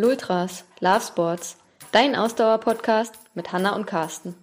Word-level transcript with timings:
Lultras, 0.00 0.62
Love 0.78 1.00
Sports, 1.00 1.56
dein 1.90 2.14
Ausdauer-Podcast 2.14 3.14
mit 3.34 3.52
Hanna 3.52 3.74
und 3.74 3.84
Carsten. 3.84 4.36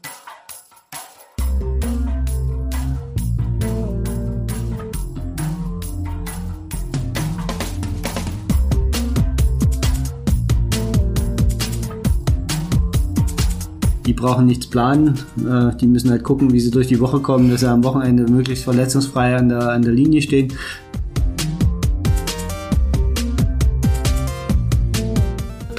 Die 14.06 14.14
brauchen 14.14 14.48
nichts 14.48 14.68
planen, 14.68 15.18
äh, 15.40 15.74
die 15.78 15.88
müssen 15.88 16.12
halt 16.12 16.24
gucken, 16.24 16.52
wie 16.52 16.60
sie 16.60 16.70
durch 16.70 16.88
die 16.88 17.00
Woche 17.00 17.22
kommen, 17.22 17.50
dass 17.50 17.62
sie 17.62 17.70
am 17.70 17.86
Wochenende 17.86 18.30
möglichst 18.30 18.66
verletzungsfrei 18.66 19.38
an 19.38 19.48
der, 19.48 19.70
an 19.70 19.84
der 19.84 19.94
Linie 19.94 20.22
stehen. 20.22 20.52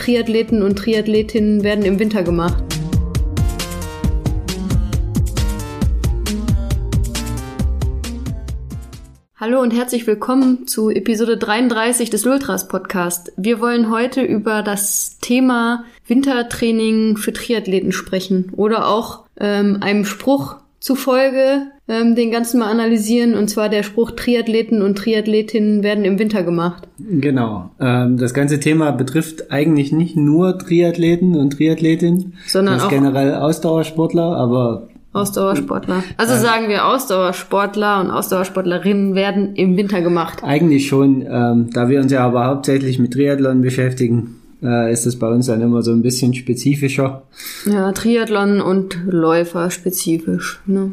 Triathleten 0.06 0.62
und 0.62 0.76
Triathletinnen 0.76 1.64
werden 1.64 1.84
im 1.84 1.98
Winter 1.98 2.22
gemacht. 2.22 2.62
Hallo 9.34 9.60
und 9.60 9.72
herzlich 9.72 10.06
willkommen 10.06 10.68
zu 10.68 10.90
Episode 10.90 11.36
33 11.36 12.08
des 12.08 12.24
Ultras 12.24 12.68
Podcast. 12.68 13.32
Wir 13.36 13.58
wollen 13.58 13.90
heute 13.90 14.22
über 14.22 14.62
das 14.62 15.18
Thema 15.18 15.84
Wintertraining 16.06 17.16
für 17.16 17.32
Triathleten 17.32 17.90
sprechen 17.90 18.52
oder 18.54 18.86
auch 18.86 19.24
ähm, 19.40 19.78
einem 19.80 20.04
Spruch 20.04 20.58
zufolge 20.78 21.66
ähm, 21.88 22.14
den 22.14 22.30
ganzen 22.30 22.58
mal 22.60 22.70
analysieren 22.70 23.34
und 23.34 23.48
zwar 23.48 23.68
der 23.68 23.82
Spruch 23.82 24.12
Triathleten 24.12 24.82
und 24.82 24.98
Triathletinnen 24.98 25.82
werden 25.82 26.04
im 26.04 26.18
Winter 26.18 26.42
gemacht. 26.42 26.88
Genau. 26.98 27.70
Ähm, 27.80 28.16
das 28.16 28.34
ganze 28.34 28.58
Thema 28.60 28.90
betrifft 28.90 29.50
eigentlich 29.52 29.92
nicht 29.92 30.16
nur 30.16 30.58
Triathleten 30.58 31.36
und 31.36 31.52
Triathletinnen, 31.52 32.34
sondern 32.46 32.80
auch 32.80 32.88
generell 32.88 33.34
Ausdauersportler, 33.34 34.36
aber 34.36 34.88
Ausdauersportler. 35.12 36.04
Also 36.18 36.34
äh, 36.34 36.38
sagen 36.38 36.68
wir 36.68 36.86
Ausdauersportler 36.86 38.00
und 38.00 38.10
Ausdauersportlerinnen 38.10 39.14
werden 39.14 39.54
im 39.54 39.76
Winter 39.76 40.02
gemacht. 40.02 40.42
Eigentlich 40.42 40.88
schon. 40.88 41.22
Ähm, 41.22 41.70
da 41.72 41.88
wir 41.88 42.00
uns 42.00 42.12
ja 42.12 42.24
aber 42.24 42.46
hauptsächlich 42.46 42.98
mit 42.98 43.14
Triathlon 43.14 43.62
beschäftigen, 43.62 44.36
äh, 44.62 44.92
ist 44.92 45.06
es 45.06 45.18
bei 45.18 45.28
uns 45.28 45.46
dann 45.46 45.62
immer 45.62 45.82
so 45.82 45.92
ein 45.92 46.02
bisschen 46.02 46.34
spezifischer. 46.34 47.22
Ja, 47.64 47.92
Triathlon 47.92 48.60
und 48.60 48.98
Läufer 49.06 49.70
spezifisch. 49.70 50.60
Ne? 50.66 50.92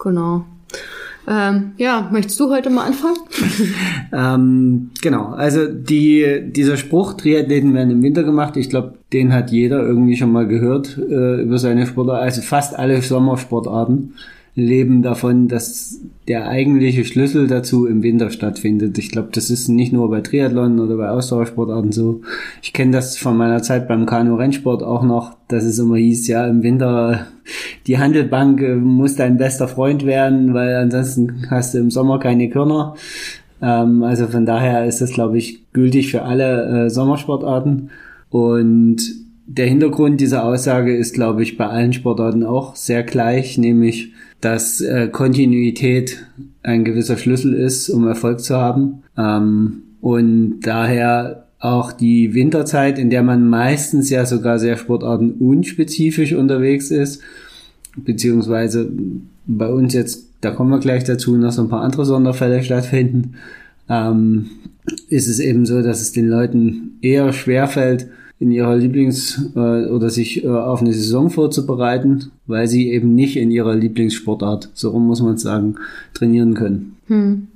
Genau. 0.00 0.44
Ähm, 1.28 1.72
ja, 1.76 2.08
möchtest 2.10 2.40
du 2.40 2.50
heute 2.50 2.70
mal 2.70 2.86
anfangen? 2.86 3.18
ähm, 4.12 4.90
genau, 5.02 5.26
also 5.26 5.66
die, 5.66 6.44
dieser 6.46 6.78
Spruch, 6.78 7.14
Triathleten 7.14 7.74
werden 7.74 7.90
im 7.90 8.02
Winter 8.02 8.22
gemacht, 8.22 8.56
ich 8.56 8.70
glaube, 8.70 8.94
den 9.12 9.34
hat 9.34 9.50
jeder 9.50 9.82
irgendwie 9.82 10.16
schon 10.16 10.32
mal 10.32 10.46
gehört 10.46 10.96
äh, 10.96 11.42
über 11.42 11.58
seine 11.58 11.86
Sportarten, 11.86 12.24
also 12.24 12.40
fast 12.40 12.78
alle 12.78 13.02
Sommersportarten 13.02 14.14
leben 14.58 15.02
davon, 15.02 15.48
dass 15.48 16.00
der 16.26 16.48
eigentliche 16.48 17.04
Schlüssel 17.04 17.46
dazu 17.46 17.86
im 17.86 18.02
Winter 18.02 18.30
stattfindet. 18.30 18.98
Ich 18.98 19.10
glaube, 19.10 19.28
das 19.32 19.50
ist 19.50 19.68
nicht 19.68 19.92
nur 19.92 20.10
bei 20.10 20.20
Triathlon 20.20 20.78
oder 20.80 20.96
bei 20.96 21.08
Ausdauersportarten 21.08 21.92
so. 21.92 22.20
Ich 22.62 22.72
kenne 22.72 22.92
das 22.92 23.16
von 23.16 23.36
meiner 23.36 23.62
Zeit 23.62 23.88
beim 23.88 24.04
Kanu-Rennsport 24.04 24.82
auch 24.82 25.02
noch, 25.02 25.36
dass 25.48 25.64
es 25.64 25.78
immer 25.78 25.96
hieß, 25.96 26.28
ja, 26.28 26.46
im 26.46 26.62
Winter 26.62 27.28
die 27.86 27.98
Handelbank 27.98 28.60
äh, 28.60 28.74
muss 28.74 29.16
dein 29.16 29.38
bester 29.38 29.68
Freund 29.68 30.04
werden, 30.04 30.52
weil 30.54 30.74
ansonsten 30.74 31.46
hast 31.50 31.74
du 31.74 31.78
im 31.78 31.90
Sommer 31.90 32.18
keine 32.18 32.50
Körner. 32.50 32.94
Ähm, 33.62 34.02
also 34.02 34.26
von 34.26 34.44
daher 34.44 34.84
ist 34.84 35.00
das, 35.00 35.12
glaube 35.12 35.38
ich, 35.38 35.72
gültig 35.72 36.10
für 36.10 36.22
alle 36.22 36.86
äh, 36.86 36.90
Sommersportarten. 36.90 37.90
Und 38.30 38.98
der 39.46 39.66
Hintergrund 39.66 40.20
dieser 40.20 40.44
Aussage 40.44 40.94
ist, 40.94 41.14
glaube 41.14 41.42
ich, 41.42 41.56
bei 41.56 41.66
allen 41.66 41.94
Sportarten 41.94 42.44
auch 42.44 42.76
sehr 42.76 43.02
gleich, 43.02 43.56
nämlich 43.56 44.12
dass 44.40 44.80
äh, 44.80 45.08
Kontinuität 45.08 46.24
ein 46.62 46.84
gewisser 46.84 47.16
Schlüssel 47.16 47.54
ist, 47.54 47.88
um 47.88 48.06
Erfolg 48.06 48.40
zu 48.40 48.56
haben. 48.56 49.02
Ähm, 49.16 49.82
und 50.00 50.60
daher 50.60 51.46
auch 51.58 51.92
die 51.92 52.34
Winterzeit, 52.34 52.98
in 52.98 53.10
der 53.10 53.22
man 53.22 53.48
meistens 53.48 54.10
ja 54.10 54.24
sogar 54.26 54.58
sehr 54.58 54.76
sportartenunspezifisch 54.76 56.32
unterwegs 56.34 56.90
ist, 56.90 57.20
beziehungsweise 57.96 58.92
bei 59.46 59.68
uns 59.68 59.92
jetzt, 59.94 60.28
da 60.40 60.52
kommen 60.52 60.70
wir 60.70 60.78
gleich 60.78 61.02
dazu, 61.02 61.36
noch 61.36 61.50
so 61.50 61.62
ein 61.62 61.68
paar 61.68 61.82
andere 61.82 62.04
Sonderfälle 62.04 62.62
stattfinden, 62.62 63.34
ähm, 63.88 64.50
ist 65.08 65.26
es 65.26 65.40
eben 65.40 65.66
so, 65.66 65.82
dass 65.82 66.00
es 66.00 66.12
den 66.12 66.28
Leuten 66.28 66.98
eher 67.02 67.32
schwerfällt, 67.32 68.08
in 68.40 68.50
ihrer 68.52 68.74
Lieblings- 68.76 69.50
äh, 69.56 69.90
oder 69.90 70.10
sich 70.10 70.44
äh, 70.44 70.48
auf 70.48 70.80
eine 70.80 70.92
Saison 70.92 71.30
vorzubereiten, 71.30 72.30
weil 72.46 72.68
sie 72.68 72.90
eben 72.90 73.14
nicht 73.14 73.36
in 73.36 73.50
ihrer 73.50 73.74
Lieblingssportart, 73.74 74.70
so 74.74 74.90
rum 74.90 75.06
muss 75.06 75.22
man 75.22 75.38
sagen, 75.38 75.76
trainieren 76.14 76.54
können. 76.54 76.96
Hm. 77.08 77.48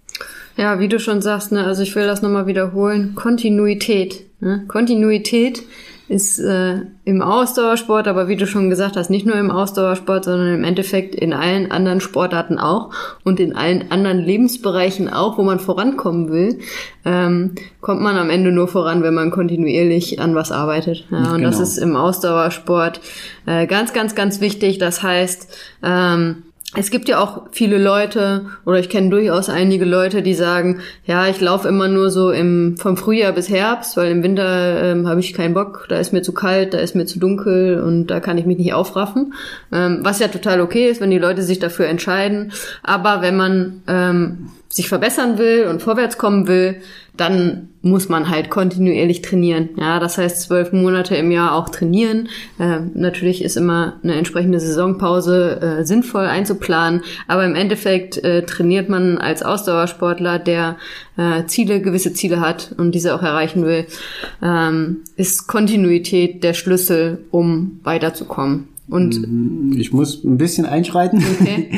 Ja, 0.57 0.81
wie 0.81 0.89
du 0.89 0.99
schon 0.99 1.23
sagst, 1.23 1.53
ne, 1.53 1.65
also 1.65 1.83
ich 1.83 1.95
will 1.95 2.07
das 2.07 2.21
nochmal 2.21 2.47
wiederholen, 2.47 3.15
Kontinuität. 3.15 4.25
Ne? 4.41 4.65
Kontinuität 4.69 5.63
ist 6.09 6.39
äh, 6.39 6.81
im 7.05 7.23
Ausdauersport, 7.23 8.09
aber 8.09 8.29
wie 8.29 8.37
du 8.37 8.47
schon 8.47 8.71
gesagt 8.71 8.97
hast, 8.97 9.11
nicht 9.11 9.27
nur 9.27 9.37
im 9.37 9.51
Ausdauersport, 9.51 10.25
sondern 10.25 10.55
im 10.55 10.65
Endeffekt 10.65 11.15
in 11.15 11.33
allen 11.33 11.71
anderen 11.71 12.01
Sportarten 12.01 12.59
auch 12.59 12.91
und 13.25 13.41
in 13.41 13.55
allen 13.57 13.91
anderen 13.91 14.19
Lebensbereichen 14.19 15.09
auch, 15.09 15.39
wo 15.39 15.43
man 15.43 15.59
vorankommen 15.59 16.31
will, 16.31 16.59
ähm, 17.05 17.55
kommt 17.81 18.03
man 18.03 18.17
am 18.17 18.31
Ende 18.31 18.53
nur 18.53 18.69
voran, 18.69 19.03
wenn 19.03 19.15
man 19.15 19.31
kontinuierlich 19.31 20.21
an 20.21 20.35
was 20.35 20.53
arbeitet. 20.53 21.07
Ja, 21.11 21.19
und 21.19 21.39
genau. 21.39 21.51
das 21.51 21.61
ist 21.61 21.79
im 21.79 21.97
Ausdauersport 21.97 23.01
äh, 23.47 23.67
ganz, 23.67 23.93
ganz, 23.93 24.15
ganz 24.15 24.41
wichtig. 24.41 24.79
Das 24.79 25.03
heißt, 25.03 25.49
ähm, 25.83 26.43
es 26.75 26.91
gibt 26.91 27.09
ja 27.09 27.21
auch 27.21 27.49
viele 27.51 27.77
Leute 27.77 28.47
oder 28.65 28.79
ich 28.79 28.89
kenne 28.89 29.11
durchaus 29.11 29.51
einige 29.51 29.85
Leute, 29.85 30.23
die 30.23 30.33
sagen, 30.33 30.81
ja, 31.05 31.27
ich 31.29 31.39
laufe 31.41 31.69
immer 31.69 31.89
nur 31.89 32.11
so 32.11 32.31
im 32.31 32.77
vom 32.79 32.97
Frühjahr 32.97 33.33
bis 33.33 33.51
Herbst, 33.51 33.97
weil 33.99 34.11
im 34.11 34.23
Winter 34.23 34.83
ähm, 34.83 35.07
habe 35.07 35.21
ich 35.21 35.35
keinen 35.35 35.53
Bock, 35.53 35.85
da 35.91 35.99
ist 35.99 36.15
mir 36.15 36.23
zu 36.23 36.33
kalt, 36.33 36.73
da 36.73 36.79
ist 36.79 36.95
mir 36.95 37.05
zu 37.05 37.19
dunkel 37.19 37.81
und 37.81 38.07
da 38.07 38.21
kann 38.21 38.39
ich 38.39 38.47
mich 38.47 38.57
nicht 38.57 38.73
aufraffen. 38.73 39.35
Ähm, 39.71 40.01
was 40.03 40.19
ja 40.19 40.29
total 40.29 40.63
okay 40.63 40.89
ist, 40.89 41.03
wenn 41.03 41.11
die 41.11 41.19
Leute 41.19 41.43
sich 41.43 41.59
dafür 41.59 41.87
entscheiden. 41.87 42.53
Aber 42.83 43.21
wenn 43.21 43.37
man 43.37 43.83
ähm, 43.87 44.49
sich 44.71 44.89
verbessern 44.89 45.37
will 45.37 45.67
und 45.67 45.83
vorwärts 45.83 46.17
kommen 46.17 46.49
will, 46.49 46.77
dann 47.17 47.69
muss 47.83 48.09
man 48.09 48.31
halt 48.31 48.49
kontinuierlich 48.49 49.23
trainieren. 49.23 49.71
Ja, 49.77 49.99
das 49.99 50.17
heißt 50.17 50.43
zwölf 50.43 50.73
Monate 50.73 51.17
im 51.17 51.31
Jahr 51.31 51.55
auch 51.55 51.69
trainieren. 51.69 52.29
Äh, 52.59 52.81
natürlich 52.95 53.43
ist 53.45 53.57
immer 53.57 53.99
eine 54.03 54.15
entsprechende 54.15 54.61
Saisonpause 54.61 55.61
äh, 55.61 55.85
sinnvoll 55.85 56.25
einzuplanen, 56.25 57.03
aber 57.29 57.45
im 57.45 57.55
Endeffekt 57.55 58.19
äh, 58.19 58.47
trainiert 58.47 58.89
man 58.89 59.19
als 59.19 59.43
Ausdauersportler, 59.43 60.39
der 60.39 60.77
äh, 61.17 61.45
Ziele, 61.47 61.83
gewisse 61.83 62.15
Ziele 62.15 62.41
hat 62.41 62.75
und 62.79 62.95
diese 62.95 63.15
auch 63.15 63.23
erreichen 63.23 63.65
will, 63.67 63.87
ähm, 64.43 65.03
ist 65.17 65.49
Kontinuität 65.49 66.43
der 66.43 66.55
Schlüssel, 66.55 67.25
um 67.31 67.81
weiterzukommen. 67.83 68.72
Und 68.89 69.21
mm, 69.21 69.79
ich 69.79 69.93
muss 69.93 70.25
ein 70.25 70.39
bisschen 70.39 70.67
einschreiten. 70.67 71.23
Okay. 71.41 71.71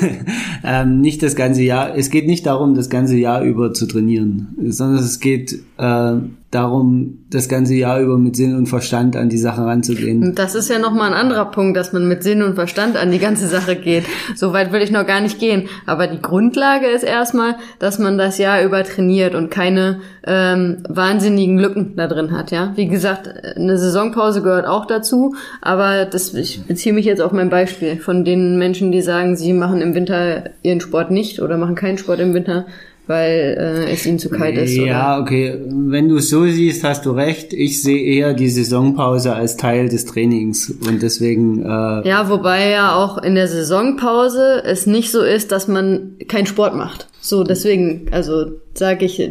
ähm, 0.64 1.00
nicht 1.00 1.22
das 1.22 1.36
ganze 1.36 1.62
Jahr. 1.62 1.96
Es 1.96 2.10
geht 2.10 2.26
nicht 2.26 2.46
darum, 2.46 2.74
das 2.74 2.90
ganze 2.90 3.16
Jahr 3.16 3.42
über 3.42 3.72
zu 3.72 3.86
trainieren, 3.86 4.48
sondern 4.66 5.02
es 5.02 5.20
geht 5.20 5.62
äh, 5.78 6.14
darum, 6.50 7.18
das 7.30 7.48
ganze 7.48 7.74
Jahr 7.74 8.00
über 8.00 8.18
mit 8.18 8.34
Sinn 8.34 8.56
und 8.56 8.66
Verstand 8.66 9.14
an 9.14 9.28
die 9.28 9.38
Sache 9.38 9.64
ranzugehen. 9.64 10.34
Das 10.34 10.56
ist 10.56 10.68
ja 10.68 10.80
nochmal 10.80 11.12
ein 11.12 11.16
anderer 11.16 11.44
Punkt, 11.44 11.76
dass 11.76 11.92
man 11.92 12.08
mit 12.08 12.24
Sinn 12.24 12.42
und 12.42 12.56
Verstand 12.56 12.96
an 12.96 13.12
die 13.12 13.20
ganze 13.20 13.46
Sache 13.46 13.76
geht. 13.76 14.04
So 14.34 14.52
weit 14.52 14.72
will 14.72 14.82
ich 14.82 14.90
noch 14.90 15.06
gar 15.06 15.20
nicht 15.20 15.38
gehen. 15.38 15.68
Aber 15.86 16.08
die 16.08 16.20
Grundlage 16.20 16.86
ist 16.86 17.04
erstmal, 17.04 17.54
dass 17.78 18.00
man 18.00 18.18
das 18.18 18.38
Jahr 18.38 18.64
über 18.64 18.82
trainiert 18.82 19.36
und 19.36 19.50
keine 19.50 20.00
ähm, 20.26 20.78
wahnsinnigen 20.88 21.56
Lücken 21.56 21.94
da 21.94 22.08
drin 22.08 22.32
hat. 22.32 22.50
Ja, 22.50 22.72
Wie 22.74 22.88
gesagt, 22.88 23.28
eine 23.56 23.78
Saisonpause 23.78 24.42
gehört 24.42 24.66
auch 24.66 24.86
dazu. 24.86 25.36
Aber 25.60 26.04
das, 26.04 26.34
ich 26.34 26.64
beziehe 26.66 26.94
mich 26.94 27.06
jetzt 27.06 27.22
auf 27.22 27.30
mein 27.30 27.50
Beispiel 27.50 27.96
von 27.96 28.24
den 28.24 28.58
Menschen, 28.58 28.90
die 28.90 29.02
sagen, 29.02 29.36
sie 29.36 29.52
machen 29.52 29.80
im 29.80 29.94
Winter 29.94 30.50
ihren 30.62 30.80
Sport 30.80 31.12
nicht 31.12 31.40
oder 31.40 31.56
machen 31.56 31.76
keinen 31.76 31.98
Sport 31.98 32.18
im 32.18 32.34
Winter 32.34 32.66
weil 33.10 33.56
äh, 33.58 33.92
es 33.92 34.06
ihnen 34.06 34.20
zu 34.20 34.30
kalt 34.30 34.56
ist. 34.56 34.72
Ja, 34.72 35.16
oder? 35.16 35.22
okay. 35.22 35.58
Wenn 35.66 36.08
du 36.08 36.18
es 36.18 36.30
so 36.30 36.46
siehst, 36.46 36.84
hast 36.84 37.04
du 37.04 37.10
recht. 37.10 37.52
Ich 37.52 37.82
sehe 37.82 38.00
eher 38.00 38.34
die 38.34 38.48
Saisonpause 38.48 39.34
als 39.34 39.56
Teil 39.56 39.88
des 39.88 40.06
Trainings 40.06 40.72
und 40.88 41.02
deswegen. 41.02 41.62
Äh 41.62 42.08
ja, 42.08 42.30
wobei 42.30 42.70
ja 42.70 42.94
auch 42.94 43.18
in 43.18 43.34
der 43.34 43.48
Saisonpause 43.48 44.62
es 44.64 44.86
nicht 44.86 45.10
so 45.10 45.22
ist, 45.22 45.50
dass 45.50 45.66
man 45.66 46.16
keinen 46.28 46.46
Sport 46.46 46.76
macht. 46.76 47.08
So, 47.20 47.42
deswegen, 47.42 48.06
also 48.12 48.52
sage 48.74 49.04
ich, 49.04 49.28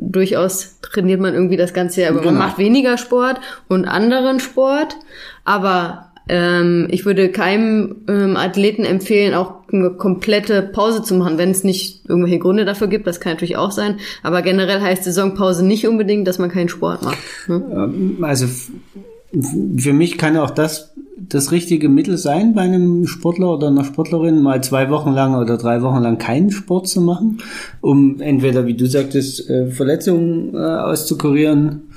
durchaus 0.00 0.80
trainiert 0.80 1.20
man 1.20 1.34
irgendwie 1.34 1.56
das 1.56 1.74
ganze 1.74 2.00
Jahr, 2.00 2.10
aber 2.10 2.20
genau. 2.20 2.32
man 2.32 2.48
macht 2.48 2.58
weniger 2.58 2.98
Sport 2.98 3.36
und 3.68 3.84
anderen 3.84 4.40
Sport, 4.40 4.96
aber 5.44 6.07
ähm, 6.28 6.88
ich 6.90 7.04
würde 7.04 7.30
keinem 7.30 7.96
ähm, 8.08 8.36
Athleten 8.36 8.84
empfehlen, 8.84 9.34
auch 9.34 9.54
eine 9.72 9.90
komplette 9.90 10.62
Pause 10.62 11.02
zu 11.02 11.14
machen, 11.14 11.38
wenn 11.38 11.50
es 11.50 11.64
nicht 11.64 12.08
irgendwelche 12.08 12.38
Gründe 12.38 12.64
dafür 12.64 12.88
gibt. 12.88 13.06
Das 13.06 13.20
kann 13.20 13.32
natürlich 13.32 13.56
auch 13.56 13.70
sein. 13.70 13.96
Aber 14.22 14.42
generell 14.42 14.80
heißt 14.80 15.04
Saisonpause 15.04 15.64
nicht 15.64 15.86
unbedingt, 15.86 16.26
dass 16.28 16.38
man 16.38 16.50
keinen 16.50 16.68
Sport 16.68 17.02
macht. 17.02 17.18
Ne? 17.48 17.62
Ähm, 17.72 18.18
also 18.22 18.46
für 19.76 19.92
mich 19.92 20.18
kann 20.18 20.36
auch 20.36 20.50
das 20.50 20.94
das 21.28 21.50
richtige 21.50 21.88
Mittel 21.88 22.16
sein, 22.16 22.54
bei 22.54 22.62
einem 22.62 23.06
Sportler 23.06 23.52
oder 23.52 23.68
einer 23.68 23.84
Sportlerin 23.84 24.40
mal 24.40 24.62
zwei 24.62 24.88
Wochen 24.88 25.12
lang 25.12 25.34
oder 25.34 25.56
drei 25.56 25.82
Wochen 25.82 26.02
lang 26.02 26.18
keinen 26.18 26.50
Sport 26.50 26.88
zu 26.88 27.00
machen, 27.00 27.38
um 27.80 28.20
entweder, 28.20 28.66
wie 28.66 28.74
du 28.74 28.86
sagtest, 28.86 29.50
äh, 29.50 29.66
Verletzungen 29.66 30.54
äh, 30.54 30.58
auszukurieren 30.58 31.87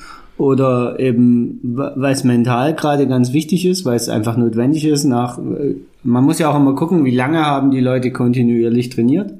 oder 0.42 1.00
eben, 1.00 1.60
weil 1.62 2.14
es 2.14 2.24
mental 2.24 2.74
gerade 2.74 3.08
ganz 3.08 3.32
wichtig 3.32 3.66
ist, 3.66 3.86
weil 3.86 3.96
es 3.96 4.10
einfach 4.10 4.38
notwendig 4.38 4.86
ist. 4.86 5.04
Nach, 5.04 5.38
äh, 5.38 5.76
man 6.04 6.24
muss 6.24 6.40
ja 6.40 6.50
auch 6.50 6.56
immer 6.56 6.74
gucken, 6.74 7.06
wie 7.06 7.16
lange 7.16 7.46
haben 7.46 7.70
die 7.70 7.80
Leute 7.80 8.12
kontinuierlich 8.12 8.90
trainiert. 8.90 9.34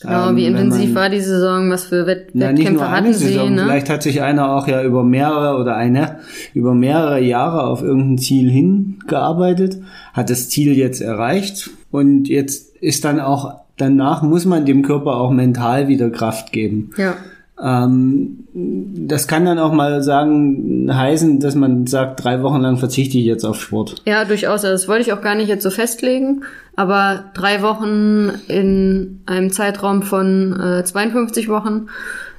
Genau, 0.00 0.34
wie 0.34 0.46
ähm, 0.46 0.56
intensiv 0.56 0.94
man, 0.94 0.94
war 0.94 1.10
die 1.10 1.20
Saison, 1.20 1.68
was 1.68 1.84
für 1.84 2.06
Wett 2.06 2.30
na, 2.32 2.48
Wettkämpfe 2.48 2.72
nicht 2.72 2.80
nur 2.80 2.90
hatten 2.90 3.12
Saison, 3.12 3.48
sie? 3.48 3.54
Ne? 3.54 3.62
Vielleicht 3.64 3.90
hat 3.90 4.02
sich 4.02 4.22
einer 4.22 4.50
auch 4.56 4.66
ja 4.66 4.82
über 4.82 5.04
mehrere 5.04 5.60
oder 5.60 5.76
eine 5.76 6.20
über 6.54 6.72
mehrere 6.72 7.20
Jahre 7.20 7.64
auf 7.64 7.82
irgendein 7.82 8.16
Ziel 8.16 8.50
hingearbeitet, 8.50 9.82
hat 10.14 10.30
das 10.30 10.48
Ziel 10.48 10.74
jetzt 10.74 11.02
erreicht 11.02 11.68
und 11.90 12.28
jetzt 12.28 12.76
ist 12.76 13.04
dann 13.04 13.20
auch 13.20 13.56
danach 13.76 14.22
muss 14.22 14.46
man 14.46 14.64
dem 14.64 14.80
Körper 14.80 15.16
auch 15.16 15.32
mental 15.32 15.88
wieder 15.88 16.08
Kraft 16.08 16.50
geben. 16.50 16.92
Ja. 16.96 17.14
Ähm, 17.62 18.44
das 18.52 19.28
kann 19.28 19.44
dann 19.44 19.58
auch 19.58 19.72
mal 19.72 20.02
sagen, 20.02 20.88
heißen, 20.92 21.40
dass 21.40 21.54
man 21.54 21.86
sagt, 21.86 22.24
drei 22.24 22.42
Wochen 22.42 22.60
lang 22.60 22.78
verzichte 22.78 23.18
ich 23.18 23.24
jetzt 23.24 23.44
auf 23.44 23.60
Sport. 23.60 24.02
Ja, 24.06 24.24
durchaus. 24.24 24.64
Also 24.64 24.68
das 24.68 24.88
wollte 24.88 25.02
ich 25.02 25.12
auch 25.12 25.22
gar 25.22 25.34
nicht 25.34 25.48
jetzt 25.48 25.62
so 25.62 25.70
festlegen. 25.70 26.42
Aber 26.76 27.24
drei 27.34 27.62
Wochen 27.62 28.30
in 28.48 29.20
einem 29.26 29.50
Zeitraum 29.50 30.02
von 30.02 30.58
äh, 30.58 30.84
52 30.84 31.48
Wochen, 31.48 31.88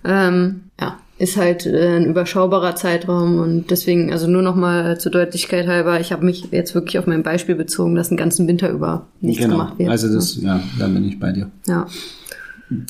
ähm, 0.04 0.62
ja, 0.80 0.98
ist 1.20 1.38
halt 1.38 1.68
äh, 1.68 1.98
ein 1.98 2.06
überschaubarer 2.06 2.76
Zeitraum 2.76 3.40
und 3.40 3.70
deswegen, 3.70 4.12
also 4.12 4.28
nur 4.28 4.42
nochmal 4.42 5.00
zur 5.00 5.12
Deutlichkeit 5.12 5.68
halber, 5.68 6.00
ich 6.00 6.12
habe 6.12 6.26
mich 6.26 6.48
jetzt 6.50 6.74
wirklich 6.74 6.98
auf 6.98 7.06
mein 7.06 7.22
Beispiel 7.22 7.54
bezogen, 7.54 7.94
dass 7.94 8.10
den 8.10 8.18
ganzen 8.18 8.48
Winter 8.48 8.70
über 8.72 9.06
nichts 9.20 9.44
genau. 9.44 9.58
gemacht 9.58 9.78
wird. 9.78 9.90
Also 9.92 10.12
das, 10.12 10.38
ja, 10.42 10.60
da 10.80 10.88
bin 10.88 11.06
ich 11.06 11.20
bei 11.20 11.32
dir. 11.32 11.52
Ja. 11.68 11.86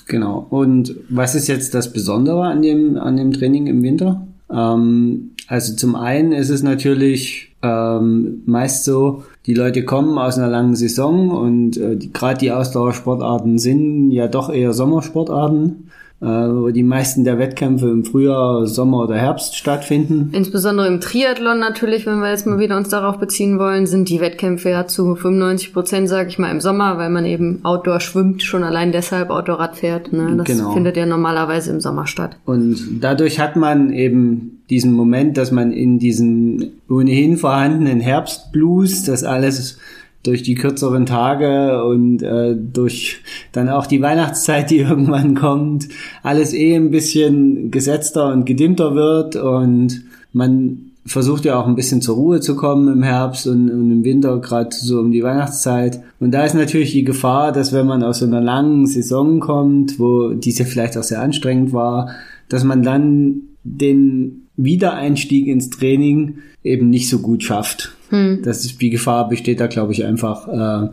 Genau. 0.07 0.45
Und 0.49 0.95
was 1.09 1.35
ist 1.35 1.47
jetzt 1.47 1.73
das 1.73 1.91
Besondere 1.91 2.43
an 2.43 2.61
dem, 2.61 2.97
an 2.97 3.17
dem 3.17 3.31
Training 3.31 3.67
im 3.67 3.81
Winter? 3.81 4.27
Ähm, 4.51 5.31
also 5.47 5.75
zum 5.75 5.95
einen 5.95 6.31
ist 6.31 6.49
es 6.49 6.63
natürlich 6.63 7.55
ähm, 7.63 8.43
meist 8.45 8.85
so, 8.85 9.23
die 9.45 9.53
Leute 9.53 9.83
kommen 9.83 10.17
aus 10.17 10.37
einer 10.37 10.49
langen 10.49 10.75
Saison 10.75 11.29
und 11.29 11.77
äh, 11.77 11.97
gerade 11.97 12.39
die 12.39 12.51
Ausdauersportarten 12.51 13.57
sind 13.57 14.11
ja 14.11 14.27
doch 14.27 14.51
eher 14.51 14.73
Sommersportarten 14.73 15.90
wo 16.21 16.69
die 16.69 16.83
meisten 16.83 17.23
der 17.23 17.39
Wettkämpfe 17.39 17.89
im 17.89 18.05
Frühjahr, 18.05 18.67
Sommer 18.67 19.03
oder 19.05 19.15
Herbst 19.15 19.55
stattfinden. 19.57 20.29
Insbesondere 20.33 20.87
im 20.87 21.01
Triathlon 21.01 21.57
natürlich, 21.59 22.05
wenn 22.05 22.19
wir 22.19 22.29
jetzt 22.29 22.45
mal 22.45 22.59
wieder 22.59 22.77
uns 22.77 22.89
darauf 22.89 23.17
beziehen 23.17 23.57
wollen, 23.57 23.87
sind 23.87 24.07
die 24.07 24.21
Wettkämpfe 24.21 24.69
ja 24.69 24.85
zu 24.85 25.15
95 25.15 25.73
Prozent, 25.73 26.07
sage 26.07 26.29
ich 26.29 26.37
mal, 26.37 26.51
im 26.51 26.61
Sommer, 26.61 26.99
weil 26.99 27.09
man 27.09 27.25
eben 27.25 27.59
Outdoor 27.63 27.99
schwimmt, 27.99 28.43
schon 28.43 28.63
allein 28.63 28.91
deshalb 28.91 29.31
Outdoorrad 29.31 29.75
fährt. 29.75 30.13
Ne? 30.13 30.35
Das 30.37 30.45
Genau. 30.45 30.73
findet 30.73 30.95
ja 30.95 31.07
normalerweise 31.07 31.71
im 31.71 31.81
Sommer 31.81 32.05
statt. 32.05 32.37
Und 32.45 32.99
dadurch 33.01 33.39
hat 33.39 33.55
man 33.55 33.91
eben 33.91 34.61
diesen 34.69 34.93
Moment, 34.93 35.37
dass 35.37 35.51
man 35.51 35.71
in 35.71 35.97
diesen 35.97 36.73
ohnehin 36.87 37.37
vorhandenen 37.37 37.99
Herbstblues, 37.99 39.03
das 39.05 39.23
alles 39.23 39.79
durch 40.23 40.43
die 40.43 40.55
kürzeren 40.55 41.05
Tage 41.05 41.83
und 41.83 42.21
äh, 42.21 42.55
durch 42.55 43.21
dann 43.51 43.69
auch 43.69 43.87
die 43.87 44.01
Weihnachtszeit, 44.01 44.69
die 44.69 44.77
irgendwann 44.79 45.35
kommt, 45.35 45.87
alles 46.23 46.53
eh 46.53 46.75
ein 46.75 46.91
bisschen 46.91 47.71
gesetzter 47.71 48.31
und 48.31 48.45
gedimmter 48.45 48.95
wird 48.95 49.35
und 49.35 50.03
man 50.33 50.91
versucht 51.05 51.45
ja 51.45 51.59
auch 51.59 51.67
ein 51.67 51.75
bisschen 51.75 52.01
zur 52.01 52.15
Ruhe 52.15 52.41
zu 52.41 52.55
kommen 52.55 52.91
im 52.91 53.03
Herbst 53.03 53.47
und, 53.47 53.69
und 53.71 53.91
im 53.91 54.03
Winter, 54.03 54.39
gerade 54.39 54.69
so 54.75 54.99
um 54.99 55.11
die 55.11 55.23
Weihnachtszeit. 55.23 56.01
Und 56.19 56.31
da 56.31 56.45
ist 56.45 56.53
natürlich 56.53 56.91
die 56.91 57.03
Gefahr, 57.03 57.51
dass 57.51 57.73
wenn 57.73 57.87
man 57.87 58.03
aus 58.03 58.19
so 58.19 58.25
einer 58.25 58.41
langen 58.41 58.85
Saison 58.85 59.39
kommt, 59.39 59.99
wo 59.99 60.33
diese 60.33 60.65
vielleicht 60.65 60.97
auch 60.97 61.03
sehr 61.03 61.21
anstrengend 61.21 61.73
war, 61.73 62.11
dass 62.49 62.63
man 62.63 62.83
dann 62.83 63.41
den 63.63 64.47
Wiedereinstieg 64.57 65.47
ins 65.47 65.69
Training 65.69 66.37
eben 66.63 66.89
nicht 66.89 67.09
so 67.09 67.19
gut 67.19 67.43
schafft. 67.43 67.95
Hm. 68.11 68.41
Das 68.43 68.63
ist 68.63 68.79
die 68.81 68.89
Gefahr 68.89 69.27
besteht 69.27 69.59
da, 69.59 69.67
glaube 69.67 69.93
ich, 69.93 70.05
einfach. 70.05 70.47
Äh, 70.47 70.89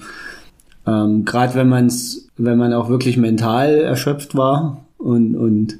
ähm, 0.87 1.25
Gerade 1.25 1.55
wenn 1.55 1.69
man 1.69 1.87
es, 1.87 2.29
wenn 2.37 2.59
man 2.59 2.73
auch 2.73 2.89
wirklich 2.89 3.17
mental 3.17 3.75
erschöpft 3.75 4.35
war 4.35 4.87
und 4.97 5.37
und 5.37 5.79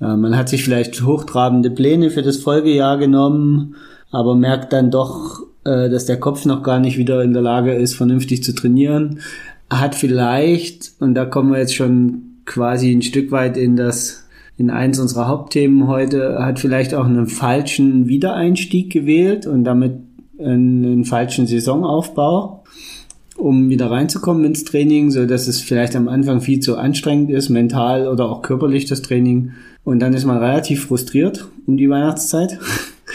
äh, 0.00 0.16
man 0.16 0.36
hat 0.36 0.48
sich 0.48 0.64
vielleicht 0.64 1.02
hochtrabende 1.02 1.70
Pläne 1.70 2.10
für 2.10 2.22
das 2.22 2.38
Folgejahr 2.38 2.98
genommen, 2.98 3.76
aber 4.10 4.34
merkt 4.34 4.72
dann 4.72 4.90
doch, 4.90 5.42
äh, 5.64 5.88
dass 5.88 6.06
der 6.06 6.18
Kopf 6.18 6.44
noch 6.44 6.62
gar 6.62 6.80
nicht 6.80 6.98
wieder 6.98 7.22
in 7.22 7.32
der 7.32 7.42
Lage 7.42 7.72
ist, 7.72 7.94
vernünftig 7.94 8.42
zu 8.42 8.54
trainieren. 8.54 9.20
Hat 9.70 9.94
vielleicht, 9.94 10.92
und 11.00 11.14
da 11.14 11.24
kommen 11.24 11.52
wir 11.52 11.58
jetzt 11.58 11.74
schon 11.74 12.22
quasi 12.44 12.90
ein 12.92 13.02
Stück 13.02 13.30
weit 13.30 13.56
in 13.56 13.76
das, 13.76 14.26
in 14.58 14.70
eins 14.70 14.98
unserer 14.98 15.28
Hauptthemen 15.28 15.86
heute, 15.86 16.38
hat 16.40 16.58
vielleicht 16.58 16.94
auch 16.94 17.06
einen 17.06 17.26
falschen 17.26 18.08
Wiedereinstieg 18.08 18.92
gewählt 18.92 19.46
und 19.46 19.64
damit 19.64 19.92
einen, 20.44 21.04
falschen 21.04 21.46
Saisonaufbau, 21.46 22.62
um 23.36 23.68
wieder 23.68 23.90
reinzukommen 23.90 24.44
ins 24.44 24.64
Training, 24.64 25.10
so 25.10 25.26
dass 25.26 25.48
es 25.48 25.60
vielleicht 25.60 25.96
am 25.96 26.08
Anfang 26.08 26.40
viel 26.40 26.60
zu 26.60 26.76
anstrengend 26.76 27.30
ist, 27.30 27.48
mental 27.48 28.08
oder 28.08 28.28
auch 28.28 28.42
körperlich 28.42 28.86
das 28.86 29.02
Training. 29.02 29.52
Und 29.84 30.00
dann 30.00 30.14
ist 30.14 30.24
man 30.24 30.38
relativ 30.38 30.86
frustriert 30.86 31.48
um 31.66 31.76
die 31.76 31.90
Weihnachtszeit. 31.90 32.58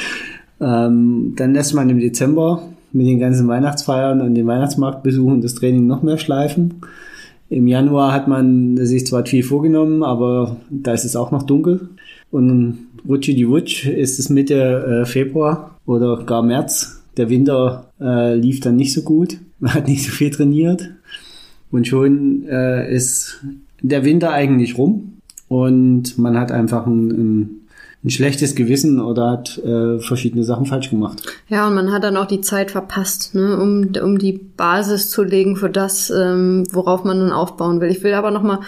ähm, 0.62 1.34
dann 1.36 1.54
lässt 1.54 1.74
man 1.74 1.90
im 1.90 2.00
Dezember 2.00 2.64
mit 2.92 3.08
den 3.08 3.20
ganzen 3.20 3.48
Weihnachtsfeiern 3.48 4.22
und 4.22 4.36
den 4.36 4.48
Weihnachtsmarktbesuchen 4.48 5.42
das 5.42 5.56
Training 5.56 5.88
noch 5.88 6.04
mehr 6.04 6.18
schleifen. 6.18 6.82
Im 7.50 7.68
Januar 7.68 8.12
hat 8.12 8.28
man 8.28 8.76
sich 8.86 9.06
zwar 9.06 9.26
viel 9.26 9.44
vorgenommen, 9.44 10.04
aber 10.04 10.58
da 10.70 10.94
ist 10.94 11.06
es 11.06 11.16
auch 11.16 11.32
noch 11.32 11.44
dunkel. 11.44 11.90
Und 12.30 12.88
rutschi 13.08 13.36
die 13.36 13.48
Wutsch 13.48 13.86
ist 13.88 14.20
es 14.20 14.30
Mitte 14.30 15.04
äh, 15.04 15.06
Februar 15.06 15.78
oder 15.86 16.24
gar 16.26 16.44
März. 16.44 16.97
Der 17.18 17.30
Winter 17.30 17.92
äh, 18.00 18.36
lief 18.36 18.60
dann 18.60 18.76
nicht 18.76 18.94
so 18.94 19.02
gut. 19.02 19.38
Man 19.60 19.74
hat 19.74 19.88
nicht 19.88 20.06
so 20.06 20.12
viel 20.12 20.30
trainiert. 20.30 20.90
Und 21.72 21.88
schon 21.88 22.48
äh, 22.48 22.94
ist 22.94 23.44
der 23.82 24.06
Winter 24.06 24.32
eigentlich 24.32 24.78
rum. 24.78 25.14
Und 25.50 26.18
man 26.18 26.38
hat 26.38 26.52
einfach 26.52 26.86
ein, 26.86 27.10
ein, 27.10 27.62
ein 28.04 28.10
schlechtes 28.10 28.54
Gewissen 28.54 29.00
oder 29.00 29.32
hat 29.32 29.58
äh, 29.60 30.00
verschiedene 30.00 30.44
Sachen 30.44 30.66
falsch 30.66 30.90
gemacht. 30.90 31.24
Ja, 31.48 31.68
und 31.68 31.74
man 31.74 31.92
hat 31.92 32.04
dann 32.04 32.18
auch 32.18 32.26
die 32.26 32.42
Zeit 32.42 32.72
verpasst, 32.72 33.34
ne, 33.34 33.58
um, 33.58 33.92
um 34.04 34.18
die 34.18 34.34
Basis 34.34 35.10
zu 35.10 35.24
legen 35.24 35.56
für 35.56 35.70
das, 35.70 36.10
ähm, 36.10 36.66
worauf 36.72 37.06
man 37.06 37.20
nun 37.20 37.32
aufbauen 37.32 37.80
will. 37.80 37.90
Ich 37.90 38.04
will 38.04 38.14
aber 38.14 38.32
nochmal, 38.32 38.60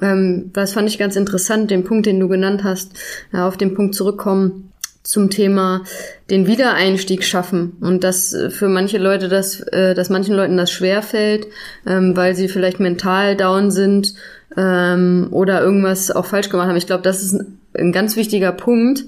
ähm, 0.00 0.50
das 0.54 0.72
fand 0.72 0.88
ich 0.88 0.98
ganz 0.98 1.16
interessant, 1.16 1.70
den 1.70 1.84
Punkt, 1.84 2.06
den 2.06 2.20
du 2.20 2.28
genannt 2.28 2.64
hast, 2.64 2.92
ja, 3.32 3.46
auf 3.46 3.58
den 3.58 3.74
Punkt 3.74 3.94
zurückkommen 3.94 4.70
zum 5.04 5.30
Thema 5.30 5.84
den 6.30 6.46
Wiedereinstieg 6.46 7.24
schaffen 7.24 7.76
und 7.80 8.02
dass 8.02 8.32
äh, 8.32 8.50
für 8.50 8.68
manche 8.68 8.98
Leute 8.98 9.28
das, 9.28 9.60
äh, 9.60 9.94
dass 9.94 10.08
manchen 10.08 10.34
Leuten 10.34 10.56
das 10.56 10.72
schwer 10.72 11.02
fällt, 11.02 11.46
ähm, 11.86 12.16
weil 12.16 12.34
sie 12.34 12.48
vielleicht 12.48 12.80
mental 12.80 13.36
down 13.36 13.70
sind 13.70 14.14
ähm, 14.56 15.28
oder 15.30 15.62
irgendwas 15.62 16.10
auch 16.10 16.24
falsch 16.24 16.48
gemacht 16.48 16.68
haben. 16.68 16.76
Ich 16.76 16.86
glaube, 16.86 17.02
das 17.02 17.22
ist 17.22 17.34
ein, 17.34 17.58
ein 17.76 17.92
ganz 17.92 18.16
wichtiger 18.16 18.52
Punkt, 18.52 19.04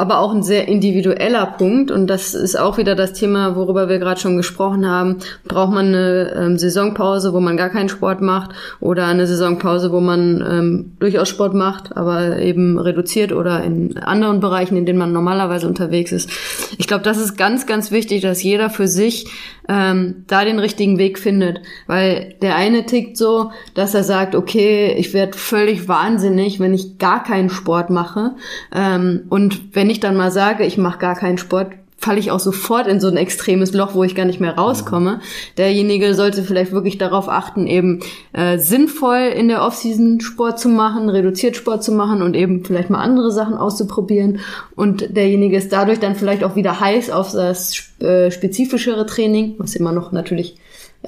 aber 0.00 0.18
auch 0.18 0.34
ein 0.34 0.42
sehr 0.42 0.66
individueller 0.66 1.44
Punkt 1.58 1.90
und 1.90 2.06
das 2.06 2.34
ist 2.34 2.58
auch 2.58 2.78
wieder 2.78 2.94
das 2.94 3.12
Thema, 3.12 3.54
worüber 3.54 3.88
wir 3.90 3.98
gerade 3.98 4.18
schon 4.18 4.38
gesprochen 4.38 4.88
haben. 4.88 5.16
Braucht 5.44 5.72
man 5.72 5.88
eine 5.88 6.32
ähm, 6.34 6.58
Saisonpause, 6.58 7.34
wo 7.34 7.40
man 7.40 7.58
gar 7.58 7.68
keinen 7.68 7.90
Sport 7.90 8.22
macht 8.22 8.52
oder 8.80 9.06
eine 9.06 9.26
Saisonpause, 9.26 9.92
wo 9.92 10.00
man 10.00 10.42
ähm, 10.50 10.92
durchaus 11.00 11.28
Sport 11.28 11.52
macht, 11.52 11.96
aber 11.98 12.38
eben 12.38 12.78
reduziert 12.78 13.32
oder 13.32 13.62
in 13.62 13.98
anderen 13.98 14.40
Bereichen, 14.40 14.76
in 14.78 14.86
denen 14.86 14.98
man 14.98 15.12
normalerweise 15.12 15.68
unterwegs 15.68 16.12
ist. 16.12 16.30
Ich 16.78 16.86
glaube, 16.86 17.04
das 17.04 17.18
ist 17.18 17.36
ganz, 17.36 17.66
ganz 17.66 17.90
wichtig, 17.90 18.22
dass 18.22 18.42
jeder 18.42 18.70
für 18.70 18.88
sich 18.88 19.26
ähm, 19.68 20.24
da 20.26 20.44
den 20.44 20.58
richtigen 20.58 20.98
Weg 20.98 21.18
findet, 21.18 21.60
weil 21.86 22.34
der 22.42 22.56
eine 22.56 22.86
tickt 22.86 23.16
so, 23.16 23.52
dass 23.74 23.94
er 23.94 24.02
sagt, 24.02 24.34
okay, 24.34 24.94
ich 24.96 25.12
werde 25.12 25.36
völlig 25.36 25.86
wahnsinnig, 25.86 26.58
wenn 26.58 26.74
ich 26.74 26.98
gar 26.98 27.22
keinen 27.22 27.50
Sport 27.50 27.90
mache 27.90 28.32
ähm, 28.74 29.22
und 29.28 29.74
wenn 29.74 29.89
ich 29.90 30.00
dann 30.00 30.16
mal 30.16 30.30
sage, 30.30 30.64
ich 30.64 30.78
mache 30.78 30.98
gar 30.98 31.14
keinen 31.14 31.38
Sport, 31.38 31.68
falle 32.00 32.18
ich 32.18 32.30
auch 32.30 32.40
sofort 32.40 32.86
in 32.86 32.98
so 32.98 33.08
ein 33.08 33.18
extremes 33.18 33.74
Loch, 33.74 33.94
wo 33.94 34.04
ich 34.04 34.14
gar 34.14 34.24
nicht 34.24 34.40
mehr 34.40 34.56
rauskomme. 34.56 35.20
Derjenige 35.58 36.14
sollte 36.14 36.42
vielleicht 36.42 36.72
wirklich 36.72 36.96
darauf 36.96 37.28
achten, 37.28 37.66
eben 37.66 38.00
äh, 38.32 38.56
sinnvoll 38.56 39.30
in 39.36 39.48
der 39.48 39.62
Offseason 39.62 40.20
Sport 40.20 40.58
zu 40.58 40.70
machen, 40.70 41.10
reduziert 41.10 41.56
Sport 41.56 41.84
zu 41.84 41.92
machen 41.92 42.22
und 42.22 42.34
eben 42.34 42.64
vielleicht 42.64 42.88
mal 42.88 43.02
andere 43.02 43.30
Sachen 43.30 43.54
auszuprobieren. 43.54 44.40
Und 44.76 45.14
derjenige 45.14 45.58
ist 45.58 45.72
dadurch 45.72 46.00
dann 46.00 46.14
vielleicht 46.14 46.42
auch 46.42 46.56
wieder 46.56 46.80
heiß 46.80 47.10
auf 47.10 47.32
das 47.32 47.92
äh, 48.00 48.30
spezifischere 48.30 49.04
Training, 49.04 49.56
was 49.58 49.76
immer 49.76 49.92
noch 49.92 50.10
natürlich 50.10 50.56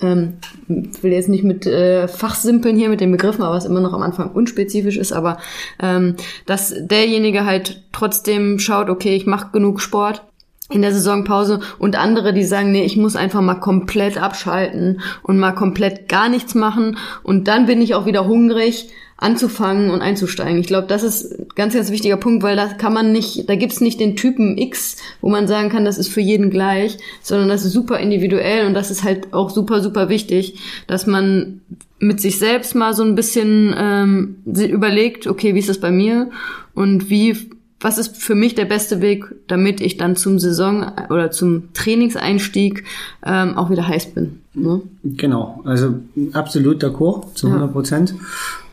ähm, 0.01 0.39
will 0.69 1.13
jetzt 1.13 1.29
nicht 1.29 1.45
mit 1.45 1.67
äh, 1.67 2.09
Fachsimpeln 2.09 2.77
hier 2.77 2.89
mit 2.89 3.01
den 3.01 3.13
Begriffen, 3.13 3.43
aber 3.43 3.55
was 3.55 3.67
immer 3.67 3.81
noch 3.81 3.93
am 3.93 4.03
Anfang 4.03 4.31
unspezifisch 4.31 4.97
ist, 4.97 5.13
aber 5.13 5.39
ähm, 5.81 6.17
dass 6.47 6.75
derjenige 6.79 7.45
halt 7.45 7.83
trotzdem 7.93 8.59
schaut, 8.59 8.89
okay, 8.89 9.15
ich 9.15 9.27
mache 9.27 9.51
genug 9.53 9.81
Sport 9.81 10.23
in 10.71 10.83
der 10.83 10.93
Saisonpause 10.93 11.61
und 11.79 11.97
andere, 11.97 12.33
die 12.33 12.45
sagen, 12.45 12.73
nee, 12.73 12.85
ich 12.85 12.97
muss 12.97 13.17
einfach 13.17 13.43
mal 13.43 13.57
komplett 13.57 14.21
abschalten 14.21 15.01
und 15.23 15.39
mal 15.39 15.53
komplett 15.53 16.09
gar 16.09 16.29
nichts 16.29 16.55
machen 16.55 16.97
und 17.23 17.47
dann 17.49 17.67
bin 17.67 17.83
ich 17.83 17.95
auch 17.95 18.07
wieder 18.07 18.27
hungrig 18.27 18.89
anzufangen 19.23 19.91
und 19.91 20.03
einzusteigen. 20.03 20.59
Ich 20.59 20.67
glaube, 20.67 20.89
das 20.89 21.03
ist 21.03 21.39
ein 21.39 21.47
ganz, 21.55 21.75
ganz 21.75 21.91
wichtiger 21.91 22.17
Punkt, 22.17 22.43
weil 22.43 22.57
da 22.57 22.69
kann 22.69 22.93
man 22.93 23.13
nicht, 23.13 23.49
da 23.49 23.55
gibt's 23.55 23.81
nicht 23.81 24.01
den 24.01 24.17
Typen 24.17 24.59
X, 24.59 24.97
wo 25.21 25.29
man 25.29 25.47
sagen 25.47 25.69
kann, 25.69 25.85
das 25.85 25.99
ist 25.99 26.09
für 26.09 26.21
jeden 26.21 26.51
gleich, 26.51 26.99
sondern 27.23 27.49
das 27.49 27.65
ist 27.65 27.73
super 27.73 27.99
individuell 27.99 28.67
und 28.67 28.75
das 28.75 28.91
ist 28.91 29.05
halt 29.05 29.33
auch 29.33 29.51
super, 29.51 29.81
super 29.81 30.09
wichtig, 30.09 30.59
dass 30.87 31.07
man 31.07 31.61
mit 31.99 32.21
sich 32.21 32.39
selbst 32.39 32.75
mal 32.75 32.95
so 32.95 33.05
ein 33.05 33.15
bisschen 33.15 33.75
ähm, 33.79 34.37
überlegt, 34.45 35.27
okay, 35.29 35.55
wie 35.55 35.61
ist 35.61 35.69
das 35.69 35.79
bei 35.79 35.93
mir 35.93 36.31
und 36.75 37.09
wie 37.09 37.37
was 37.85 37.99
ist 37.99 38.17
für 38.17 38.37
mich 38.37 38.55
der 38.55 38.65
beste 38.65 39.01
Weg, 39.01 39.25
damit 39.49 39.81
ich 39.81 39.97
dann 39.97 40.15
zum 40.15 40.39
Saison 40.39 40.93
oder 41.11 41.33
zum 41.33 41.73
Trainingseinstieg 41.75 42.85
ähm, 43.25 43.57
auch 43.59 43.71
wieder 43.71 43.89
heiß 43.89 44.15
bin. 44.15 44.41
Ne? 44.55 44.83
Genau, 45.03 45.63
also 45.65 45.95
absolut 46.33 46.83
d'accord 46.83 47.35
zu 47.35 47.49
100 47.49 47.73
Prozent. 47.73 48.11
Ja. 48.11 48.17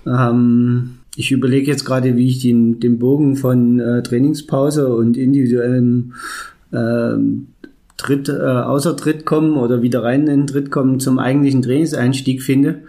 Ähm, 0.10 1.00
ich 1.16 1.32
überlege 1.32 1.70
jetzt 1.70 1.86
gerade, 1.86 2.16
wie 2.16 2.28
ich 2.28 2.40
den, 2.40 2.80
den 2.80 2.98
Bogen 2.98 3.36
von 3.36 3.80
äh, 3.80 4.04
Trainingspause 4.04 4.94
und 4.94 5.18
individuellem 5.18 6.14
äh, 6.72 7.18
Tritt, 7.98 8.30
äh, 8.30 8.42
außer 8.42 8.96
Tritt 8.96 9.26
kommen 9.26 9.58
oder 9.58 9.82
wieder 9.82 10.04
rein 10.04 10.22
in 10.22 10.28
den 10.28 10.48
Tritt 10.48 10.72
kommen 10.72 11.02
zum 11.02 11.20
eigentlichen 11.20 11.62
Trainingseinstieg 11.62 12.42
finde. 12.42 12.84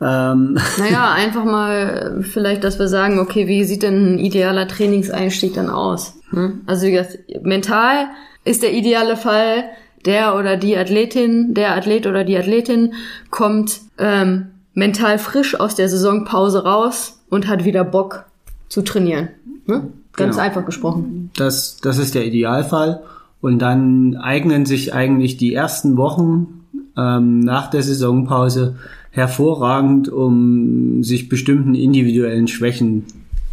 Ähm. 0.00 0.58
Naja, 0.78 1.12
einfach 1.12 1.44
mal 1.44 2.22
vielleicht, 2.22 2.64
dass 2.64 2.78
wir 2.78 2.88
sagen, 2.88 3.18
okay, 3.18 3.46
wie 3.48 3.64
sieht 3.64 3.82
denn 3.82 4.14
ein 4.14 4.18
idealer 4.18 4.66
Trainingseinstieg 4.68 5.54
dann 5.54 5.68
aus? 5.68 6.18
Ne? 6.32 6.60
Also 6.66 6.86
wie 6.86 6.92
gesagt, 6.92 7.18
mental 7.42 8.06
ist 8.44 8.62
der 8.62 8.72
ideale 8.72 9.16
Fall, 9.16 9.64
der 10.06 10.36
oder 10.36 10.56
die 10.56 10.76
Athletin, 10.76 11.52
der 11.52 11.74
Athlet 11.74 12.06
oder 12.06 12.24
die 12.24 12.38
Athletin 12.38 12.94
kommt 13.30 13.80
ähm, 13.98 14.46
mental 14.76 15.18
frisch 15.18 15.58
aus 15.58 15.74
der 15.74 15.88
Saisonpause 15.88 16.62
raus 16.62 17.18
und 17.30 17.48
hat 17.48 17.64
wieder 17.64 17.82
Bock 17.82 18.26
zu 18.68 18.82
trainieren. 18.82 19.30
Ne? 19.66 19.88
Ganz 20.12 20.36
genau. 20.36 20.46
einfach 20.46 20.64
gesprochen. 20.64 21.30
Das, 21.36 21.78
das 21.78 21.98
ist 21.98 22.14
der 22.14 22.26
Idealfall. 22.26 23.02
Und 23.40 23.58
dann 23.60 24.16
eignen 24.16 24.66
sich 24.66 24.94
eigentlich 24.94 25.38
die 25.38 25.54
ersten 25.54 25.96
Wochen 25.96 26.64
ähm, 26.96 27.40
nach 27.40 27.70
der 27.70 27.82
Saisonpause 27.82 28.76
hervorragend, 29.10 30.08
um 30.10 31.02
sich 31.02 31.28
bestimmten 31.28 31.74
individuellen 31.74 32.46
Schwächen 32.46 33.04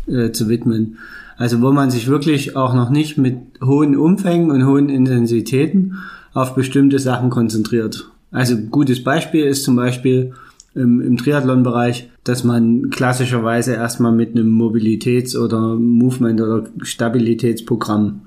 äh, 0.08 0.32
zu 0.32 0.50
widmen. 0.50 0.98
Also 1.38 1.62
wo 1.62 1.72
man 1.72 1.90
sich 1.90 2.08
wirklich 2.08 2.58
auch 2.58 2.74
noch 2.74 2.90
nicht 2.90 3.18
mit 3.18 3.38
hohen 3.64 3.96
Umfängen 3.96 4.52
und 4.52 4.66
hohen 4.66 4.90
Intensitäten 4.90 6.00
auf 6.34 6.54
bestimmte 6.54 7.00
Sachen 7.00 7.30
konzentriert. 7.30 8.10
Also 8.32 8.58
gutes 8.58 9.04
Beispiel 9.04 9.46
ist 9.46 9.64
zum 9.64 9.76
Beispiel 9.76 10.34
im, 10.76 11.02
im 11.02 11.18
Triathlon-Bereich, 11.18 12.10
dass 12.24 12.44
man 12.44 12.90
klassischerweise 12.90 13.74
erstmal 13.74 14.12
mit 14.12 14.32
einem 14.32 14.50
Mobilitäts- 14.50 15.38
oder 15.38 15.76
Movement- 15.76 16.42
oder 16.42 16.68
Stabilitätsprogramm 16.82 18.22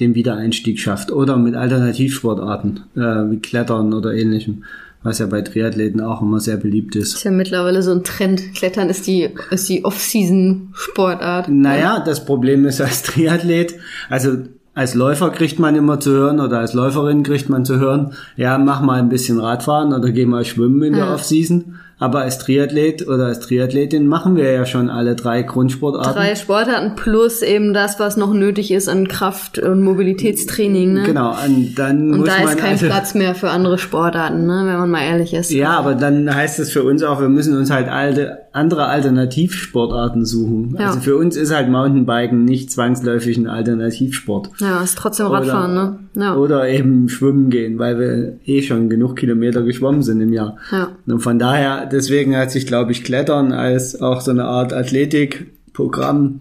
den 0.00 0.14
Wiedereinstieg 0.14 0.78
schafft 0.78 1.10
oder 1.10 1.36
mit 1.36 1.56
Alternativsportarten 1.56 2.80
äh, 2.94 3.30
wie 3.30 3.38
Klettern 3.38 3.92
oder 3.92 4.14
ähnlichem 4.14 4.62
was 5.02 5.20
ja 5.20 5.26
bei 5.26 5.42
Triathleten 5.42 6.00
auch 6.00 6.22
immer 6.22 6.40
sehr 6.40 6.56
beliebt 6.56 6.96
ist. 6.96 7.14
Ist 7.14 7.24
ja 7.24 7.30
mittlerweile 7.30 7.82
so 7.82 7.92
ein 7.92 8.04
Trend. 8.04 8.54
Klettern 8.54 8.88
ist 8.88 9.06
die, 9.06 9.30
ist 9.50 9.68
die 9.68 9.84
Off-Season-Sportart. 9.84 11.48
Naja, 11.48 12.02
das 12.04 12.24
Problem 12.24 12.66
ist 12.66 12.80
als 12.80 13.02
Triathlet, 13.04 13.76
also 14.10 14.38
als 14.74 14.94
Läufer 14.94 15.30
kriegt 15.30 15.58
man 15.58 15.74
immer 15.74 15.98
zu 15.98 16.10
hören 16.10 16.40
oder 16.40 16.60
als 16.60 16.72
Läuferin 16.72 17.24
kriegt 17.24 17.48
man 17.48 17.64
zu 17.64 17.78
hören, 17.78 18.12
ja, 18.36 18.58
mach 18.58 18.80
mal 18.80 19.00
ein 19.00 19.08
bisschen 19.08 19.40
Radfahren 19.40 19.92
oder 19.92 20.12
geh 20.12 20.24
mal 20.24 20.44
schwimmen 20.44 20.82
in 20.82 20.94
der 20.94 21.12
Off-Season. 21.12 21.80
Aber 22.00 22.20
als 22.20 22.38
Triathlet 22.38 23.08
oder 23.08 23.26
als 23.26 23.40
Triathletin 23.40 24.06
machen 24.06 24.36
wir 24.36 24.52
ja 24.52 24.64
schon 24.66 24.88
alle 24.88 25.16
drei 25.16 25.42
Grundsportarten. 25.42 26.14
Drei 26.14 26.36
Sportarten 26.36 26.94
plus 26.94 27.42
eben 27.42 27.74
das, 27.74 27.98
was 27.98 28.16
noch 28.16 28.32
nötig 28.32 28.70
ist 28.70 28.88
an 28.88 29.08
Kraft- 29.08 29.58
und 29.58 29.82
Mobilitätstraining. 29.82 30.92
Ne? 30.92 31.02
Genau, 31.02 31.34
und 31.44 31.74
dann 31.76 32.12
und 32.12 32.20
muss 32.20 32.28
da 32.28 32.38
man 32.38 32.48
ist 32.48 32.58
kein 32.58 32.72
also, 32.72 32.86
Platz 32.86 33.14
mehr 33.14 33.34
für 33.34 33.50
andere 33.50 33.78
Sportarten, 33.78 34.46
ne? 34.46 34.62
wenn 34.66 34.78
man 34.78 34.90
mal 34.90 35.02
ehrlich 35.02 35.34
ist. 35.34 35.50
Ja, 35.50 35.70
aber 35.70 35.96
dann 35.96 36.32
heißt 36.32 36.60
es 36.60 36.70
für 36.70 36.84
uns 36.84 37.02
auch, 37.02 37.20
wir 37.20 37.28
müssen 37.28 37.56
uns 37.56 37.70
halt 37.70 37.88
alte, 37.88 38.38
andere 38.52 38.86
Alternativsportarten 38.86 40.24
suchen. 40.24 40.76
Ja. 40.78 40.88
Also 40.88 41.00
für 41.00 41.16
uns 41.16 41.36
ist 41.36 41.54
halt 41.54 41.68
Mountainbiken 41.68 42.44
nicht 42.44 42.70
zwangsläufig 42.70 43.36
ein 43.36 43.46
Alternativsport. 43.46 44.50
Ja, 44.58 44.82
ist 44.82 44.98
trotzdem 44.98 45.26
Radfahren, 45.26 45.74
ne? 45.74 45.98
Ja. 46.14 46.36
Oder 46.36 46.68
eben 46.68 47.08
schwimmen 47.08 47.50
gehen, 47.50 47.78
weil 47.78 47.98
wir 47.98 48.38
eh 48.44 48.62
schon 48.62 48.88
genug 48.88 49.16
Kilometer 49.16 49.62
geschwommen 49.62 50.02
sind 50.02 50.20
im 50.20 50.32
Jahr. 50.32 50.56
Ja. 50.70 50.88
Und 51.06 51.20
von 51.20 51.38
daher, 51.38 51.86
deswegen 51.86 52.36
hat 52.36 52.50
sich, 52.50 52.66
glaube 52.66 52.92
ich, 52.92 53.04
Klettern 53.04 53.52
als 53.52 54.00
auch 54.00 54.20
so 54.20 54.30
eine 54.30 54.44
Art 54.44 54.72
Athletikprogramm 54.72 56.40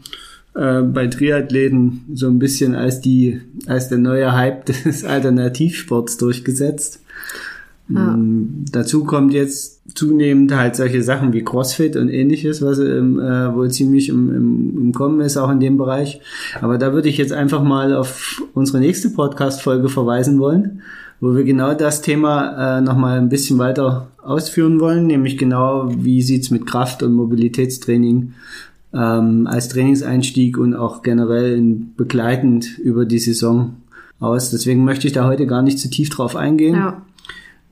äh, 0.55 0.81
bei 0.81 1.07
Triathleten 1.07 2.05
so 2.13 2.27
ein 2.27 2.39
bisschen 2.39 2.73
als 2.73 2.99
die, 3.01 3.41
als 3.67 3.89
der 3.89 3.99
neue 3.99 4.35
Hype 4.35 4.65
des 4.85 5.05
Alternativsports 5.05 6.17
durchgesetzt. 6.17 7.01
Ja. 7.89 8.17
Mm, 8.17 8.65
Dazu 8.71 9.03
kommt 9.03 9.33
jetzt 9.33 9.76
zunehmend 9.97 10.55
halt 10.55 10.75
solche 10.75 11.01
Sachen 11.01 11.33
wie 11.33 11.43
CrossFit 11.43 11.95
und 11.95 12.09
ähnliches, 12.09 12.61
was 12.61 12.79
ähm, 12.79 13.19
äh, 13.19 13.53
wohl 13.53 13.71
ziemlich 13.71 14.09
im, 14.09 14.33
im, 14.33 14.77
im 14.77 14.93
Kommen 14.93 15.19
ist, 15.21 15.37
auch 15.37 15.49
in 15.49 15.59
dem 15.59 15.77
Bereich. 15.77 16.21
Aber 16.61 16.77
da 16.77 16.93
würde 16.93 17.09
ich 17.09 17.17
jetzt 17.17 17.33
einfach 17.33 17.63
mal 17.63 17.93
auf 17.95 18.41
unsere 18.53 18.79
nächste 18.79 19.09
Podcast-Folge 19.09 19.89
verweisen 19.89 20.39
wollen, 20.39 20.81
wo 21.19 21.35
wir 21.35 21.43
genau 21.43 21.73
das 21.73 22.01
Thema 22.01 22.77
äh, 22.77 22.81
nochmal 22.81 23.17
ein 23.17 23.29
bisschen 23.29 23.57
weiter 23.57 24.11
ausführen 24.21 24.79
wollen, 24.79 25.07
nämlich 25.07 25.37
genau, 25.37 25.89
wie 25.97 26.21
sieht's 26.21 26.51
mit 26.51 26.67
Kraft- 26.67 27.01
und 27.01 27.13
Mobilitätstraining 27.13 28.33
ähm, 28.93 29.47
als 29.47 29.69
Trainingseinstieg 29.69 30.57
und 30.57 30.75
auch 30.75 31.01
generell 31.01 31.61
begleitend 31.97 32.77
über 32.77 33.05
die 33.05 33.19
Saison 33.19 33.77
aus. 34.19 34.51
Deswegen 34.51 34.85
möchte 34.85 35.07
ich 35.07 35.13
da 35.13 35.25
heute 35.25 35.47
gar 35.47 35.63
nicht 35.63 35.79
zu 35.79 35.89
tief 35.89 36.09
drauf 36.09 36.35
eingehen. 36.35 36.75
Ja. 36.75 37.01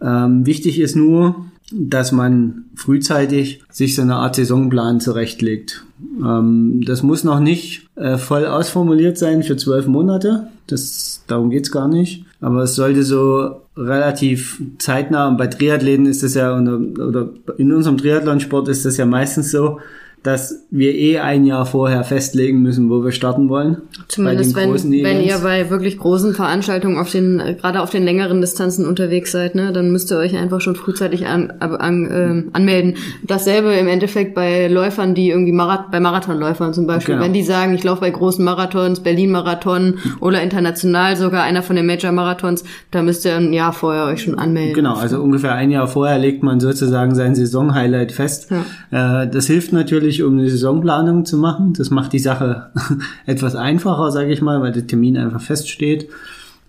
Ähm, 0.02 0.46
wichtig 0.46 0.80
ist 0.80 0.96
nur, 0.96 1.46
dass 1.72 2.12
man 2.12 2.66
frühzeitig 2.76 3.64
sich 3.72 3.96
so 3.96 4.04
eine 4.04 4.16
Art 4.16 4.36
Saisonplan 4.36 5.00
zurechtlegt. 5.00 5.84
Ähm, 6.20 6.84
das 6.86 7.02
muss 7.04 7.24
noch 7.24 7.40
nicht 7.40 7.90
äh, 7.96 8.18
voll 8.18 8.46
ausformuliert 8.46 9.18
sein 9.18 9.44
für 9.44 9.58
zwölf 9.58 9.88
Monate. 9.88 10.48
Das, 10.68 11.24
darum 11.28 11.50
geht's 11.50 11.72
gar 11.72 11.88
nicht. 11.88 12.26
Aber 12.42 12.64
es 12.64 12.76
sollte 12.76 13.04
so 13.04 13.62
relativ 13.76 14.62
zeitnah, 14.78 15.28
und 15.28 15.38
bei 15.38 15.48
Triathleten 15.48 16.06
ist 16.06 16.24
das 16.24 16.36
ja, 16.36 16.58
oder 16.58 17.30
in 17.58 17.74
unserem 17.74 17.98
Triathlonsport 17.98 18.68
ist 18.68 18.86
das 18.86 18.98
ja 18.98 19.06
meistens 19.06 19.52
so, 19.52 19.80
dass 20.26 20.66
wir 20.72 20.96
eh 20.96 21.20
ein 21.20 21.46
Jahr 21.46 21.68
vorher 21.68 22.04
festlegen 22.04 22.62
müssen, 22.64 22.90
wo 22.90 23.04
wir 23.04 23.12
starten 23.12 23.48
wollen. 23.48 23.78
Zumindest 24.08 24.56
wenn, 24.56 24.74
wenn 24.74 25.22
ihr 25.22 25.38
bei 25.38 25.70
wirklich 25.70 26.00
großen 26.00 26.34
Veranstaltungen 26.34 26.98
auf 26.98 27.12
den, 27.12 27.40
äh, 27.40 27.54
gerade 27.54 27.80
auf 27.80 27.92
den 27.92 28.04
längeren 28.04 28.42
Distanzen 28.42 28.88
unterwegs 28.88 29.32
seid, 29.32 29.54
ne, 29.54 29.72
dann 29.72 29.92
müsst 29.92 30.12
ihr 30.12 30.18
euch 30.18 30.36
einfach 30.36 30.62
schon 30.62 30.76
frühzeitig 30.76 31.28
an, 31.28 31.52
an, 31.60 32.06
äh, 32.06 32.44
anmelden. 32.54 32.96
Dasselbe 33.22 33.74
im 33.74 33.88
Endeffekt 33.88 34.34
bei 34.34 34.68
Läufern, 34.68 35.14
die 35.14 35.30
irgendwie 35.30 35.52
Marath 35.52 35.92
bei 35.92 36.00
Marathonläufern 36.00 36.74
zum 36.74 36.88
Beispiel. 36.88 37.16
Genau. 37.16 37.26
Wenn 37.26 37.34
die 37.34 37.44
sagen, 37.44 37.76
ich 37.76 37.84
laufe 37.84 38.02
bei 38.02 38.10
großen 38.10 38.44
Marathons, 38.44 39.02
Berlin-Marathon 39.02 40.00
oder 40.22 40.42
international 40.42 41.18
sogar 41.18 41.44
einer 41.44 41.62
von 41.62 41.76
den 41.76 41.86
Major-Marathons, 41.86 42.64
da 42.90 43.04
müsst 43.04 43.26
ihr 43.26 43.36
ein 43.36 43.54
Jahr 43.54 43.74
vorher 43.74 44.06
euch 44.06 44.24
schon 44.24 44.40
anmelden. 44.40 44.74
Genau, 44.74 44.96
also 44.96 45.22
ungefähr 45.22 45.54
ein 45.54 45.70
Jahr 45.70 45.88
vorher 45.88 46.18
legt 46.18 46.42
man 46.42 46.60
sozusagen 46.60 47.14
sein 47.14 47.36
Saisonhighlight 47.36 48.12
fest. 48.12 48.50
Ja. 48.92 49.22
Äh, 49.22 49.30
das 49.30 49.46
hilft 49.46 49.72
natürlich, 49.72 50.15
um 50.24 50.38
eine 50.38 50.50
Saisonplanung 50.50 51.26
zu 51.26 51.38
machen. 51.38 51.74
Das 51.74 51.90
macht 51.90 52.14
die 52.14 52.20
Sache 52.20 52.72
etwas 53.26 53.56
einfacher, 53.56 54.12
sage 54.12 54.32
ich 54.32 54.42
mal, 54.42 54.62
weil 54.62 54.72
der 54.72 54.88
Termin 54.88 55.18
einfach 55.18 55.42
feststeht. 55.42 56.10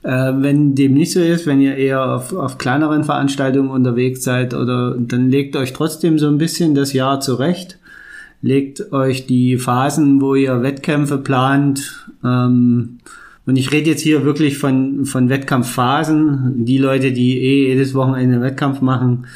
Äh, 0.02 0.32
wenn 0.36 0.74
dem 0.74 0.94
nicht 0.94 1.12
so 1.12 1.20
ist, 1.20 1.46
wenn 1.46 1.60
ihr 1.60 1.76
eher 1.76 2.14
auf, 2.14 2.32
auf 2.32 2.58
kleineren 2.58 3.04
Veranstaltungen 3.04 3.70
unterwegs 3.70 4.22
seid, 4.22 4.54
oder 4.54 4.94
dann 4.98 5.30
legt 5.30 5.56
euch 5.56 5.72
trotzdem 5.72 6.18
so 6.18 6.28
ein 6.28 6.38
bisschen 6.38 6.74
das 6.74 6.92
Jahr 6.92 7.20
zurecht. 7.20 7.78
Legt 8.42 8.92
euch 8.92 9.26
die 9.26 9.56
Phasen, 9.56 10.20
wo 10.20 10.34
ihr 10.34 10.62
Wettkämpfe 10.62 11.18
plant, 11.18 12.06
ähm, 12.22 12.98
Und 13.46 13.56
ich 13.56 13.72
rede 13.72 13.90
jetzt 13.90 14.02
hier 14.02 14.24
wirklich 14.24 14.58
von, 14.58 15.04
von 15.04 15.28
Wettkampfphasen. 15.28 16.64
Die 16.64 16.78
Leute, 16.78 17.12
die 17.12 17.40
eh 17.40 17.68
jedes 17.68 17.94
Wochenende 17.94 18.40
Wettkampf 18.40 18.80
machen, 18.80 19.26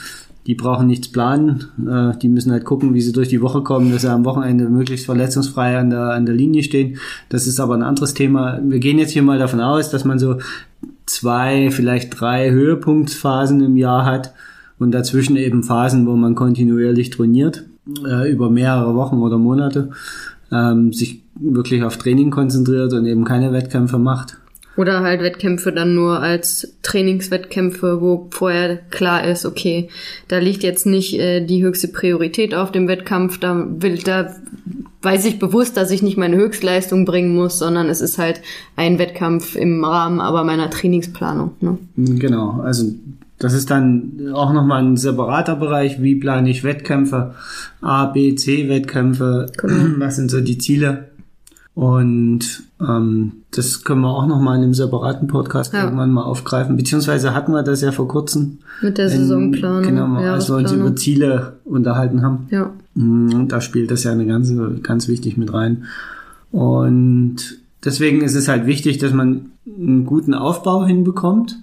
die 0.46 0.54
brauchen 0.54 0.86
nichts 0.86 1.08
planen. 1.08 1.64
Äh, 1.86 2.18
die 2.18 2.28
müssen 2.28 2.52
halt 2.52 2.64
gucken, 2.64 2.94
wie 2.94 3.00
sie 3.00 3.12
durch 3.12 3.28
die 3.28 3.42
Woche 3.42 3.62
kommen, 3.62 3.92
dass 3.92 4.02
sie 4.02 4.10
am 4.10 4.24
Wochenende 4.24 4.68
möglichst 4.68 5.06
verletzungsfrei 5.06 5.78
an 5.78 5.90
der, 5.90 6.10
an 6.12 6.26
der 6.26 6.34
Linie 6.34 6.62
stehen. 6.62 6.98
Das 7.28 7.46
ist 7.46 7.60
aber 7.60 7.74
ein 7.74 7.82
anderes 7.82 8.14
Thema. 8.14 8.60
Wir 8.62 8.78
gehen 8.78 8.98
jetzt 8.98 9.12
hier 9.12 9.22
mal 9.22 9.38
davon 9.38 9.60
aus, 9.60 9.90
dass 9.90 10.04
man 10.04 10.18
so 10.18 10.38
zwei, 11.06 11.70
vielleicht 11.70 12.20
drei 12.20 12.50
Höhepunktsphasen 12.50 13.60
im 13.62 13.76
Jahr 13.76 14.04
hat 14.04 14.32
und 14.78 14.92
dazwischen 14.92 15.36
eben 15.36 15.62
Phasen, 15.62 16.06
wo 16.06 16.16
man 16.16 16.34
kontinuierlich 16.34 17.10
trainiert, 17.10 17.64
äh, 18.06 18.30
über 18.30 18.50
mehrere 18.50 18.94
Wochen 18.94 19.18
oder 19.18 19.36
Monate, 19.36 19.90
ähm, 20.50 20.92
sich 20.92 21.22
wirklich 21.34 21.82
auf 21.82 21.96
Training 21.96 22.30
konzentriert 22.30 22.92
und 22.92 23.06
eben 23.06 23.24
keine 23.24 23.52
Wettkämpfe 23.52 23.98
macht. 23.98 24.39
Oder 24.80 25.00
halt 25.00 25.20
Wettkämpfe 25.20 25.72
dann 25.72 25.94
nur 25.94 26.20
als 26.20 26.74
Trainingswettkämpfe, 26.80 28.00
wo 28.00 28.28
vorher 28.30 28.78
klar 28.78 29.22
ist, 29.26 29.44
okay, 29.44 29.90
da 30.28 30.38
liegt 30.38 30.62
jetzt 30.62 30.86
nicht 30.86 31.18
äh, 31.18 31.44
die 31.44 31.62
höchste 31.62 31.88
Priorität 31.88 32.54
auf 32.54 32.72
dem 32.72 32.88
Wettkampf, 32.88 33.38
da 33.38 33.66
will, 33.68 33.98
da 33.98 34.34
weiß 35.02 35.26
ich 35.26 35.38
bewusst, 35.38 35.76
dass 35.76 35.90
ich 35.90 36.00
nicht 36.02 36.16
meine 36.16 36.38
Höchstleistung 36.38 37.04
bringen 37.04 37.34
muss, 37.34 37.58
sondern 37.58 37.90
es 37.90 38.00
ist 38.00 38.16
halt 38.16 38.40
ein 38.74 38.98
Wettkampf 38.98 39.54
im 39.54 39.84
Rahmen 39.84 40.18
aber 40.18 40.44
meiner 40.44 40.70
Trainingsplanung. 40.70 41.50
Ne? 41.60 41.76
Genau, 41.96 42.62
also 42.62 42.86
das 43.38 43.52
ist 43.52 43.70
dann 43.70 44.32
auch 44.32 44.54
nochmal 44.54 44.82
ein 44.82 44.96
separater 44.96 45.56
Bereich. 45.56 46.00
Wie 46.00 46.14
plane 46.14 46.48
ich 46.48 46.64
Wettkämpfe? 46.64 47.34
A, 47.82 48.06
B, 48.06 48.34
C 48.34 48.70
Wettkämpfe. 48.70 49.44
Genau. 49.58 49.98
Was 49.98 50.16
sind 50.16 50.30
so 50.30 50.40
die 50.40 50.56
Ziele? 50.56 51.10
Und 51.74 52.62
das 52.80 53.84
können 53.84 54.00
wir 54.00 54.08
auch 54.08 54.26
nochmal 54.26 54.56
in 54.56 54.62
einem 54.62 54.74
separaten 54.74 55.28
Podcast 55.28 55.74
ja. 55.74 55.84
irgendwann 55.84 56.12
mal 56.12 56.22
aufgreifen. 56.22 56.76
Beziehungsweise 56.76 57.34
hatten 57.34 57.52
wir 57.52 57.62
das 57.62 57.82
ja 57.82 57.92
vor 57.92 58.08
kurzem. 58.08 58.58
Mit 58.80 58.96
der 58.96 59.10
Saisonplanung. 59.10 59.82
Genau, 59.82 60.14
als 60.16 60.48
wir 60.48 60.56
uns 60.56 60.72
über 60.72 60.96
Ziele 60.96 61.58
unterhalten 61.66 62.22
haben. 62.22 62.46
Ja. 62.50 62.72
Und 62.94 63.48
da 63.48 63.60
spielt 63.60 63.90
das 63.90 64.04
ja 64.04 64.12
eine 64.12 64.24
ganze, 64.24 64.78
ganz 64.82 65.08
wichtig 65.08 65.36
mit 65.36 65.52
rein. 65.52 65.84
Und 66.52 67.58
deswegen 67.84 68.22
ist 68.22 68.34
es 68.34 68.48
halt 68.48 68.64
wichtig, 68.64 68.96
dass 68.96 69.12
man 69.12 69.50
einen 69.66 70.06
guten 70.06 70.32
Aufbau 70.32 70.86
hinbekommt 70.86 71.58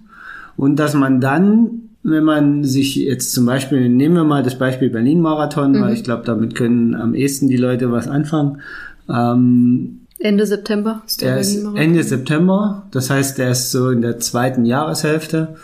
und 0.55 0.77
dass 0.77 0.93
man 0.93 1.19
dann 1.19 1.81
wenn 2.03 2.23
man 2.23 2.63
sich 2.63 2.95
jetzt 2.95 3.33
zum 3.33 3.45
Beispiel, 3.45 3.89
nehmen 3.89 4.15
wir 4.15 4.23
mal 4.23 4.41
das 4.41 4.57
Beispiel 4.57 4.89
Berlin-Marathon, 4.89 5.73
mhm. 5.73 5.81
weil 5.81 5.93
ich 5.93 6.05
glaube, 6.05 6.23
damit 6.25 6.55
können 6.55 6.95
am 6.95 7.13
ehesten 7.13 7.49
die 7.49 7.57
Leute 7.57 7.91
was 7.91 8.07
anfangen. 8.07 8.61
Ähm, 9.09 10.06
Ende 10.19 10.45
September 10.45 11.03
ist 11.05 11.21
der, 11.21 11.33
der 11.33 11.41
ist 11.41 11.63
Ende 11.75 12.03
September, 12.03 12.87
das 12.91 13.09
heißt, 13.09 13.37
der 13.37 13.51
ist 13.51 13.71
so 13.71 13.89
in 13.89 14.01
der 14.01 14.19
zweiten 14.19 14.65
Jahreshälfte. 14.65 15.55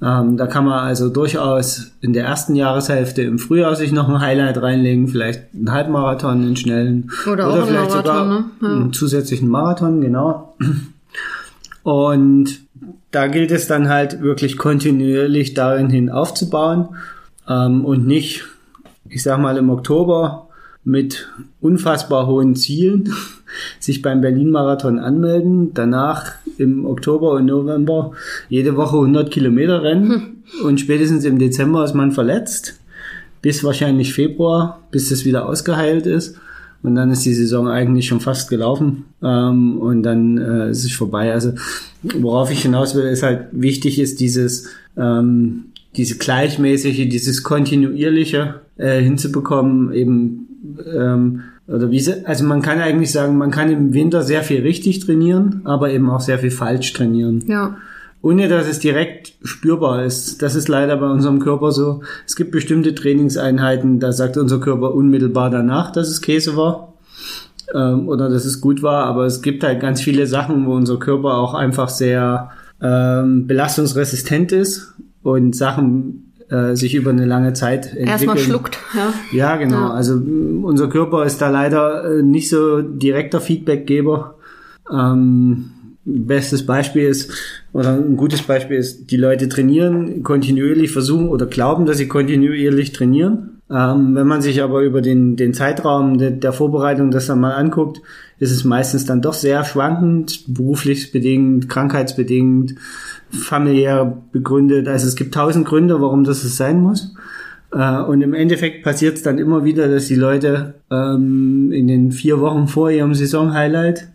Ähm, 0.00 0.36
da 0.36 0.46
kann 0.46 0.64
man 0.64 0.78
also 0.78 1.08
durchaus 1.08 1.90
in 2.00 2.12
der 2.12 2.24
ersten 2.24 2.54
Jahreshälfte 2.54 3.22
im 3.22 3.40
Frühjahr 3.40 3.74
sich 3.74 3.90
noch 3.90 4.08
ein 4.08 4.20
Highlight 4.20 4.62
reinlegen, 4.62 5.08
vielleicht 5.08 5.52
einen 5.52 5.72
Halbmarathon, 5.72 6.42
einen 6.42 6.56
schnellen 6.56 7.10
oder, 7.26 7.52
oder 7.52 7.66
vielleicht 7.66 7.90
Marathon, 7.90 8.04
sogar 8.04 8.26
ne? 8.26 8.44
ja. 8.62 8.68
einen 8.68 8.92
zusätzlichen 8.92 9.48
Marathon, 9.48 10.00
genau. 10.00 10.56
Und 11.82 12.60
da 13.10 13.26
gilt 13.26 13.50
es 13.50 13.66
dann 13.66 13.88
halt 13.88 14.20
wirklich 14.20 14.56
kontinuierlich 14.56 15.54
darin 15.54 15.90
hin 15.90 16.10
aufzubauen 16.10 16.90
ähm, 17.48 17.84
und 17.84 18.06
nicht, 18.06 18.44
ich 19.08 19.22
sag 19.24 19.40
mal, 19.40 19.56
im 19.56 19.70
Oktober 19.70 20.47
mit 20.88 21.28
unfassbar 21.60 22.26
hohen 22.26 22.56
Zielen 22.56 23.12
sich 23.78 24.02
beim 24.02 24.20
Berlin-Marathon 24.20 24.98
anmelden, 24.98 25.72
danach 25.74 26.32
im 26.56 26.86
Oktober 26.86 27.32
und 27.32 27.46
November 27.46 28.12
jede 28.48 28.74
Woche 28.76 28.96
100 28.96 29.30
Kilometer 29.30 29.82
rennen 29.82 30.10
hm. 30.10 30.66
und 30.66 30.80
spätestens 30.80 31.24
im 31.24 31.38
Dezember 31.38 31.84
ist 31.84 31.94
man 31.94 32.10
verletzt, 32.12 32.80
bis 33.42 33.62
wahrscheinlich 33.62 34.14
Februar, 34.14 34.80
bis 34.90 35.10
es 35.10 35.24
wieder 35.24 35.46
ausgeheilt 35.46 36.06
ist. 36.06 36.36
Und 36.80 36.94
dann 36.94 37.10
ist 37.10 37.24
die 37.24 37.34
Saison 37.34 37.66
eigentlich 37.66 38.06
schon 38.06 38.20
fast 38.20 38.48
gelaufen 38.48 39.04
ähm, 39.20 39.78
und 39.78 40.04
dann 40.04 40.38
äh, 40.38 40.70
ist 40.70 40.84
es 40.84 40.92
vorbei. 40.92 41.32
Also 41.32 41.52
worauf 42.02 42.52
ich 42.52 42.62
hinaus 42.62 42.94
will, 42.94 43.04
ist 43.04 43.24
halt 43.24 43.48
wichtig 43.50 43.98
ist 43.98 44.20
dieses 44.20 44.68
ähm, 44.96 45.64
diese 45.96 46.16
gleichmäßige, 46.16 47.08
dieses 47.08 47.42
kontinuierliche 47.42 48.60
äh, 48.76 49.00
hinzubekommen, 49.00 49.92
eben 49.92 50.47
ähm, 50.94 51.42
oder 51.66 51.90
wie 51.90 52.02
also 52.24 52.44
man 52.44 52.62
kann 52.62 52.80
eigentlich 52.80 53.12
sagen, 53.12 53.36
man 53.36 53.50
kann 53.50 53.70
im 53.70 53.92
Winter 53.92 54.22
sehr 54.22 54.42
viel 54.42 54.62
richtig 54.62 55.00
trainieren, 55.00 55.62
aber 55.64 55.90
eben 55.90 56.08
auch 56.10 56.20
sehr 56.20 56.38
viel 56.38 56.50
falsch 56.50 56.92
trainieren. 56.92 57.44
Ja. 57.46 57.76
Ohne 58.20 58.48
dass 58.48 58.68
es 58.68 58.80
direkt 58.80 59.34
spürbar 59.42 60.04
ist. 60.04 60.42
Das 60.42 60.56
ist 60.56 60.66
leider 60.66 60.96
bei 60.96 61.08
unserem 61.08 61.38
Körper 61.38 61.70
so. 61.70 62.02
Es 62.26 62.34
gibt 62.34 62.50
bestimmte 62.50 62.94
Trainingseinheiten, 62.94 64.00
da 64.00 64.10
sagt 64.12 64.36
unser 64.36 64.58
Körper 64.58 64.94
unmittelbar 64.94 65.50
danach, 65.50 65.92
dass 65.92 66.08
es 66.08 66.20
Käse 66.20 66.56
war 66.56 66.94
ähm, 67.74 68.08
oder 68.08 68.28
dass 68.28 68.44
es 68.44 68.60
gut 68.60 68.82
war, 68.82 69.04
aber 69.04 69.26
es 69.26 69.42
gibt 69.42 69.62
halt 69.62 69.80
ganz 69.80 70.00
viele 70.00 70.26
Sachen, 70.26 70.66
wo 70.66 70.74
unser 70.74 70.98
Körper 70.98 71.34
auch 71.34 71.54
einfach 71.54 71.88
sehr 71.88 72.50
ähm, 72.82 73.46
belastungsresistent 73.46 74.52
ist 74.52 74.94
und 75.22 75.54
Sachen 75.54 76.27
äh, 76.50 76.74
sich 76.74 76.94
über 76.94 77.10
eine 77.10 77.26
lange 77.26 77.52
Zeit 77.52 77.86
entwickeln. 77.86 78.08
Erstmal 78.08 78.38
schluckt, 78.38 78.78
ja. 78.94 79.12
Ja, 79.32 79.56
genau. 79.56 79.88
Ja. 79.88 79.90
Also 79.90 80.14
unser 80.14 80.88
Körper 80.88 81.24
ist 81.24 81.40
da 81.42 81.50
leider 81.50 82.18
äh, 82.18 82.22
nicht 82.22 82.48
so 82.48 82.80
direkter 82.82 83.40
Feedbackgeber. 83.40 84.36
Ähm, 84.90 85.70
bestes 86.04 86.64
Beispiel 86.64 87.04
ist, 87.04 87.32
oder 87.72 87.94
ein 87.94 88.16
gutes 88.16 88.42
Beispiel 88.42 88.78
ist, 88.78 89.10
die 89.10 89.16
Leute 89.16 89.48
trainieren, 89.48 90.22
kontinuierlich 90.22 90.90
versuchen 90.90 91.28
oder 91.28 91.46
glauben, 91.46 91.84
dass 91.86 91.98
sie 91.98 92.08
kontinuierlich 92.08 92.92
trainieren. 92.92 93.60
Ähm, 93.70 94.14
wenn 94.14 94.26
man 94.26 94.40
sich 94.40 94.62
aber 94.62 94.80
über 94.80 95.02
den, 95.02 95.36
den 95.36 95.52
Zeitraum 95.52 96.16
de, 96.16 96.30
der 96.30 96.54
Vorbereitung 96.54 97.10
das 97.10 97.26
dann 97.26 97.40
mal 97.40 97.52
anguckt, 97.52 98.00
ist 98.38 98.50
es 98.50 98.64
meistens 98.64 99.04
dann 99.04 99.22
doch 99.22 99.34
sehr 99.34 99.64
schwankend, 99.64 100.44
beruflich 100.46 101.12
bedingt, 101.12 101.68
krankheitsbedingt, 101.68 102.76
familiär 103.30 104.22
begründet. 104.32 104.88
Also 104.88 105.06
es 105.06 105.16
gibt 105.16 105.34
tausend 105.34 105.66
Gründe, 105.66 106.00
warum 106.00 106.24
das 106.24 106.42
so 106.42 106.48
sein 106.48 106.80
muss. 106.80 107.14
Äh, 107.72 108.00
und 108.00 108.22
im 108.22 108.34
Endeffekt 108.34 108.84
passiert 108.84 109.16
es 109.16 109.22
dann 109.22 109.38
immer 109.38 109.64
wieder, 109.64 109.88
dass 109.88 110.06
die 110.06 110.14
Leute 110.14 110.74
ähm, 110.90 111.72
in 111.72 111.88
den 111.88 112.12
vier 112.12 112.40
Wochen 112.40 112.68
vor 112.68 112.90
ihrem 112.90 113.14
Saisonhighlight 113.14 114.08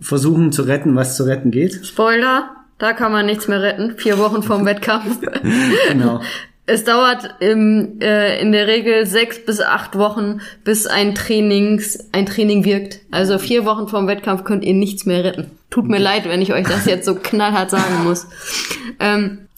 versuchen 0.00 0.50
zu 0.50 0.62
retten, 0.62 0.96
was 0.96 1.16
zu 1.16 1.24
retten 1.24 1.50
geht. 1.50 1.86
Spoiler, 1.86 2.50
da 2.78 2.92
kann 2.92 3.12
man 3.12 3.26
nichts 3.26 3.46
mehr 3.48 3.62
retten. 3.62 3.94
Vier 3.96 4.18
Wochen 4.18 4.42
vorm 4.42 4.64
Wettkampf. 4.66 5.20
genau. 5.88 6.20
Es 6.64 6.84
dauert 6.84 7.36
im, 7.40 8.00
äh, 8.00 8.40
in 8.40 8.52
der 8.52 8.68
Regel 8.68 9.04
sechs 9.04 9.44
bis 9.44 9.60
acht 9.60 9.98
Wochen, 9.98 10.40
bis 10.62 10.86
ein 10.86 11.14
Trainings, 11.14 12.08
ein 12.12 12.24
Training 12.24 12.64
wirkt. 12.64 13.00
Also 13.10 13.38
vier 13.38 13.64
Wochen 13.64 13.88
vorm 13.88 14.06
Wettkampf 14.06 14.44
könnt 14.44 14.64
ihr 14.64 14.74
nichts 14.74 15.04
mehr 15.04 15.24
retten. 15.24 15.50
Tut 15.70 15.88
mir 15.88 15.98
leid, 15.98 16.28
wenn 16.28 16.40
ich 16.40 16.52
euch 16.52 16.66
das 16.66 16.86
jetzt 16.86 17.04
so 17.04 17.16
knallhart 17.16 17.70
sagen 17.70 18.04
muss. 18.04 18.26
Ähm, 19.00 19.48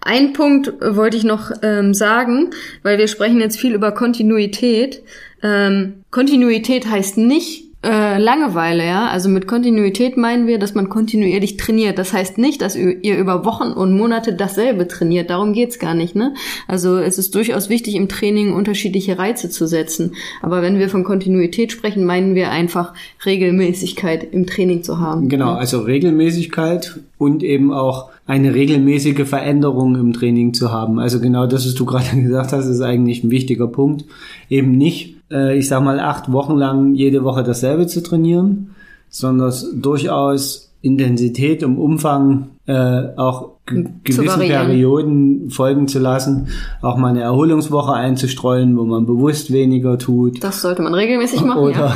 ein 0.00 0.32
Punkt 0.32 0.72
wollte 0.80 1.16
ich 1.16 1.24
noch 1.24 1.50
ähm, 1.62 1.92
sagen, 1.92 2.50
weil 2.82 2.98
wir 2.98 3.08
sprechen 3.08 3.40
jetzt 3.40 3.58
viel 3.58 3.74
über 3.74 3.92
Kontinuität. 3.92 5.02
Ähm, 5.42 6.04
Kontinuität 6.10 6.86
heißt 6.86 7.18
nicht, 7.18 7.63
äh, 7.84 8.18
Langeweile, 8.18 8.84
ja. 8.86 9.08
Also 9.08 9.28
mit 9.28 9.46
Kontinuität 9.46 10.16
meinen 10.16 10.46
wir, 10.46 10.58
dass 10.58 10.74
man 10.74 10.88
kontinuierlich 10.88 11.56
trainiert. 11.56 11.98
Das 11.98 12.12
heißt 12.12 12.38
nicht, 12.38 12.62
dass 12.62 12.76
ihr 12.76 13.18
über 13.18 13.44
Wochen 13.44 13.72
und 13.72 13.96
Monate 13.96 14.34
dasselbe 14.34 14.88
trainiert. 14.88 15.30
Darum 15.30 15.52
geht's 15.52 15.78
gar 15.78 15.94
nicht, 15.94 16.16
ne? 16.16 16.34
Also 16.66 16.98
es 16.98 17.18
ist 17.18 17.34
durchaus 17.34 17.68
wichtig, 17.68 17.94
im 17.94 18.08
Training 18.08 18.52
unterschiedliche 18.52 19.18
Reize 19.18 19.50
zu 19.50 19.66
setzen. 19.66 20.14
Aber 20.40 20.62
wenn 20.62 20.78
wir 20.78 20.88
von 20.88 21.04
Kontinuität 21.04 21.72
sprechen, 21.72 22.04
meinen 22.04 22.34
wir 22.34 22.50
einfach 22.50 22.94
Regelmäßigkeit 23.26 24.32
im 24.32 24.46
Training 24.46 24.82
zu 24.82 24.98
haben. 24.98 25.28
Genau, 25.28 25.52
also 25.52 25.80
Regelmäßigkeit 25.80 26.98
und 27.18 27.42
eben 27.42 27.72
auch 27.72 28.10
eine 28.26 28.54
regelmäßige 28.54 29.28
Veränderung 29.28 29.96
im 29.96 30.12
Training 30.12 30.54
zu 30.54 30.72
haben. 30.72 30.98
Also 30.98 31.20
genau 31.20 31.46
das, 31.46 31.66
was 31.66 31.74
du 31.74 31.84
gerade 31.86 32.20
gesagt 32.20 32.52
hast, 32.52 32.66
ist 32.66 32.80
eigentlich 32.80 33.24
ein 33.24 33.30
wichtiger 33.30 33.66
Punkt. 33.66 34.04
Eben 34.48 34.76
nicht 34.78 35.13
äh, 35.30 35.58
ich 35.58 35.68
sag 35.68 35.82
mal, 35.82 36.00
acht 36.00 36.32
Wochen 36.32 36.56
lang 36.56 36.94
jede 36.94 37.24
Woche 37.24 37.42
dasselbe 37.42 37.86
zu 37.86 38.02
trainieren, 38.02 38.74
sondern 39.08 39.52
durchaus 39.80 40.74
Intensität 40.82 41.64
und 41.64 41.78
Umfang 41.78 42.50
äh, 42.66 43.16
auch 43.16 43.54
gewissen 43.66 44.38
Perioden 44.40 45.50
folgen 45.50 45.88
zu 45.88 45.98
lassen, 45.98 46.48
auch 46.82 46.98
mal 46.98 47.08
eine 47.08 47.22
Erholungswoche 47.22 47.94
einzustreuen, 47.94 48.76
wo 48.76 48.84
man 48.84 49.06
bewusst 49.06 49.52
weniger 49.52 49.98
tut. 49.98 50.44
Das 50.44 50.60
sollte 50.60 50.82
man 50.82 50.92
regelmäßig 50.92 51.42
machen. 51.42 51.62
Oder, 51.62 51.94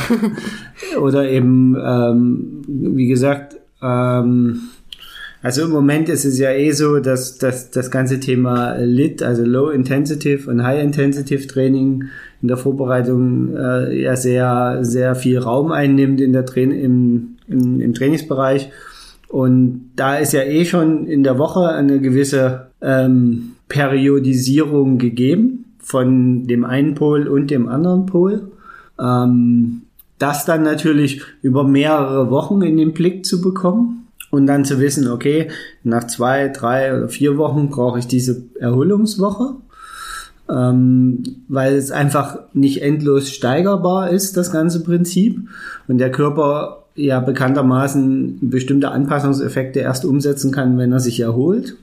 ja. 0.92 0.98
oder 1.00 1.28
eben, 1.28 1.76
ähm, 1.76 2.62
wie 2.66 3.06
gesagt, 3.06 3.56
ähm, 3.82 4.60
also 5.42 5.64
im 5.64 5.70
Moment 5.70 6.08
ist 6.08 6.24
es 6.24 6.38
ja 6.38 6.50
eh 6.50 6.72
so, 6.72 6.98
dass, 6.98 7.38
dass 7.38 7.70
das 7.70 7.90
ganze 7.90 8.18
Thema 8.18 8.74
LIT, 8.76 9.22
also 9.22 9.44
Low 9.44 9.70
Intensive 9.70 10.50
und 10.50 10.64
High 10.64 10.82
Intensive 10.82 11.46
Training 11.46 12.04
in 12.42 12.48
der 12.48 12.56
Vorbereitung 12.56 13.56
äh, 13.56 14.02
ja 14.02 14.16
sehr, 14.16 14.78
sehr 14.82 15.14
viel 15.14 15.38
Raum 15.38 15.70
einnimmt 15.70 16.20
in 16.20 16.32
der 16.32 16.44
Train 16.44 16.72
im, 16.72 17.36
im, 17.46 17.80
im 17.80 17.94
Trainingsbereich. 17.94 18.70
Und 19.28 19.90
da 19.94 20.16
ist 20.16 20.32
ja 20.32 20.42
eh 20.42 20.64
schon 20.64 21.06
in 21.06 21.22
der 21.22 21.38
Woche 21.38 21.68
eine 21.68 22.00
gewisse 22.00 22.68
ähm, 22.80 23.52
Periodisierung 23.68 24.98
gegeben 24.98 25.66
von 25.78 26.46
dem 26.46 26.64
einen 26.64 26.94
Pol 26.94 27.28
und 27.28 27.50
dem 27.50 27.68
anderen 27.68 28.06
Pol. 28.06 28.50
Ähm, 29.00 29.82
das 30.18 30.44
dann 30.46 30.64
natürlich 30.64 31.22
über 31.42 31.62
mehrere 31.62 32.30
Wochen 32.30 32.62
in 32.62 32.76
den 32.76 32.92
Blick 32.92 33.24
zu 33.24 33.40
bekommen 33.40 34.07
und 34.30 34.46
dann 34.46 34.64
zu 34.64 34.78
wissen, 34.78 35.08
okay, 35.08 35.48
nach 35.84 36.06
zwei, 36.06 36.48
drei 36.48 36.96
oder 36.96 37.08
vier 37.08 37.38
Wochen 37.38 37.70
brauche 37.70 37.98
ich 37.98 38.06
diese 38.06 38.42
Erholungswoche, 38.60 39.54
ähm, 40.50 41.22
weil 41.48 41.74
es 41.74 41.90
einfach 41.90 42.38
nicht 42.52 42.82
endlos 42.82 43.30
steigerbar 43.30 44.10
ist, 44.10 44.36
das 44.36 44.52
ganze 44.52 44.82
Prinzip. 44.82 45.48
Und 45.86 45.98
der 45.98 46.10
Körper 46.10 46.84
ja 46.94 47.20
bekanntermaßen 47.20 48.38
bestimmte 48.50 48.90
Anpassungseffekte 48.90 49.80
erst 49.80 50.04
umsetzen 50.04 50.52
kann, 50.52 50.78
wenn 50.78 50.92
er 50.92 51.00
sich 51.00 51.20
erholt. 51.20 51.76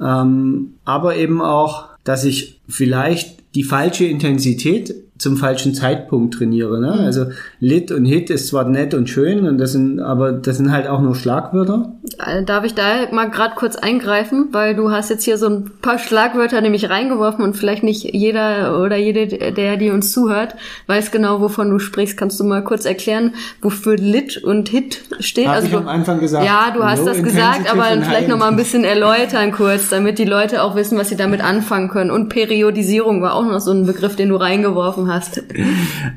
Ähm, 0.00 0.74
aber 0.84 1.16
eben 1.16 1.42
auch, 1.42 1.88
dass 2.04 2.24
ich 2.24 2.60
vielleicht 2.68 3.42
die 3.54 3.64
falsche 3.64 4.04
Intensität 4.04 4.94
zum 5.24 5.36
falschen 5.36 5.74
Zeitpunkt 5.74 6.34
trainiere. 6.34 6.80
Ne? 6.80 6.92
Mhm. 6.92 7.04
Also 7.04 7.26
Lit 7.58 7.90
und 7.90 8.04
Hit 8.04 8.30
ist 8.30 8.48
zwar 8.48 8.64
nett 8.68 8.94
und 8.94 9.08
schön, 9.08 9.46
und 9.46 9.58
das 9.58 9.72
sind, 9.72 10.00
aber 10.00 10.32
das 10.32 10.58
sind 10.58 10.70
halt 10.70 10.86
auch 10.86 11.00
nur 11.00 11.14
Schlagwörter. 11.16 11.94
Äh, 12.24 12.44
darf 12.44 12.64
ich 12.64 12.74
da 12.74 13.10
mal 13.10 13.30
gerade 13.30 13.54
kurz 13.56 13.74
eingreifen, 13.74 14.48
weil 14.52 14.76
du 14.76 14.90
hast 14.90 15.10
jetzt 15.10 15.24
hier 15.24 15.38
so 15.38 15.46
ein 15.46 15.70
paar 15.82 15.98
Schlagwörter 15.98 16.60
nämlich 16.60 16.90
reingeworfen 16.90 17.44
und 17.44 17.56
vielleicht 17.56 17.82
nicht 17.82 18.04
jeder 18.04 18.80
oder 18.80 18.96
jede, 18.96 19.52
der 19.52 19.76
die 19.76 19.90
uns 19.90 20.12
zuhört, 20.12 20.54
weiß 20.86 21.10
genau, 21.10 21.40
wovon 21.40 21.70
du 21.70 21.78
sprichst. 21.78 22.16
Kannst 22.16 22.38
du 22.38 22.44
mal 22.44 22.62
kurz 22.62 22.84
erklären, 22.84 23.34
wofür 23.62 23.96
Lit 23.96 24.36
und 24.44 24.68
Hit 24.68 25.00
steht? 25.20 25.48
Hab 25.48 25.56
also 25.56 25.68
ich 25.68 25.74
am 25.74 25.88
Anfang 25.88 26.20
gesagt. 26.20 26.44
Ja, 26.44 26.70
du 26.74 26.84
hast 26.84 27.06
das 27.06 27.22
gesagt, 27.22 27.70
aber 27.72 27.84
vielleicht 28.02 28.28
noch 28.28 28.38
mal 28.38 28.48
ein 28.48 28.56
bisschen 28.56 28.84
erläutern 28.84 29.52
kurz, 29.52 29.88
damit 29.88 30.18
die 30.18 30.26
Leute 30.26 30.62
auch 30.62 30.76
wissen, 30.76 30.98
was 30.98 31.08
sie 31.08 31.16
damit 31.16 31.42
anfangen 31.42 31.88
können. 31.88 32.10
Und 32.10 32.28
Periodisierung 32.28 33.22
war 33.22 33.34
auch 33.34 33.46
noch 33.46 33.60
so 33.60 33.72
ein 33.72 33.86
Begriff, 33.86 34.16
den 34.16 34.28
du 34.28 34.36
reingeworfen 34.36 35.04
gesprochen 35.04 35.13
hast. 35.14 35.42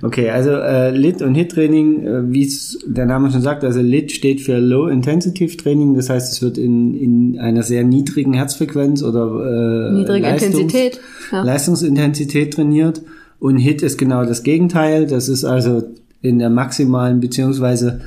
Okay, 0.01 0.29
also 0.29 0.51
äh, 0.51 0.91
LIT 0.91 1.21
und 1.21 1.36
HIT-Training, 1.36 2.05
äh, 2.05 2.31
wie 2.31 2.45
es 2.45 2.79
der 2.86 3.05
Name 3.05 3.31
schon 3.31 3.41
sagt, 3.41 3.63
also 3.63 3.79
LIT 3.79 4.12
steht 4.12 4.41
für 4.41 4.57
Low 4.57 4.88
Intensive 4.88 5.57
Training, 5.57 5.95
das 5.95 6.10
heißt, 6.10 6.33
es 6.33 6.41
wird 6.41 6.57
in, 6.57 6.95
in 6.95 7.39
einer 7.39 7.63
sehr 7.63 7.83
niedrigen 7.83 8.33
Herzfrequenz 8.33 9.03
oder 9.03 9.25
äh, 9.25 9.93
Niedrige 9.93 10.27
Leistungs 10.27 10.55
Intensität, 10.55 10.99
ja. 11.31 11.43
Leistungsintensität 11.43 12.53
trainiert. 12.53 13.01
Und 13.39 13.57
HIT 13.57 13.83
ist 13.83 13.97
genau 13.97 14.25
das 14.25 14.43
Gegenteil, 14.43 15.05
das 15.05 15.29
ist 15.29 15.45
also 15.45 15.83
in 16.21 16.39
der 16.39 16.49
maximalen 16.49 17.19
beziehungsweise 17.19 18.01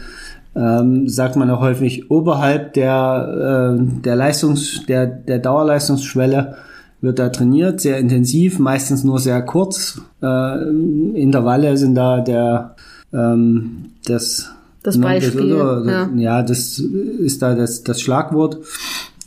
ähm, 0.56 1.08
sagt 1.08 1.36
man 1.36 1.48
auch 1.50 1.60
häufig 1.60 2.10
oberhalb 2.10 2.72
der 2.74 3.78
äh, 3.78 4.00
der 4.02 4.16
Leistungs 4.16 4.84
der 4.86 5.06
der 5.06 5.38
Dauerleistungsschwelle 5.38 6.56
wird 7.00 7.18
da 7.18 7.28
trainiert, 7.28 7.80
sehr 7.80 7.98
intensiv, 7.98 8.58
meistens 8.58 9.04
nur 9.04 9.18
sehr 9.18 9.42
kurz. 9.42 10.00
Äh, 10.22 10.68
Intervalle 11.14 11.76
sind 11.76 11.94
da 11.94 12.20
der 12.20 12.76
ähm, 13.12 13.92
das 14.04 14.50
das 14.82 14.98
Beispiel. 14.98 15.50
Das, 15.50 15.86
ja. 15.86 16.10
ja. 16.16 16.42
das 16.42 16.78
ist 16.78 17.42
da 17.42 17.54
das, 17.54 17.82
das 17.84 18.00
Schlagwort. 18.00 18.58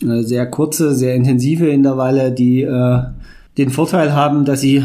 Äh, 0.01 0.23
sehr 0.23 0.45
kurze, 0.47 0.93
sehr 0.93 1.15
intensive 1.15 1.67
Intervalle, 1.67 2.31
die 2.31 2.63
äh, 2.63 2.99
den 3.57 3.69
Vorteil 3.69 4.13
haben, 4.13 4.45
dass 4.45 4.62
sie 4.62 4.83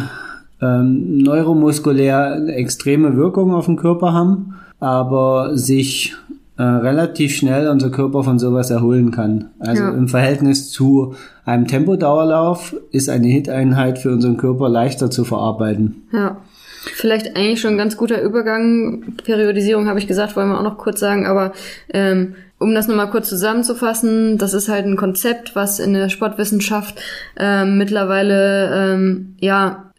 ähm, 0.60 1.18
neuromuskulär 1.18 2.34
eine 2.34 2.54
extreme 2.54 3.16
Wirkung 3.16 3.54
auf 3.54 3.66
den 3.66 3.76
Körper 3.76 4.12
haben, 4.12 4.54
aber 4.80 5.56
sich 5.56 6.14
äh, 6.58 6.62
relativ 6.62 7.36
schnell 7.36 7.68
unser 7.68 7.90
Körper 7.90 8.24
von 8.24 8.38
sowas 8.38 8.70
erholen 8.70 9.12
kann. 9.12 9.50
Also 9.60 9.84
ja. 9.84 9.90
im 9.90 10.08
Verhältnis 10.08 10.70
zu 10.70 11.14
einem 11.44 11.66
Tempodauerlauf 11.66 12.74
ist 12.90 13.08
eine 13.08 13.28
Hit-Einheit 13.28 13.98
für 13.98 14.10
unseren 14.10 14.36
Körper 14.36 14.68
leichter 14.68 15.10
zu 15.10 15.24
verarbeiten. 15.24 16.08
Ja. 16.12 16.38
Vielleicht 16.94 17.36
eigentlich 17.36 17.60
schon 17.60 17.72
ein 17.72 17.78
ganz 17.78 17.96
guter 17.96 18.20
Übergang. 18.22 19.14
Periodisierung 19.24 19.88
habe 19.88 19.98
ich 19.98 20.06
gesagt, 20.06 20.36
wollen 20.36 20.48
wir 20.48 20.58
auch 20.58 20.64
noch 20.64 20.78
kurz 20.78 21.00
sagen, 21.00 21.26
aber 21.26 21.52
ähm, 21.92 22.34
um 22.58 22.74
das 22.74 22.88
nochmal 22.88 23.10
kurz 23.10 23.28
zusammenzufassen, 23.28 24.38
das 24.38 24.52
ist 24.52 24.68
halt 24.68 24.84
ein 24.84 24.96
Konzept, 24.96 25.54
was 25.54 25.78
in 25.78 25.92
der 25.92 26.08
Sportwissenschaft 26.08 27.00
ähm, 27.38 27.78
mittlerweile 27.78 28.94
ähm, 28.94 29.36
ja 29.38 29.92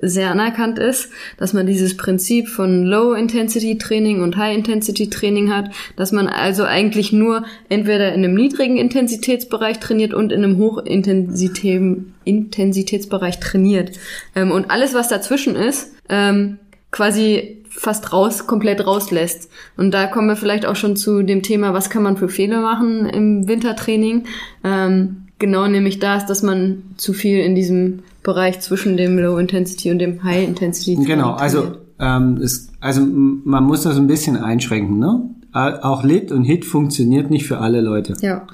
sehr 0.00 0.30
anerkannt 0.30 0.78
ist, 0.78 1.10
dass 1.36 1.52
man 1.52 1.66
dieses 1.66 1.96
Prinzip 1.96 2.46
von 2.48 2.84
Low-Intensity-Training 2.84 4.22
und 4.22 4.36
High-Intensity-Training 4.36 5.52
hat, 5.52 5.70
dass 5.96 6.12
man 6.12 6.28
also 6.28 6.62
eigentlich 6.64 7.12
nur 7.12 7.44
entweder 7.68 8.12
in 8.12 8.24
einem 8.24 8.34
niedrigen 8.34 8.76
Intensitätsbereich 8.76 9.80
trainiert 9.80 10.14
und 10.14 10.30
in 10.32 10.44
einem 10.44 10.58
Hoch-Intensitätsbereich 10.58 13.40
trainiert. 13.40 13.98
Ähm, 14.34 14.50
und 14.50 14.70
alles, 14.70 14.94
was 14.94 15.08
dazwischen 15.08 15.56
ist, 15.56 15.92
ähm, 16.08 16.58
quasi 16.90 17.58
fast 17.70 18.12
raus, 18.12 18.46
komplett 18.46 18.86
rauslässt. 18.86 19.50
Und 19.76 19.92
da 19.92 20.06
kommen 20.06 20.28
wir 20.28 20.36
vielleicht 20.36 20.66
auch 20.66 20.76
schon 20.76 20.96
zu 20.96 21.22
dem 21.22 21.42
Thema, 21.42 21.74
was 21.74 21.90
kann 21.90 22.02
man 22.02 22.16
für 22.16 22.28
Fehler 22.28 22.60
machen 22.60 23.06
im 23.06 23.46
Wintertraining. 23.46 24.24
Ähm, 24.64 25.28
genau 25.38 25.66
nämlich 25.66 25.98
das, 25.98 26.26
dass 26.26 26.42
man 26.42 26.82
zu 26.96 27.12
viel 27.12 27.38
in 27.38 27.54
diesem 27.54 28.02
Bereich 28.28 28.60
zwischen 28.60 28.98
dem 28.98 29.18
Low 29.18 29.38
Intensity 29.38 29.90
und 29.90 30.00
dem 30.00 30.22
High 30.22 30.46
Intensity. 30.46 30.96
Genau, 31.02 31.32
also 31.32 31.78
ähm, 31.98 32.36
es, 32.42 32.68
also 32.78 33.00
man 33.00 33.64
muss 33.64 33.84
das 33.84 33.96
ein 33.96 34.06
bisschen 34.06 34.36
einschränken, 34.36 34.98
ne? 34.98 35.22
Auch 35.54 36.04
Lit 36.04 36.30
und 36.30 36.44
Hit 36.44 36.66
funktioniert 36.66 37.30
nicht 37.30 37.46
für 37.46 37.56
alle 37.56 37.80
Leute. 37.80 38.14
Ja. 38.20 38.46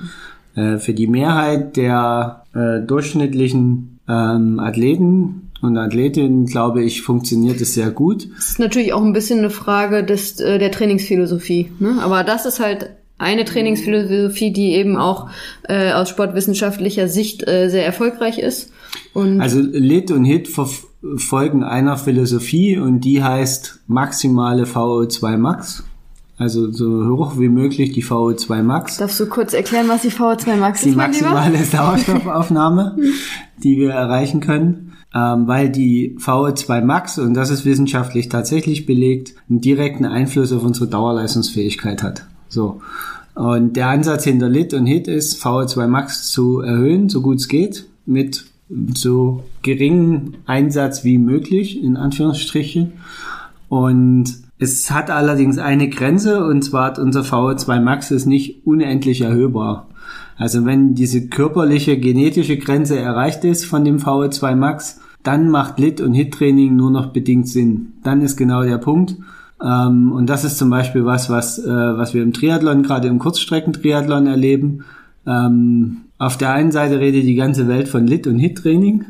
Äh, 0.54 0.78
für 0.78 0.94
die 0.94 1.08
Mehrheit 1.08 1.76
der 1.76 2.44
äh, 2.54 2.86
durchschnittlichen 2.86 3.98
ähm, 4.08 4.60
Athleten 4.60 5.50
und 5.60 5.76
Athletinnen, 5.76 6.46
glaube 6.46 6.84
ich, 6.84 7.02
funktioniert 7.02 7.60
es 7.60 7.74
sehr 7.74 7.90
gut. 7.90 8.28
Das 8.36 8.50
ist 8.50 8.60
natürlich 8.60 8.92
auch 8.92 9.02
ein 9.02 9.12
bisschen 9.12 9.40
eine 9.40 9.50
Frage 9.50 10.04
des, 10.04 10.38
äh, 10.38 10.60
der 10.60 10.70
Trainingsphilosophie. 10.70 11.72
Ne? 11.80 11.98
Aber 12.00 12.22
das 12.22 12.46
ist 12.46 12.60
halt 12.60 12.90
eine 13.18 13.44
Trainingsphilosophie, 13.44 14.52
die 14.52 14.74
eben 14.74 14.96
auch 14.96 15.28
äh, 15.68 15.92
aus 15.92 16.10
sportwissenschaftlicher 16.10 17.08
Sicht 17.08 17.46
äh, 17.48 17.68
sehr 17.68 17.84
erfolgreich 17.84 18.38
ist. 18.38 18.70
Und 19.14 19.40
also 19.40 19.60
Lit 19.60 20.10
und 20.10 20.24
Hit 20.24 20.48
verfolgen 20.48 21.62
einer 21.62 21.96
Philosophie 21.96 22.76
und 22.76 23.00
die 23.00 23.22
heißt 23.22 23.80
maximale 23.86 24.64
VO2 24.64 25.38
Max. 25.38 25.84
Also 26.36 26.72
so 26.72 27.06
hoch 27.06 27.38
wie 27.38 27.48
möglich 27.48 27.92
die 27.92 28.02
VO2 28.02 28.62
Max. 28.62 28.96
Darfst 28.96 29.20
du 29.20 29.26
kurz 29.26 29.54
erklären, 29.54 29.88
was 29.88 30.02
die 30.02 30.10
VO2 30.10 30.56
Max 30.56 30.80
ist? 30.80 30.90
Die 30.90 30.96
maximale 30.96 31.58
Sauerstoffaufnahme, 31.64 32.96
die 33.62 33.78
wir 33.78 33.92
erreichen 33.92 34.40
können. 34.40 34.92
Ähm, 35.14 35.46
weil 35.46 35.70
die 35.70 36.16
VO2 36.18 36.82
Max, 36.82 37.20
und 37.20 37.34
das 37.34 37.50
ist 37.50 37.64
wissenschaftlich 37.64 38.28
tatsächlich 38.28 38.84
belegt, 38.84 39.34
einen 39.48 39.60
direkten 39.60 40.06
Einfluss 40.06 40.52
auf 40.52 40.64
unsere 40.64 40.88
Dauerleistungsfähigkeit 40.88 42.02
hat. 42.02 42.26
So. 42.48 42.80
Und 43.36 43.76
der 43.76 43.88
Ansatz 43.90 44.24
hinter 44.24 44.48
Lit 44.48 44.74
und 44.74 44.86
Hit 44.86 45.06
ist, 45.06 45.40
VO2 45.40 45.86
Max 45.86 46.32
zu 46.32 46.58
erhöhen, 46.58 47.08
so 47.08 47.22
gut 47.22 47.38
es 47.38 47.46
geht, 47.46 47.86
mit 48.06 48.46
so 48.68 49.44
geringem 49.62 50.34
Einsatz 50.46 51.04
wie 51.04 51.18
möglich, 51.18 51.82
in 51.82 51.96
Anführungsstrichen. 51.96 52.92
Und 53.68 54.26
es 54.58 54.90
hat 54.90 55.10
allerdings 55.10 55.58
eine 55.58 55.88
Grenze, 55.88 56.44
und 56.46 56.62
zwar 56.62 56.86
hat 56.86 56.98
unser 56.98 57.22
VO2 57.22 57.80
Max 57.80 58.10
ist 58.10 58.26
nicht 58.26 58.66
unendlich 58.66 59.20
erhöhbar. 59.20 59.88
Also 60.36 60.64
wenn 60.64 60.94
diese 60.94 61.28
körperliche, 61.28 61.98
genetische 61.98 62.56
Grenze 62.56 62.98
erreicht 62.98 63.44
ist 63.44 63.64
von 63.66 63.84
dem 63.84 63.98
VO2 63.98 64.54
Max, 64.54 65.00
dann 65.22 65.48
macht 65.48 65.78
Lit- 65.78 66.00
und 66.00 66.12
Hit-Training 66.12 66.76
nur 66.76 66.90
noch 66.90 67.06
bedingt 67.06 67.48
Sinn. 67.48 67.94
Dann 68.02 68.20
ist 68.20 68.36
genau 68.36 68.62
der 68.62 68.78
Punkt. 68.78 69.16
Ähm, 69.62 70.12
und 70.12 70.28
das 70.28 70.44
ist 70.44 70.58
zum 70.58 70.70
Beispiel 70.70 71.04
was, 71.04 71.30
was, 71.30 71.58
äh, 71.58 71.68
was 71.68 72.12
wir 72.14 72.22
im 72.22 72.32
Triathlon, 72.32 72.82
gerade 72.82 73.08
im 73.08 73.18
Kurzstreckentriathlon 73.18 74.26
erleben. 74.26 74.84
Ähm, 75.26 76.02
auf 76.26 76.38
der 76.38 76.52
einen 76.52 76.72
Seite 76.72 77.00
redet 77.00 77.24
die 77.24 77.34
ganze 77.34 77.68
Welt 77.68 77.88
von 77.88 78.06
Lit- 78.06 78.26
und 78.26 78.38
Hit-Training. 78.38 79.04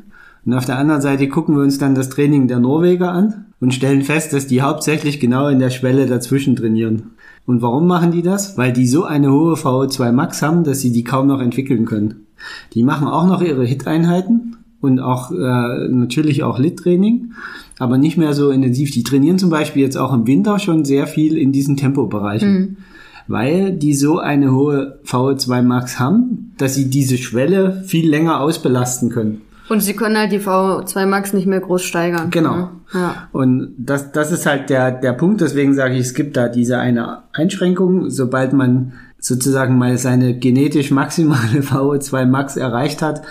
Und 0.45 0.53
auf 0.53 0.65
der 0.65 0.79
anderen 0.79 1.01
Seite 1.01 1.29
gucken 1.29 1.57
wir 1.57 1.63
uns 1.63 1.79
dann 1.79 1.95
das 1.95 2.11
Training 2.11 2.49
der 2.49 2.59
Norweger 2.59 3.13
an 3.13 3.47
und 3.61 3.73
stellen 3.73 4.03
fest, 4.03 4.33
dass 4.33 4.47
die 4.47 4.63
hauptsächlich 4.63 5.21
genau 5.21 5.49
in 5.49 5.59
der 5.59 5.71
Schwelle 5.71 6.07
dazwischen 6.07 6.57
trainieren. 6.57 7.13
Und 7.47 7.63
warum 7.63 7.87
machen 7.87 8.11
die 8.11 8.23
das? 8.23 8.59
Weil 8.59 8.73
die 8.73 8.87
so 8.87 9.05
eine 9.05 9.31
hohe 9.31 9.55
VO2 9.55 10.13
Max 10.13 10.43
haben, 10.43 10.65
dass 10.65 10.81
sie 10.81 10.93
die 10.93 11.05
kaum 11.05 11.29
noch 11.29 11.41
entwickeln 11.41 11.85
können. 11.87 12.27
Die 12.75 12.83
machen 12.83 13.07
auch 13.07 13.27
noch 13.27 13.43
ihre 13.43 13.65
Hit-Einheiten 13.65 14.57
und 14.81 15.01
auch 15.01 15.31
äh, 15.31 15.89
natürlich 15.89 16.43
auch 16.43 16.59
Lit-Training, 16.59 17.33
aber 17.79 17.97
nicht 17.97 18.19
mehr 18.19 18.35
so 18.35 18.51
intensiv. 18.51 18.91
Die 18.91 19.03
trainieren 19.03 19.39
zum 19.39 19.51
Beispiel 19.51 19.83
jetzt 19.83 19.97
auch 19.97 20.13
im 20.13 20.27
Winter 20.27 20.59
schon 20.59 20.85
sehr 20.85 21.07
viel 21.07 21.39
in 21.39 21.53
diesen 21.53 21.77
Tempobereichen. 21.77 22.53
Mhm 22.53 22.77
weil 23.27 23.73
die 23.73 23.95
so 23.95 24.19
eine 24.19 24.53
hohe 24.53 25.01
VO2 25.07 25.63
Max 25.63 25.99
haben, 25.99 26.53
dass 26.59 26.75
sie 26.75 26.91
diese 26.91 27.19
Schwelle 27.19 27.83
viel 27.87 28.09
länger 28.09 28.41
ausbelasten 28.41 29.11
können. 29.11 29.43
Und 29.69 29.81
sie 29.81 29.95
können 29.95 30.19
halt 30.19 30.33
die 30.33 30.41
VO2 30.41 31.07
Max 31.07 31.33
nicht 31.33 31.47
mehr 31.47 31.61
groß 31.61 31.83
steigern. 31.83 32.31
Genau. 32.31 32.71
Ja. 32.93 33.29
Und 33.33 33.75
das, 33.79 34.13
das 34.13 34.31
ist 34.31 34.45
halt 34.45 34.69
der, 34.69 34.93
der 34.93 35.15
Punkt, 35.15 35.41
deswegen 35.41 35.75
sage 35.75 35.95
ich, 35.95 36.01
es 36.01 36.15
gibt 36.15 36.37
da 36.37 36.49
diese 36.49 36.79
eine 36.79 37.23
Einschränkung, 37.33 38.11
sobald 38.11 38.53
man 38.53 38.93
sozusagen 39.19 39.79
mal 39.79 39.97
seine 39.97 40.39
genetisch 40.39 40.91
maximale 40.91 41.61
VO2 41.61 42.27
Max 42.27 42.57
erreicht 42.57 43.01
hat, 43.01 43.23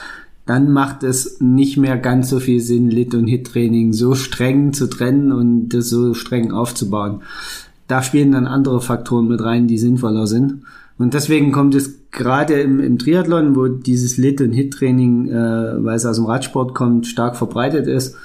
dann 0.45 0.71
macht 0.71 1.03
es 1.03 1.37
nicht 1.39 1.77
mehr 1.77 1.97
ganz 1.97 2.29
so 2.29 2.39
viel 2.39 2.59
Sinn, 2.59 2.89
Lit- 2.89 3.15
und 3.15 3.27
Hit-Training 3.27 3.93
so 3.93 4.15
streng 4.15 4.73
zu 4.73 4.87
trennen 4.87 5.31
und 5.31 5.69
das 5.69 5.89
so 5.89 6.13
streng 6.13 6.51
aufzubauen. 6.51 7.21
Da 7.87 8.01
spielen 8.01 8.31
dann 8.31 8.47
andere 8.47 8.81
Faktoren 8.81 9.27
mit 9.27 9.43
rein, 9.43 9.67
die 9.67 9.77
sinnvoller 9.77 10.27
sind. 10.27 10.63
Und 10.97 11.13
deswegen 11.13 11.51
kommt 11.51 11.75
es 11.75 12.09
gerade 12.11 12.61
im, 12.61 12.79
im 12.79 12.97
Triathlon, 12.97 13.55
wo 13.55 13.67
dieses 13.67 14.17
Lit- 14.17 14.41
und 14.41 14.51
Hit-Training, 14.51 15.27
äh, 15.29 15.83
weil 15.83 15.95
es 15.95 16.05
aus 16.05 16.17
dem 16.17 16.25
Radsport 16.25 16.73
kommt, 16.75 17.07
stark 17.07 17.35
verbreitet 17.35 17.87
ist, 17.87 18.15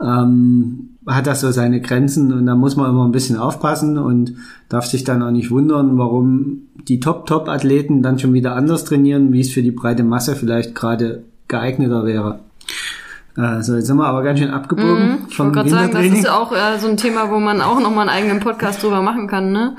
ähm, 0.00 0.90
hat 1.06 1.26
das 1.26 1.40
so 1.40 1.50
seine 1.50 1.80
Grenzen 1.80 2.32
und 2.32 2.46
da 2.46 2.54
muss 2.54 2.76
man 2.76 2.90
immer 2.90 3.04
ein 3.04 3.12
bisschen 3.12 3.36
aufpassen 3.36 3.98
und 3.98 4.34
darf 4.68 4.86
sich 4.86 5.04
dann 5.04 5.22
auch 5.22 5.30
nicht 5.30 5.50
wundern, 5.50 5.98
warum 5.98 6.62
die 6.88 7.00
Top-Top-Athleten 7.00 8.02
dann 8.02 8.18
schon 8.18 8.32
wieder 8.32 8.54
anders 8.54 8.84
trainieren, 8.84 9.32
wie 9.32 9.40
es 9.40 9.50
für 9.50 9.62
die 9.62 9.70
breite 9.70 10.04
Masse 10.04 10.36
vielleicht 10.36 10.74
gerade 10.74 11.24
geeigneter 11.48 12.04
wäre. 12.04 12.40
Äh, 13.40 13.62
so, 13.62 13.74
jetzt 13.76 13.86
sind 13.86 13.96
wir 13.96 14.06
aber 14.06 14.22
ganz 14.22 14.38
schön 14.38 14.50
abgebogen 14.50 14.90
Mhm. 14.90 15.18
Ich 15.28 15.38
wollte 15.38 15.52
gerade 15.52 15.70
sagen, 15.70 15.92
das 15.92 16.06
ist 16.06 16.28
auch 16.28 16.52
äh, 16.52 16.78
so 16.78 16.88
ein 16.88 16.96
Thema, 16.96 17.30
wo 17.30 17.38
man 17.38 17.60
auch 17.62 17.80
nochmal 17.80 18.08
einen 18.08 18.18
eigenen 18.18 18.40
Podcast 18.40 18.82
drüber 18.82 19.00
machen 19.02 19.26
kann. 19.28 19.52
Ne? 19.52 19.76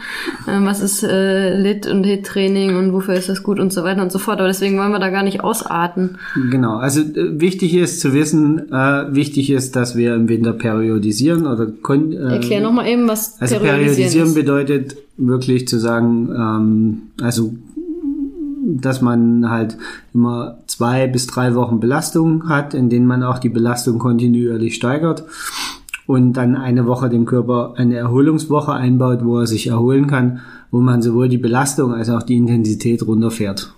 Ähm, 0.47 0.65
was 0.65 0.81
ist 0.81 1.03
äh, 1.03 1.55
Lit- 1.57 1.85
und 1.87 2.03
Hit-Training 2.03 2.75
und 2.77 2.93
wofür 2.93 3.13
ist 3.15 3.29
das 3.29 3.43
gut 3.43 3.59
und 3.59 3.71
so 3.73 3.83
weiter 3.83 4.01
und 4.01 4.11
so 4.11 4.19
fort. 4.19 4.39
Aber 4.39 4.47
deswegen 4.47 4.77
wollen 4.79 4.91
wir 4.91 4.99
da 4.99 5.09
gar 5.09 5.23
nicht 5.23 5.43
ausarten. 5.43 6.17
Genau, 6.49 6.77
also 6.77 7.01
äh, 7.01 7.39
wichtig 7.39 7.75
ist 7.75 7.99
zu 7.99 8.13
wissen, 8.13 8.71
äh, 8.71 9.13
wichtig 9.13 9.49
ist, 9.51 9.75
dass 9.75 9.95
wir 9.95 10.15
im 10.15 10.27
Winter 10.29 10.53
periodisieren 10.53 11.45
oder 11.45 11.67
kon- 11.67 12.13
äh, 12.13 12.35
Erklär 12.35 12.61
nochmal 12.61 12.87
eben, 12.87 13.07
was 13.07 13.39
Also 13.41 13.55
periodisieren 13.59 14.33
periodisieren 14.33 14.33
bedeutet 14.33 14.95
wirklich 15.17 15.67
zu 15.67 15.77
sagen, 15.77 16.29
ähm, 16.35 17.01
also 17.23 17.53
dass 18.63 19.01
man 19.01 19.49
halt 19.49 19.77
immer 20.13 20.59
zwei 20.81 21.05
bis 21.05 21.27
drei 21.27 21.53
Wochen 21.53 21.79
Belastung 21.79 22.49
hat, 22.49 22.73
in 22.73 22.89
denen 22.89 23.05
man 23.05 23.21
auch 23.21 23.37
die 23.37 23.49
Belastung 23.49 23.99
kontinuierlich 23.99 24.73
steigert 24.73 25.23
und 26.07 26.33
dann 26.33 26.55
eine 26.55 26.87
Woche 26.87 27.07
dem 27.07 27.25
Körper 27.25 27.75
eine 27.77 27.97
Erholungswoche 27.97 28.73
einbaut, 28.73 29.23
wo 29.23 29.37
er 29.37 29.45
sich 29.45 29.67
erholen 29.67 30.07
kann, 30.07 30.39
wo 30.71 30.79
man 30.81 31.03
sowohl 31.03 31.29
die 31.29 31.37
Belastung 31.37 31.93
als 31.93 32.09
auch 32.09 32.23
die 32.23 32.35
Intensität 32.35 33.05
runterfährt. 33.05 33.75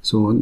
So, 0.00 0.34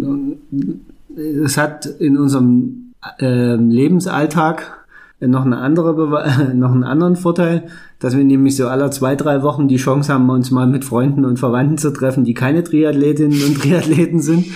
es 1.16 1.58
hat 1.58 1.86
in 1.86 2.16
unserem 2.16 2.92
äh, 3.18 3.56
Lebensalltag 3.56 4.78
noch 5.20 5.44
eine 5.44 5.58
andere 5.58 6.54
noch 6.54 6.70
einen 6.70 6.84
anderen 6.84 7.16
Vorteil, 7.16 7.64
dass 7.98 8.16
wir 8.16 8.22
nämlich 8.22 8.54
so 8.54 8.68
alle 8.68 8.88
zwei, 8.90 9.16
drei 9.16 9.42
Wochen 9.42 9.66
die 9.66 9.78
Chance 9.78 10.12
haben, 10.12 10.30
uns 10.30 10.52
mal 10.52 10.68
mit 10.68 10.84
Freunden 10.84 11.24
und 11.24 11.40
Verwandten 11.40 11.76
zu 11.76 11.92
treffen, 11.92 12.22
die 12.22 12.34
keine 12.34 12.62
Triathletinnen 12.62 13.42
und 13.42 13.60
Triathleten 13.60 14.20
sind, 14.20 14.46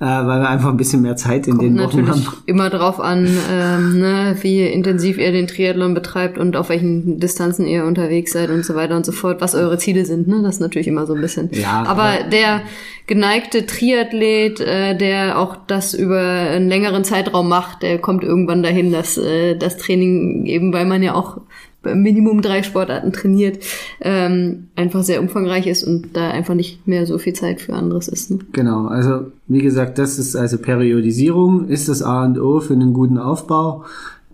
äh, 0.00 0.04
weil 0.04 0.40
wir 0.40 0.48
einfach 0.48 0.68
ein 0.68 0.76
bisschen 0.76 1.02
mehr 1.02 1.16
Zeit 1.16 1.46
in 1.48 1.56
Kommt 1.56 1.62
den 1.68 1.78
Wochen 1.78 2.02
natürlich 2.04 2.26
haben. 2.26 2.42
immer 2.46 2.70
drauf 2.70 3.00
an, 3.00 3.26
ähm, 3.50 3.98
ne, 3.98 4.36
wie 4.42 4.62
intensiv 4.62 5.18
ihr 5.18 5.32
den 5.32 5.46
Triathlon 5.48 5.94
betreibt 5.94 6.38
und 6.38 6.56
auf 6.56 6.68
welchen 6.68 7.18
Distanzen 7.18 7.66
ihr 7.66 7.84
unterwegs 7.84 8.32
seid 8.32 8.50
und 8.50 8.64
so 8.64 8.74
weiter 8.74 8.96
und 8.96 9.04
so 9.04 9.12
fort, 9.12 9.40
was 9.40 9.54
eure 9.54 9.76
Ziele 9.78 10.04
sind. 10.04 10.28
Ne? 10.28 10.40
Das 10.42 10.56
ist 10.56 10.60
natürlich 10.60 10.86
immer 10.88 11.06
so 11.06 11.14
ein 11.14 11.20
bisschen. 11.20 11.48
Ja, 11.52 11.82
aber, 11.86 12.02
aber- 12.02 12.24
der 12.30 12.62
geneigte 13.08 13.64
Triathlet, 13.66 14.60
äh, 14.60 14.96
der 14.96 15.38
auch 15.38 15.56
das 15.66 15.94
über 15.94 16.20
einen 16.20 16.68
längeren 16.68 17.04
Zeitraum 17.04 17.48
macht, 17.48 17.82
der 17.82 17.98
kommt 17.98 18.22
irgendwann 18.22 18.62
dahin, 18.62 18.92
dass 18.92 19.16
äh, 19.18 19.56
das 19.56 19.78
Training, 19.78 20.46
eben 20.46 20.72
weil 20.72 20.84
man 20.86 21.02
ja 21.02 21.14
auch 21.14 21.38
Minimum 21.82 22.42
drei 22.42 22.62
Sportarten 22.62 23.12
trainiert, 23.12 23.64
ähm, 24.00 24.68
einfach 24.74 25.02
sehr 25.02 25.20
umfangreich 25.20 25.66
ist 25.66 25.84
und 25.84 26.16
da 26.16 26.30
einfach 26.30 26.54
nicht 26.54 26.86
mehr 26.86 27.06
so 27.06 27.18
viel 27.18 27.34
Zeit 27.34 27.60
für 27.60 27.74
anderes 27.74 28.08
ist. 28.08 28.30
Ne? 28.30 28.38
Genau, 28.52 28.86
also 28.86 29.32
wie 29.46 29.62
gesagt, 29.62 29.98
das 29.98 30.18
ist 30.18 30.34
also 30.34 30.58
Periodisierung, 30.58 31.68
ist 31.68 31.88
das 31.88 32.02
A 32.02 32.24
und 32.24 32.38
O 32.38 32.60
für 32.60 32.74
einen 32.74 32.92
guten 32.92 33.18
Aufbau. 33.18 33.84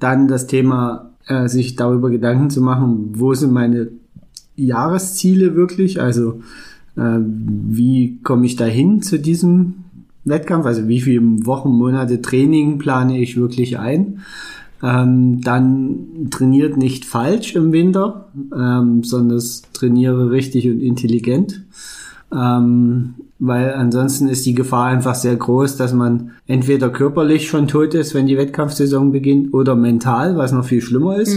Dann 0.00 0.26
das 0.26 0.46
Thema, 0.46 1.10
äh, 1.26 1.48
sich 1.48 1.76
darüber 1.76 2.10
Gedanken 2.10 2.50
zu 2.50 2.60
machen, 2.60 3.12
wo 3.14 3.34
sind 3.34 3.52
meine 3.52 3.88
Jahresziele 4.56 5.54
wirklich, 5.54 6.00
also 6.00 6.40
äh, 6.96 7.18
wie 7.18 8.18
komme 8.22 8.46
ich 8.46 8.56
dahin 8.56 9.02
zu 9.02 9.18
diesem 9.18 9.84
Wettkampf, 10.24 10.64
also 10.64 10.88
wie 10.88 11.00
viele 11.00 11.20
Wochen, 11.46 11.70
Monate 11.70 12.22
Training 12.22 12.78
plane 12.78 13.18
ich 13.18 13.36
wirklich 13.36 13.78
ein. 13.78 14.20
Ähm, 14.84 15.40
dann 15.40 16.28
trainiert 16.30 16.76
nicht 16.76 17.06
falsch 17.06 17.56
im 17.56 17.72
Winter, 17.72 18.26
ähm, 18.54 19.02
sondern 19.02 19.42
trainiere 19.72 20.30
richtig 20.30 20.68
und 20.68 20.80
intelligent. 20.80 21.62
Ähm, 22.30 23.14
weil 23.38 23.72
ansonsten 23.72 24.28
ist 24.28 24.44
die 24.44 24.54
Gefahr 24.54 24.86
einfach 24.86 25.14
sehr 25.14 25.36
groß, 25.36 25.76
dass 25.76 25.94
man 25.94 26.32
entweder 26.46 26.90
körperlich 26.90 27.48
schon 27.48 27.66
tot 27.66 27.94
ist, 27.94 28.14
wenn 28.14 28.26
die 28.26 28.36
Wettkampfsaison 28.36 29.10
beginnt, 29.10 29.54
oder 29.54 29.74
mental, 29.74 30.36
was 30.36 30.52
noch 30.52 30.66
viel 30.66 30.82
schlimmer 30.82 31.16
ist. 31.16 31.34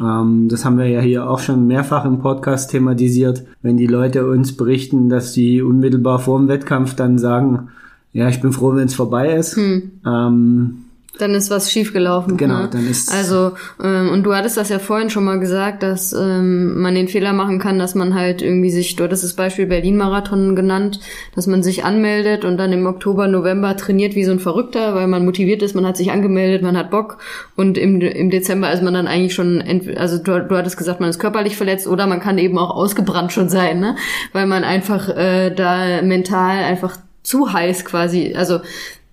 Ähm, 0.00 0.48
das 0.48 0.66
haben 0.66 0.76
wir 0.76 0.88
ja 0.88 1.00
hier 1.00 1.30
auch 1.30 1.38
schon 1.38 1.66
mehrfach 1.66 2.04
im 2.04 2.18
Podcast 2.18 2.70
thematisiert, 2.72 3.44
wenn 3.62 3.78
die 3.78 3.86
Leute 3.86 4.28
uns 4.28 4.54
berichten, 4.54 5.08
dass 5.08 5.32
sie 5.32 5.62
unmittelbar 5.62 6.18
vor 6.18 6.38
dem 6.38 6.48
Wettkampf 6.48 6.94
dann 6.94 7.16
sagen, 7.18 7.68
ja, 8.12 8.28
ich 8.28 8.42
bin 8.42 8.52
froh, 8.52 8.74
wenn 8.74 8.86
es 8.86 8.94
vorbei 8.94 9.34
ist. 9.34 9.56
Ähm, 9.56 10.83
Dann 11.18 11.34
ist 11.36 11.48
was 11.48 11.70
schiefgelaufen. 11.70 12.36
Genau, 12.36 12.62
ne? 12.62 12.68
dann 12.72 12.88
ist- 12.90 13.12
Also, 13.14 13.52
ähm, 13.82 14.08
und 14.10 14.24
du 14.24 14.34
hattest 14.34 14.56
das 14.56 14.68
ja 14.68 14.80
vorhin 14.80 15.10
schon 15.10 15.22
mal 15.24 15.38
gesagt, 15.38 15.84
dass 15.84 16.12
ähm, 16.12 16.80
man 16.80 16.96
den 16.96 17.06
Fehler 17.06 17.32
machen 17.32 17.60
kann, 17.60 17.78
dass 17.78 17.94
man 17.94 18.14
halt 18.14 18.42
irgendwie 18.42 18.70
sich, 18.70 18.96
du 18.96 19.04
hattest 19.04 19.22
das 19.22 19.34
Beispiel 19.34 19.66
Berlin-Marathon 19.66 20.56
genannt, 20.56 20.98
dass 21.36 21.46
man 21.46 21.62
sich 21.62 21.84
anmeldet 21.84 22.44
und 22.44 22.56
dann 22.56 22.72
im 22.72 22.84
Oktober, 22.86 23.28
November 23.28 23.76
trainiert 23.76 24.16
wie 24.16 24.24
so 24.24 24.32
ein 24.32 24.40
Verrückter, 24.40 24.96
weil 24.96 25.06
man 25.06 25.24
motiviert 25.24 25.62
ist, 25.62 25.74
man 25.76 25.86
hat 25.86 25.96
sich 25.96 26.10
angemeldet, 26.10 26.62
man 26.62 26.76
hat 26.76 26.90
Bock 26.90 27.18
und 27.54 27.78
im, 27.78 28.00
im 28.00 28.30
Dezember 28.30 28.72
ist 28.72 28.82
man 28.82 28.94
dann 28.94 29.06
eigentlich 29.06 29.34
schon, 29.34 29.62
also 29.96 30.18
du, 30.18 30.40
du 30.40 30.56
hattest 30.56 30.76
gesagt, 30.76 30.98
man 30.98 31.10
ist 31.10 31.20
körperlich 31.20 31.56
verletzt 31.56 31.86
oder 31.86 32.08
man 32.08 32.18
kann 32.18 32.38
eben 32.38 32.58
auch 32.58 32.70
ausgebrannt 32.74 33.32
schon 33.32 33.48
sein, 33.48 33.78
ne? 33.78 33.94
weil 34.32 34.46
man 34.46 34.64
einfach 34.64 35.08
äh, 35.10 35.50
da 35.54 36.02
mental 36.02 36.64
einfach 36.64 36.96
zu 37.22 37.52
heiß 37.52 37.84
quasi, 37.84 38.34
also 38.36 38.58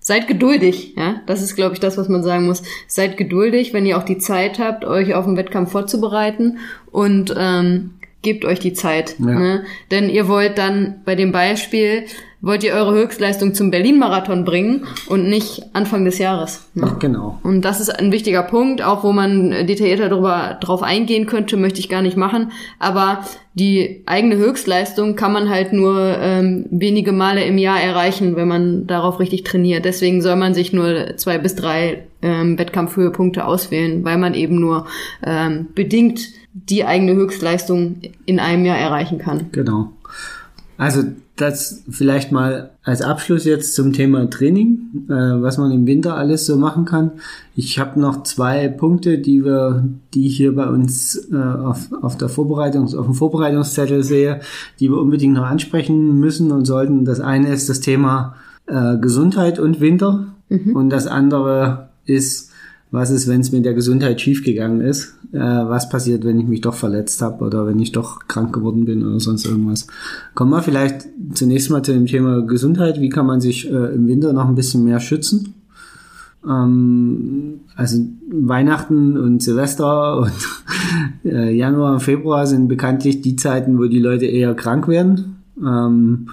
Seid 0.04 0.26
geduldig, 0.26 0.94
ja. 0.96 1.22
Das 1.26 1.42
ist, 1.42 1.54
glaube 1.54 1.74
ich, 1.74 1.80
das, 1.80 1.96
was 1.96 2.08
man 2.08 2.24
sagen 2.24 2.46
muss. 2.46 2.62
Seid 2.88 3.16
geduldig, 3.16 3.72
wenn 3.72 3.86
ihr 3.86 3.96
auch 3.96 4.02
die 4.02 4.18
Zeit 4.18 4.58
habt, 4.58 4.84
euch 4.84 5.14
auf 5.14 5.26
den 5.26 5.36
Wettkampf 5.36 5.70
vorzubereiten 5.70 6.58
und 6.90 7.32
ähm, 7.38 7.94
gebt 8.20 8.44
euch 8.44 8.58
die 8.58 8.72
Zeit. 8.72 9.14
Ja. 9.20 9.26
Ne? 9.26 9.64
Denn 9.92 10.10
ihr 10.10 10.26
wollt 10.26 10.58
dann 10.58 11.02
bei 11.04 11.14
dem 11.14 11.30
Beispiel, 11.30 12.04
wollt 12.42 12.64
ihr 12.64 12.74
eure 12.74 12.92
Höchstleistung 12.92 13.54
zum 13.54 13.70
Berlin-Marathon 13.70 14.44
bringen 14.44 14.84
und 15.06 15.28
nicht 15.28 15.62
Anfang 15.72 16.04
des 16.04 16.18
Jahres. 16.18 16.68
Ne? 16.74 16.96
genau. 16.98 17.38
Und 17.44 17.62
das 17.62 17.80
ist 17.80 17.88
ein 17.88 18.10
wichtiger 18.10 18.42
Punkt, 18.42 18.82
auch 18.82 19.04
wo 19.04 19.12
man 19.12 19.50
detaillierter 19.66 20.08
darüber 20.08 20.58
drauf 20.60 20.82
eingehen 20.82 21.26
könnte, 21.26 21.56
möchte 21.56 21.78
ich 21.78 21.88
gar 21.88 22.02
nicht 22.02 22.16
machen. 22.16 22.50
Aber 22.80 23.24
die 23.54 24.02
eigene 24.06 24.36
Höchstleistung 24.36 25.14
kann 25.14 25.32
man 25.32 25.48
halt 25.48 25.72
nur 25.72 26.16
ähm, 26.18 26.66
wenige 26.70 27.12
Male 27.12 27.44
im 27.44 27.58
Jahr 27.58 27.80
erreichen, 27.80 28.34
wenn 28.34 28.48
man 28.48 28.88
darauf 28.88 29.20
richtig 29.20 29.44
trainiert. 29.44 29.84
Deswegen 29.84 30.20
soll 30.20 30.36
man 30.36 30.52
sich 30.52 30.72
nur 30.72 31.16
zwei 31.18 31.38
bis 31.38 31.54
drei 31.54 32.02
ähm, 32.22 32.58
Wettkampfhöhepunkte 32.58 33.44
auswählen, 33.44 34.04
weil 34.04 34.18
man 34.18 34.34
eben 34.34 34.58
nur 34.58 34.86
ähm, 35.24 35.68
bedingt 35.76 36.20
die 36.54 36.84
eigene 36.84 37.14
Höchstleistung 37.14 38.00
in 38.26 38.40
einem 38.40 38.64
Jahr 38.64 38.78
erreichen 38.78 39.18
kann. 39.18 39.46
Genau. 39.52 39.92
Also 40.76 41.04
das 41.36 41.84
vielleicht 41.88 42.30
mal 42.30 42.70
als 42.82 43.00
Abschluss 43.00 43.44
jetzt 43.44 43.74
zum 43.74 43.92
Thema 43.92 44.28
Training, 44.28 45.06
äh, 45.08 45.12
was 45.12 45.56
man 45.56 45.70
im 45.70 45.86
Winter 45.86 46.16
alles 46.16 46.44
so 46.46 46.56
machen 46.56 46.84
kann. 46.84 47.12
Ich 47.56 47.78
habe 47.78 47.98
noch 47.98 48.22
zwei 48.22 48.68
Punkte, 48.68 49.18
die 49.18 49.44
wir, 49.44 49.88
die 50.12 50.26
ich 50.26 50.36
hier 50.36 50.54
bei 50.54 50.68
uns 50.68 51.28
äh, 51.32 51.36
auf, 51.36 51.88
auf 52.02 52.18
der 52.18 52.28
Vorbereitungs, 52.28 52.94
auf 52.94 53.06
dem 53.06 53.14
Vorbereitungszettel 53.14 54.02
sehe, 54.04 54.40
die 54.78 54.90
wir 54.90 54.98
unbedingt 54.98 55.34
noch 55.34 55.46
ansprechen 55.46 56.20
müssen 56.20 56.52
und 56.52 56.66
sollten. 56.66 57.04
Das 57.04 57.20
eine 57.20 57.52
ist 57.52 57.68
das 57.68 57.80
Thema 57.80 58.36
äh, 58.66 58.98
Gesundheit 58.98 59.58
und 59.58 59.80
Winter 59.80 60.26
und 60.74 60.90
das 60.90 61.06
andere 61.06 61.88
ist 62.04 62.51
was 62.92 63.10
ist, 63.10 63.26
wenn 63.26 63.40
es 63.40 63.50
mit 63.52 63.64
der 63.64 63.72
Gesundheit 63.72 64.20
schiefgegangen 64.20 64.82
ist? 64.82 65.14
Äh, 65.32 65.38
was 65.38 65.88
passiert, 65.88 66.24
wenn 66.24 66.38
ich 66.38 66.46
mich 66.46 66.60
doch 66.60 66.74
verletzt 66.74 67.22
habe 67.22 67.42
oder 67.42 67.66
wenn 67.66 67.80
ich 67.80 67.90
doch 67.90 68.28
krank 68.28 68.52
geworden 68.52 68.84
bin 68.84 69.04
oder 69.04 69.18
sonst 69.18 69.46
irgendwas? 69.46 69.86
Kommen 70.34 70.50
wir 70.50 70.62
vielleicht 70.62 71.06
zunächst 71.32 71.70
mal 71.70 71.82
zu 71.82 71.94
dem 71.94 72.04
Thema 72.04 72.42
Gesundheit. 72.42 73.00
Wie 73.00 73.08
kann 73.08 73.26
man 73.26 73.40
sich 73.40 73.68
äh, 73.68 73.94
im 73.94 74.06
Winter 74.06 74.34
noch 74.34 74.46
ein 74.46 74.54
bisschen 74.54 74.84
mehr 74.84 75.00
schützen? 75.00 75.54
Ähm, 76.46 77.60
also 77.76 78.04
Weihnachten 78.30 79.16
und 79.16 79.42
Silvester 79.42 80.18
und 80.18 80.32
äh, 81.24 81.50
Januar 81.50 81.94
und 81.94 82.00
Februar 82.00 82.46
sind 82.46 82.68
bekanntlich 82.68 83.22
die 83.22 83.36
Zeiten, 83.36 83.78
wo 83.78 83.86
die 83.86 84.00
Leute 84.00 84.26
eher 84.26 84.54
krank 84.54 84.86
werden. 84.86 85.36
Ähm, 85.58 86.26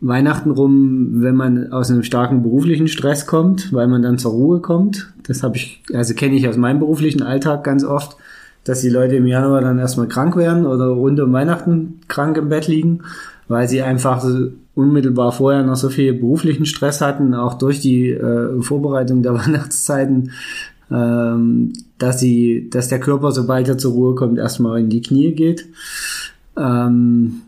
Weihnachten 0.00 0.50
rum, 0.50 1.22
wenn 1.22 1.36
man 1.36 1.72
aus 1.72 1.90
einem 1.90 2.02
starken 2.02 2.42
beruflichen 2.42 2.88
Stress 2.88 3.26
kommt, 3.26 3.72
weil 3.72 3.88
man 3.88 4.02
dann 4.02 4.18
zur 4.18 4.32
Ruhe 4.32 4.60
kommt. 4.60 5.12
Das 5.26 5.42
habe 5.42 5.56
ich, 5.56 5.82
also 5.92 6.14
kenne 6.14 6.36
ich 6.36 6.48
aus 6.48 6.56
meinem 6.56 6.78
beruflichen 6.78 7.22
Alltag 7.22 7.64
ganz 7.64 7.84
oft, 7.84 8.16
dass 8.64 8.80
die 8.80 8.88
Leute 8.88 9.16
im 9.16 9.26
Januar 9.26 9.60
dann 9.60 9.78
erstmal 9.78 10.08
krank 10.08 10.36
werden 10.36 10.66
oder 10.66 10.86
rund 10.86 11.20
um 11.20 11.32
Weihnachten 11.32 12.00
krank 12.08 12.36
im 12.36 12.48
Bett 12.48 12.66
liegen, 12.66 13.02
weil 13.48 13.68
sie 13.68 13.82
einfach 13.82 14.20
so 14.20 14.48
unmittelbar 14.74 15.32
vorher 15.32 15.62
noch 15.62 15.76
so 15.76 15.88
viel 15.88 16.12
beruflichen 16.12 16.66
Stress 16.66 17.00
hatten, 17.00 17.34
auch 17.34 17.54
durch 17.54 17.80
die 17.80 18.10
äh, 18.10 18.60
Vorbereitung 18.60 19.22
der 19.22 19.34
Weihnachtszeiten, 19.46 20.32
ähm, 20.90 21.72
dass 21.98 22.20
sie, 22.20 22.68
dass 22.70 22.88
der 22.88 23.00
Körper, 23.00 23.32
sobald 23.32 23.68
er 23.68 23.78
zur 23.78 23.92
Ruhe 23.92 24.14
kommt, 24.14 24.38
erstmal 24.38 24.80
in 24.80 24.90
die 24.90 25.00
Knie 25.00 25.32
geht. 25.32 25.66
Ähm, 26.56 27.42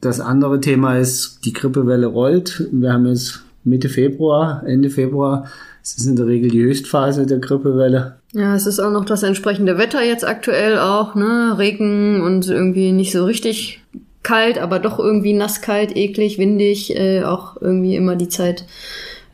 das 0.00 0.20
andere 0.20 0.60
Thema 0.60 0.98
ist, 0.98 1.40
die 1.44 1.52
Grippewelle 1.52 2.06
rollt. 2.06 2.68
Wir 2.72 2.92
haben 2.92 3.06
jetzt 3.06 3.42
Mitte 3.64 3.88
Februar, 3.88 4.62
Ende 4.66 4.90
Februar. 4.90 5.46
Es 5.82 5.98
ist 5.98 6.06
in 6.06 6.16
der 6.16 6.26
Regel 6.26 6.50
die 6.50 6.62
Höchstphase 6.62 7.26
der 7.26 7.38
Grippewelle. 7.38 8.16
Ja, 8.32 8.54
es 8.54 8.66
ist 8.66 8.78
auch 8.78 8.92
noch 8.92 9.04
das 9.04 9.22
entsprechende 9.24 9.78
Wetter 9.78 10.02
jetzt 10.02 10.26
aktuell 10.26 10.78
auch, 10.78 11.14
ne? 11.14 11.56
Regen 11.58 12.22
und 12.22 12.48
irgendwie 12.48 12.92
nicht 12.92 13.12
so 13.12 13.24
richtig 13.24 13.82
kalt, 14.22 14.58
aber 14.58 14.78
doch 14.78 14.98
irgendwie 15.00 15.32
nasskalt, 15.32 15.96
eklig, 15.96 16.38
windig, 16.38 16.96
äh, 16.96 17.24
auch 17.24 17.60
irgendwie 17.60 17.96
immer 17.96 18.14
die 18.14 18.28
Zeit, 18.28 18.64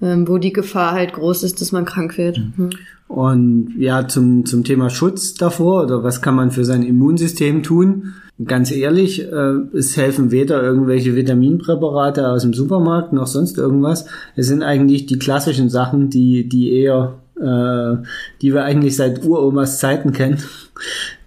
ähm, 0.00 0.26
wo 0.26 0.38
die 0.38 0.52
Gefahr 0.52 0.92
halt 0.92 1.12
groß 1.12 1.42
ist, 1.42 1.60
dass 1.60 1.72
man 1.72 1.84
krank 1.84 2.16
wird. 2.16 2.38
Mhm. 2.38 2.70
Und 3.08 3.74
ja, 3.78 4.06
zum, 4.08 4.44
zum 4.46 4.64
Thema 4.64 4.90
Schutz 4.90 5.34
davor 5.34 5.84
oder 5.84 6.02
was 6.02 6.22
kann 6.22 6.34
man 6.34 6.50
für 6.50 6.64
sein 6.64 6.82
Immunsystem 6.82 7.62
tun? 7.62 8.14
Ganz 8.44 8.70
ehrlich, 8.70 9.20
äh, 9.20 9.76
es 9.76 9.96
helfen 9.96 10.30
weder 10.30 10.62
irgendwelche 10.62 11.16
Vitaminpräparate 11.16 12.28
aus 12.28 12.42
dem 12.42 12.54
Supermarkt 12.54 13.12
noch 13.12 13.26
sonst 13.26 13.58
irgendwas. 13.58 14.06
Es 14.36 14.46
sind 14.46 14.62
eigentlich 14.62 15.06
die 15.06 15.18
klassischen 15.18 15.68
Sachen, 15.68 16.08
die, 16.08 16.48
die 16.48 16.72
eher, 16.72 17.14
äh, 17.36 17.96
die 18.40 18.54
wir 18.54 18.62
eigentlich 18.62 18.94
seit 18.94 19.24
Uromas 19.24 19.80
Zeiten 19.80 20.12
kennen, 20.12 20.38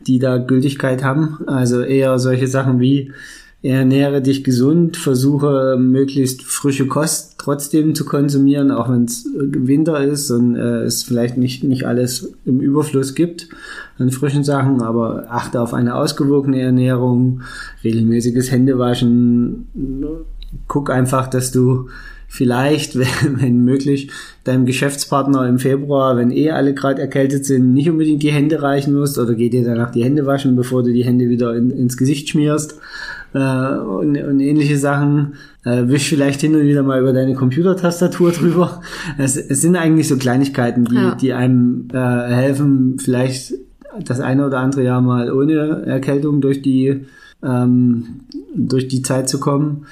die 0.07 0.19
da 0.19 0.37
Gültigkeit 0.37 1.03
haben. 1.03 1.39
Also 1.47 1.81
eher 1.81 2.17
solche 2.17 2.47
Sachen 2.47 2.79
wie 2.79 3.11
ernähre 3.63 4.21
dich 4.21 4.43
gesund, 4.43 4.97
versuche 4.97 5.77
möglichst 5.79 6.41
frische 6.41 6.87
Kost 6.87 7.35
trotzdem 7.37 7.93
zu 7.93 8.05
konsumieren, 8.05 8.71
auch 8.71 8.89
wenn 8.89 9.05
es 9.05 9.27
Winter 9.35 10.03
ist 10.03 10.31
und 10.31 10.55
äh, 10.55 10.81
es 10.81 11.03
vielleicht 11.03 11.37
nicht, 11.37 11.63
nicht 11.63 11.85
alles 11.85 12.33
im 12.45 12.59
Überfluss 12.59 13.13
gibt 13.13 13.49
an 13.99 14.09
frischen 14.09 14.43
Sachen, 14.43 14.81
aber 14.81 15.25
achte 15.29 15.61
auf 15.61 15.75
eine 15.75 15.95
ausgewogene 15.95 16.59
Ernährung, 16.59 17.41
regelmäßiges 17.83 18.51
Händewaschen, 18.51 19.67
guck 20.67 20.89
einfach, 20.89 21.27
dass 21.27 21.51
du 21.51 21.87
vielleicht, 22.27 22.97
wenn, 22.97 23.41
wenn 23.41 23.63
möglich, 23.63 24.09
deinem 24.43 24.65
Geschäftspartner 24.65 25.47
im 25.47 25.59
Februar, 25.59 26.17
wenn 26.17 26.31
eh 26.31 26.49
alle 26.49 26.73
gerade 26.73 27.01
erkältet 27.01 27.45
sind, 27.45 27.73
nicht 27.73 27.91
unbedingt 27.91 28.23
die 28.23 28.31
Hände 28.31 28.63
reichen 28.63 28.95
musst 28.95 29.19
oder 29.19 29.35
geh 29.35 29.49
dir 29.49 29.63
danach 29.63 29.91
die 29.91 30.03
Hände 30.03 30.25
waschen, 30.25 30.55
bevor 30.55 30.81
du 30.81 30.91
die 30.91 31.05
Hände 31.05 31.29
wieder 31.29 31.55
in, 31.55 31.69
ins 31.69 31.95
Gesicht 31.95 32.29
schmierst 32.29 32.79
äh, 33.33 33.77
und, 33.77 34.17
und 34.17 34.39
ähnliche 34.39 34.77
Sachen. 34.77 35.35
Äh, 35.63 35.87
wisch 35.87 36.09
vielleicht 36.09 36.41
hin 36.41 36.55
und 36.55 36.63
wieder 36.63 36.83
mal 36.83 36.99
über 36.99 37.13
deine 37.13 37.35
Computertastatur 37.35 38.31
drüber. 38.33 38.81
Es, 39.17 39.37
es 39.37 39.61
sind 39.61 39.75
eigentlich 39.75 40.07
so 40.07 40.17
Kleinigkeiten, 40.17 40.85
die, 40.85 40.95
ja. 40.95 41.15
die 41.15 41.33
einem 41.33 41.87
äh, 41.93 41.97
helfen, 41.97 42.97
vielleicht 42.99 43.53
das 43.99 44.19
eine 44.19 44.47
oder 44.47 44.59
andere 44.59 44.83
Jahr 44.83 45.01
mal 45.01 45.31
ohne 45.31 45.83
Erkältung 45.85 46.41
durch 46.41 46.61
die 46.61 47.05
ähm, 47.43 48.21
durch 48.55 48.87
die 48.87 49.01
Zeit 49.01 49.29
zu 49.29 49.39
kommen. 49.39 49.85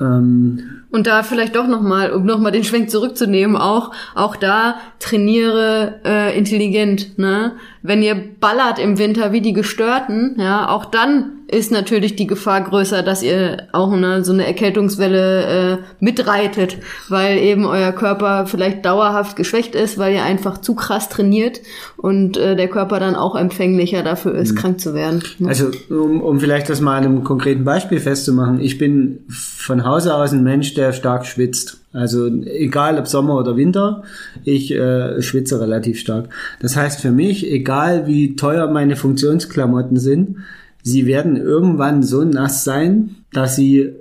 Ähm, 0.00 0.82
und 0.90 1.06
da 1.06 1.22
vielleicht 1.22 1.54
doch 1.54 1.66
nochmal, 1.66 2.12
um 2.12 2.24
nochmal 2.24 2.52
den 2.52 2.64
Schwenk 2.64 2.90
zurückzunehmen, 2.90 3.56
auch, 3.56 3.92
auch 4.14 4.36
da 4.36 4.76
trainiere 4.98 6.00
äh, 6.04 6.36
intelligent, 6.36 7.18
ne? 7.18 7.52
Wenn 7.82 8.02
ihr 8.02 8.14
ballert 8.14 8.78
im 8.78 8.98
Winter 8.98 9.32
wie 9.32 9.42
die 9.42 9.52
Gestörten, 9.52 10.36
ja, 10.38 10.68
auch 10.68 10.86
dann 10.86 11.32
ist 11.50 11.72
natürlich 11.72 12.14
die 12.14 12.26
Gefahr 12.26 12.62
größer, 12.62 13.02
dass 13.02 13.22
ihr 13.22 13.66
auch 13.72 13.94
ne, 13.96 14.24
so 14.24 14.32
eine 14.32 14.46
Erkältungswelle 14.46 15.72
äh, 15.72 15.78
mitreitet, 15.98 16.78
weil 17.08 17.38
eben 17.38 17.66
euer 17.66 17.92
Körper 17.92 18.46
vielleicht 18.46 18.84
dauerhaft 18.84 19.36
geschwächt 19.36 19.74
ist, 19.74 19.98
weil 19.98 20.14
ihr 20.14 20.22
einfach 20.22 20.58
zu 20.58 20.74
krass 20.74 21.08
trainiert 21.08 21.60
und 21.96 22.36
äh, 22.36 22.54
der 22.54 22.68
Körper 22.68 23.00
dann 23.00 23.16
auch 23.16 23.34
empfänglicher 23.34 24.02
dafür 24.02 24.34
ist, 24.34 24.52
mhm. 24.52 24.56
krank 24.56 24.80
zu 24.80 24.94
werden. 24.94 25.22
Ne? 25.38 25.48
Also 25.48 25.70
um, 25.90 26.22
um 26.22 26.38
vielleicht 26.38 26.68
das 26.68 26.80
mal 26.80 26.98
an 26.98 27.04
einem 27.04 27.24
konkreten 27.24 27.64
Beispiel 27.64 27.98
festzumachen, 27.98 28.60
ich 28.60 28.78
bin 28.78 29.24
von 29.28 29.84
Hause 29.84 30.14
aus 30.14 30.32
ein 30.32 30.44
Mensch, 30.44 30.74
der 30.74 30.92
stark 30.92 31.26
schwitzt. 31.26 31.78
Also 31.92 32.28
egal 32.28 32.98
ob 33.00 33.08
Sommer 33.08 33.36
oder 33.36 33.56
Winter, 33.56 34.04
ich 34.44 34.70
äh, 34.70 35.20
schwitze 35.20 35.60
relativ 35.60 35.98
stark. 35.98 36.28
Das 36.60 36.76
heißt 36.76 37.00
für 37.00 37.10
mich, 37.10 37.50
egal 37.50 38.06
wie 38.06 38.36
teuer 38.36 38.70
meine 38.70 38.94
Funktionsklamotten 38.94 39.98
sind, 39.98 40.36
sie 40.82 41.06
werden 41.06 41.36
irgendwann 41.36 42.02
so 42.02 42.24
nass 42.24 42.64
sein, 42.64 43.16
dass 43.32 43.56
sie 43.56 43.92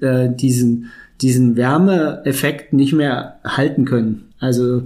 äh, 0.00 0.28
diesen, 0.30 0.90
diesen 1.20 1.56
Wärmeeffekt 1.56 2.72
nicht 2.72 2.92
mehr 2.92 3.40
halten 3.44 3.84
können. 3.84 4.24
Also 4.38 4.82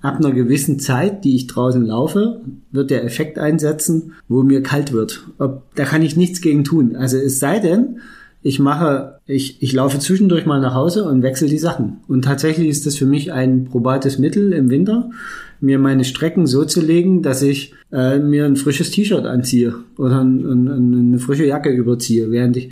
ab 0.00 0.16
einer 0.18 0.32
gewissen 0.32 0.78
Zeit, 0.78 1.24
die 1.24 1.34
ich 1.34 1.46
draußen 1.46 1.84
laufe, 1.84 2.42
wird 2.72 2.90
der 2.90 3.04
Effekt 3.04 3.38
einsetzen, 3.38 4.12
wo 4.28 4.42
mir 4.42 4.62
kalt 4.62 4.92
wird. 4.92 5.24
Ob, 5.38 5.62
da 5.74 5.84
kann 5.84 6.02
ich 6.02 6.16
nichts 6.16 6.40
gegen 6.40 6.64
tun. 6.64 6.96
Also 6.96 7.16
es 7.16 7.38
sei 7.38 7.58
denn, 7.58 8.00
ich 8.42 8.58
mache, 8.58 9.20
ich, 9.26 9.62
ich 9.62 9.72
laufe 9.72 9.98
zwischendurch 9.98 10.44
mal 10.44 10.60
nach 10.60 10.74
Hause 10.74 11.04
und 11.04 11.22
wechsle 11.22 11.48
die 11.48 11.58
Sachen. 11.58 12.00
Und 12.06 12.26
tatsächlich 12.26 12.68
ist 12.68 12.84
das 12.84 12.96
für 12.96 13.06
mich 13.06 13.32
ein 13.32 13.64
probates 13.64 14.18
Mittel 14.18 14.52
im 14.52 14.68
Winter, 14.68 15.10
mir 15.64 15.78
meine 15.78 16.04
Strecken 16.04 16.46
so 16.46 16.64
zu 16.64 16.80
legen, 16.80 17.22
dass 17.22 17.42
ich 17.42 17.72
äh, 17.90 18.18
mir 18.18 18.44
ein 18.44 18.56
frisches 18.56 18.90
T-Shirt 18.90 19.24
anziehe 19.24 19.74
oder 19.96 20.20
ein, 20.20 20.44
ein, 20.44 20.94
eine 20.94 21.18
frische 21.18 21.46
Jacke 21.46 21.70
überziehe, 21.70 22.30
während 22.30 22.56
ich, 22.56 22.66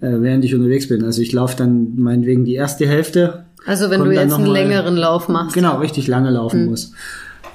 äh, 0.00 0.20
während 0.20 0.44
ich 0.44 0.54
unterwegs 0.54 0.88
bin. 0.88 1.04
Also 1.04 1.22
ich 1.22 1.32
laufe 1.32 1.56
dann 1.56 1.96
meinetwegen 1.96 2.44
die 2.44 2.54
erste 2.54 2.86
Hälfte. 2.86 3.44
Also 3.66 3.90
wenn 3.90 4.04
du 4.04 4.12
jetzt 4.12 4.32
einen 4.32 4.46
längeren 4.46 4.96
Lauf 4.96 5.28
machst. 5.28 5.54
Genau, 5.54 5.78
richtig 5.78 6.06
lange 6.06 6.30
laufen 6.30 6.60
hm. 6.60 6.66
muss. 6.70 6.92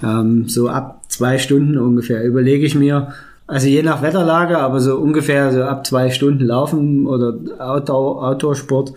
Ähm, 0.03 0.49
so 0.49 0.67
ab 0.67 1.03
zwei 1.07 1.37
Stunden 1.37 1.77
ungefähr 1.77 2.23
überlege 2.25 2.65
ich 2.65 2.75
mir, 2.75 3.13
also 3.47 3.67
je 3.67 3.83
nach 3.83 4.01
Wetterlage, 4.01 4.57
aber 4.59 4.81
so 4.81 4.97
ungefähr 4.97 5.53
so 5.53 5.63
ab 5.63 5.87
zwei 5.87 6.09
Stunden 6.09 6.43
Laufen 6.43 7.07
oder 7.07 7.37
Outdoor, 7.59 8.27
Outdoor-Sport 8.27 8.93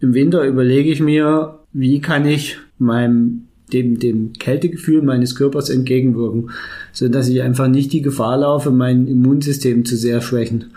im 0.00 0.14
Winter 0.14 0.44
überlege 0.44 0.90
ich 0.90 1.00
mir, 1.00 1.58
wie 1.72 2.00
kann 2.00 2.26
ich 2.26 2.58
meinem 2.78 3.47
dem, 3.72 3.98
dem 3.98 4.32
Kältegefühl 4.34 5.02
meines 5.02 5.34
Körpers 5.34 5.70
entgegenwirken, 5.70 6.50
so 6.92 7.08
dass 7.08 7.28
ich 7.28 7.42
einfach 7.42 7.68
nicht 7.68 7.92
die 7.92 8.02
Gefahr 8.02 8.38
laufe, 8.38 8.70
mein 8.70 9.06
Immunsystem 9.06 9.84
zu 9.84 9.96
sehr 9.96 10.20
schwächen. 10.20 10.72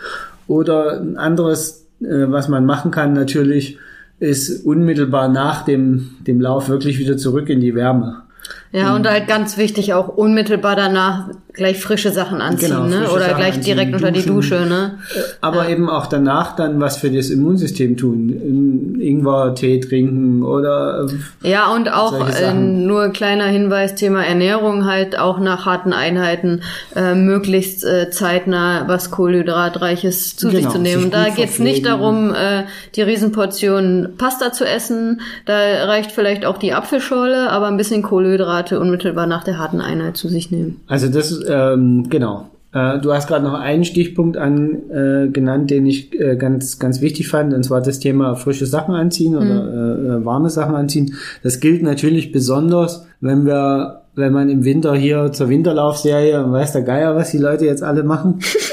Oder 0.48 1.02
ein 1.02 1.18
anderes, 1.18 1.88
äh, 2.02 2.26
was 2.28 2.48
man 2.48 2.66
machen 2.66 2.92
kann 2.92 3.14
natürlich, 3.14 3.78
ist 4.20 4.66
unmittelbar 4.66 5.30
nach 5.30 5.66
dem, 5.66 6.12
dem 6.28 6.40
Lauf 6.40 6.70
wirklich 6.70 7.00
wieder 7.00 7.18
zurück 7.18 7.50
in 7.50 7.60
die 7.60 7.74
Wärme. 7.74 8.22
Ja, 8.74 8.96
und 8.96 9.08
halt 9.08 9.28
ganz 9.28 9.58
wichtig 9.58 9.94
auch 9.94 10.08
unmittelbar 10.08 10.78
danach 10.78 11.30
gleich 11.54 11.80
frische 11.80 12.12
Sachen 12.12 12.40
anziehen, 12.42 12.70
genau, 12.70 12.86
ne? 12.86 13.10
Oder 13.12 13.26
Sachen 13.26 13.38
gleich 13.38 13.60
direkt 13.60 13.94
unter 13.94 14.12
die 14.12 14.26
Dusche, 14.26 14.66
ne? 14.66 15.00
Aber 15.42 15.66
ja. 15.66 15.72
eben 15.72 15.90
auch 15.90 16.08
danach 16.08 16.56
dann 16.56 16.80
was 16.80 16.98
für 16.98 17.12
das 17.12 17.30
Immunsystem 17.30 17.98
tun. 17.98 18.98
Ingwer-Tee 19.02 19.82
trinken 19.82 20.44
oder. 20.44 21.08
Ja, 21.42 21.74
und 21.74 21.92
auch 21.92 22.30
äh, 22.30 22.54
nur 22.54 23.10
kleiner 23.10 23.46
Hinweis, 23.46 23.96
Thema 23.96 24.24
Ernährung 24.24 24.86
halt 24.86 25.20
auch 25.20 25.40
nach 25.40 25.66
harten 25.66 25.92
Einheiten 25.92 26.62
äh, 26.96 27.16
möglichst 27.16 27.84
äh, 27.84 28.10
zeitnah 28.12 28.88
was 28.88 29.12
Kohlenhydratreiches 29.12 30.38
zu 30.38 30.48
genau, 30.48 30.62
sich 30.62 30.70
zu 30.70 30.80
nehmen. 30.80 31.12
Da 31.12 31.30
geht's 31.30 31.60
nicht 31.60 31.86
darum, 31.86 32.34
äh, 32.34 32.64
die 32.96 33.02
Riesenportion 33.02 34.14
Pasta 34.18 34.54
zu 34.54 34.66
essen. 34.66 35.22
Da 35.46 35.54
reicht 35.86 36.12
vielleicht 36.12 36.46
auch 36.46 36.58
die 36.58 36.74
Apfelschorle, 36.74 37.50
aber 37.50 37.68
ein 37.68 37.78
bisschen 37.78 38.04
Kohlenhydrate 38.62 38.80
unmittelbar 38.80 39.28
nach 39.28 39.44
der 39.44 39.58
harten 39.58 39.82
Einheit 39.82 40.18
zu 40.18 40.28
sich 40.30 40.52
nehmen. 40.52 40.82
Also 40.88 41.08
das 41.08 41.40
ähm, 41.48 42.10
genau. 42.10 42.48
Äh, 42.74 43.00
du 43.00 43.14
hast 43.14 43.28
gerade 43.28 43.44
noch 43.44 43.54
einen 43.54 43.84
Stichpunkt 43.84 44.38
an, 44.38 44.90
äh, 44.90 45.28
genannt, 45.30 45.70
den 45.70 45.86
ich 45.86 46.18
äh, 46.20 46.38
ganz, 46.38 46.80
ganz 46.80 47.02
wichtig 47.02 47.28
fand, 47.28 47.54
und 47.54 47.64
zwar 47.64 47.82
das 47.82 48.00
Thema 48.00 48.36
frische 48.36 48.66
Sachen 48.66 48.96
anziehen 48.96 49.36
oder 49.36 49.98
mhm. 49.98 50.22
äh, 50.22 50.26
warme 50.26 50.50
Sachen 50.50 50.76
anziehen. 50.76 51.16
Das 51.44 51.60
gilt 51.60 51.84
natürlich 51.84 52.32
besonders, 52.32 53.06
wenn 53.20 53.46
wir, 53.46 54.04
wenn 54.16 54.32
man 54.32 54.50
im 54.50 54.64
Winter 54.64 54.96
hier 54.96 55.32
zur 55.34 55.50
Winterlaufserie, 55.50 56.50
weiß 56.50 56.72
der 56.72 56.84
Geier, 56.84 57.16
was 57.16 57.32
die 57.32 57.40
Leute 57.40 57.66
jetzt 57.66 57.84
alle 57.84 58.04
machen. 58.04 58.40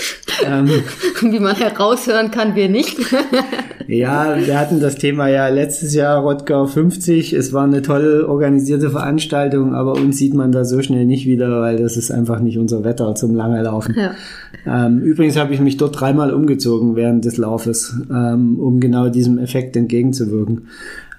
ähm, 0.48 0.68
Wie 1.32 1.38
man 1.38 1.56
heraushören 1.56 2.30
kann, 2.30 2.54
wir 2.54 2.68
nicht. 2.68 2.98
ja, 3.86 4.36
wir 4.38 4.58
hatten 4.58 4.80
das 4.80 4.96
Thema 4.96 5.28
ja 5.28 5.48
letztes 5.48 5.94
Jahr 5.94 6.20
Rottgau 6.20 6.66
50. 6.66 7.32
Es 7.32 7.52
war 7.52 7.64
eine 7.64 7.82
toll 7.82 8.24
organisierte 8.26 8.90
Veranstaltung, 8.90 9.74
aber 9.74 9.92
uns 9.92 10.18
sieht 10.18 10.34
man 10.34 10.52
da 10.52 10.64
so 10.64 10.82
schnell 10.82 11.06
nicht 11.06 11.26
wieder, 11.26 11.60
weil 11.60 11.76
das 11.76 11.96
ist 11.96 12.10
einfach 12.10 12.40
nicht 12.40 12.58
unser 12.58 12.84
Wetter 12.84 13.14
zum 13.14 13.34
lange 13.34 13.62
Laufen. 13.62 13.94
Ja. 13.96 14.86
Ähm, 14.86 15.00
übrigens 15.00 15.36
habe 15.36 15.54
ich 15.54 15.60
mich 15.60 15.76
dort 15.76 16.00
dreimal 16.00 16.32
umgezogen 16.32 16.96
während 16.96 17.24
des 17.24 17.36
Laufes, 17.36 17.94
ähm, 18.10 18.58
um 18.58 18.80
genau 18.80 19.08
diesem 19.08 19.38
Effekt 19.38 19.76
entgegenzuwirken. 19.76 20.68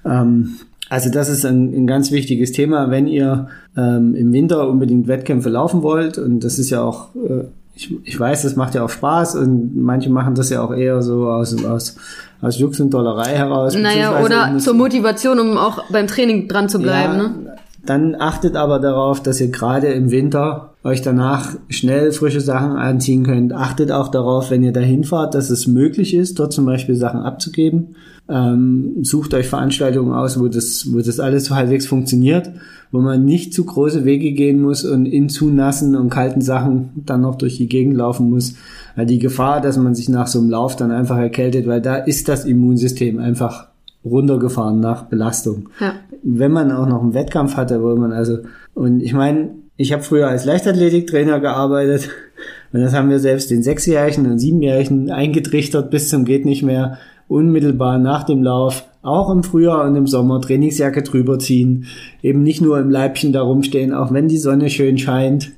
Ähm, 0.05 0.55
also 0.89 1.11
das 1.11 1.30
ist 1.30 1.45
ein, 1.45 1.73
ein, 1.73 1.88
ganz 1.88 2.11
wichtiges 2.11 2.51
Thema, 2.51 2.89
wenn 2.89 3.07
ihr 3.07 3.47
ähm, 3.77 4.15
im 4.15 4.34
Winter 4.34 4.67
unbedingt 4.67 5.07
Wettkämpfe 5.07 5.49
laufen 5.49 5.84
wollt 5.84 6.17
und 6.17 6.43
das 6.43 6.57
ist 6.57 6.71
ja 6.71 6.82
auch 6.82 7.15
äh, 7.15 7.43
ich, 7.80 7.95
ich 8.03 8.19
weiß, 8.19 8.41
das 8.41 8.57
macht 8.57 8.75
ja 8.75 8.84
auch 8.84 8.89
Spaß 8.89 9.36
und 9.36 9.82
manche 9.82 10.09
machen 10.09 10.36
das 10.36 10.49
ja 10.49 10.61
auch 10.61 10.73
eher 10.73 11.01
so 11.01 11.30
aus, 11.30 11.63
aus, 11.63 11.95
aus 12.41 12.59
Jux 12.59 12.80
und 12.82 12.93
Dollerei 12.93 13.38
heraus. 13.38 13.73
Naja, 13.73 14.21
oder 14.21 14.57
zur 14.57 14.73
Motivation, 14.73 15.39
um 15.39 15.57
auch 15.57 15.86
beim 15.89 16.07
Training 16.07 16.49
dran 16.49 16.67
zu 16.67 16.80
bleiben. 16.80 17.13
Ja, 17.13 17.23
ne? 17.23 17.48
Dann 17.86 18.15
achtet 18.15 18.55
aber 18.55 18.80
darauf, 18.80 19.23
dass 19.23 19.39
ihr 19.39 19.49
gerade 19.49 19.88
im 19.88 20.11
Winter 20.11 20.73
euch 20.84 21.01
danach 21.01 21.55
schnell 21.69 22.11
frische 22.11 22.41
Sachen 22.41 22.71
anziehen 22.71 23.23
könnt. 23.23 23.53
Achtet 23.53 23.91
auch 23.91 24.09
darauf, 24.09 24.51
wenn 24.51 24.63
ihr 24.63 24.71
dahin 24.71 25.03
fahrt, 25.03 25.36
dass 25.36 25.49
es 25.49 25.67
möglich 25.67 26.13
ist, 26.13 26.39
dort 26.39 26.53
zum 26.53 26.65
Beispiel 26.65 26.95
Sachen 26.95 27.21
abzugeben. 27.21 27.95
Ähm, 28.30 28.97
sucht 29.01 29.34
euch 29.34 29.47
Veranstaltungen 29.47 30.13
aus, 30.13 30.39
wo 30.39 30.47
das, 30.47 30.88
wo 30.91 30.99
das 30.99 31.19
alles 31.19 31.49
halbwegs 31.49 31.88
funktioniert, 31.88 32.51
wo 32.91 32.99
man 32.99 33.25
nicht 33.25 33.53
zu 33.53 33.65
große 33.65 34.05
Wege 34.05 34.34
gehen 34.34 34.61
muss 34.61 34.86
und 34.86 35.05
in 35.05 35.30
zu 35.30 35.49
nassen 35.49 35.95
und 35.95 36.09
kalten 36.09 36.41
Sachen 36.41 36.91
dann 37.05 37.21
noch 37.21 37.36
durch 37.36 37.57
die 37.57 37.67
Gegend 37.67 37.95
laufen 37.97 38.30
muss. 38.30 38.53
Weil 38.95 39.05
die 39.07 39.19
Gefahr, 39.19 39.61
dass 39.61 39.77
man 39.77 39.95
sich 39.95 40.09
nach 40.09 40.27
so 40.27 40.39
einem 40.39 40.49
Lauf 40.49 40.75
dann 40.75 40.91
einfach 40.91 41.17
erkältet, 41.17 41.65
weil 41.65 41.82
da 41.82 41.95
ist 41.95 42.27
das 42.27 42.45
Immunsystem 42.45 43.19
einfach 43.19 43.68
runtergefahren 44.03 44.79
nach 44.79 45.03
Belastung. 45.03 45.69
Ja. 45.79 45.95
Wenn 46.23 46.51
man 46.51 46.71
auch 46.71 46.87
noch 46.87 47.01
einen 47.01 47.13
Wettkampf 47.13 47.55
hatte, 47.55 47.81
wo 47.81 47.95
man 47.95 48.11
also, 48.11 48.39
und 48.73 49.01
ich 49.01 49.13
meine, 49.13 49.51
ich 49.77 49.93
habe 49.93 50.03
früher 50.03 50.27
als 50.27 50.45
Leichtathletiktrainer 50.45 51.39
gearbeitet 51.39 52.09
und 52.73 52.81
das 52.81 52.93
haben 52.93 53.09
wir 53.09 53.19
selbst 53.19 53.51
den 53.51 53.63
Sechsjährigen 53.63 54.29
und 54.29 54.39
Siebenjährigen 54.39 55.11
eingetrichtert 55.11 55.91
bis 55.91 56.09
zum 56.09 56.25
geht 56.25 56.45
nicht 56.45 56.63
mehr, 56.63 56.97
unmittelbar 57.27 57.99
nach 57.99 58.23
dem 58.23 58.41
Lauf, 58.41 58.85
auch 59.01 59.29
im 59.29 59.43
Frühjahr 59.43 59.85
und 59.85 59.95
im 59.95 60.07
Sommer 60.07 60.41
Trainingsjacke 60.41 61.03
drüber 61.03 61.39
ziehen, 61.39 61.85
eben 62.23 62.43
nicht 62.43 62.61
nur 62.61 62.79
im 62.79 62.89
Leibchen 62.89 63.31
da 63.31 63.41
rumstehen, 63.41 63.93
auch 63.93 64.11
wenn 64.11 64.27
die 64.27 64.37
Sonne 64.37 64.69
schön 64.69 64.97
scheint, 64.97 65.51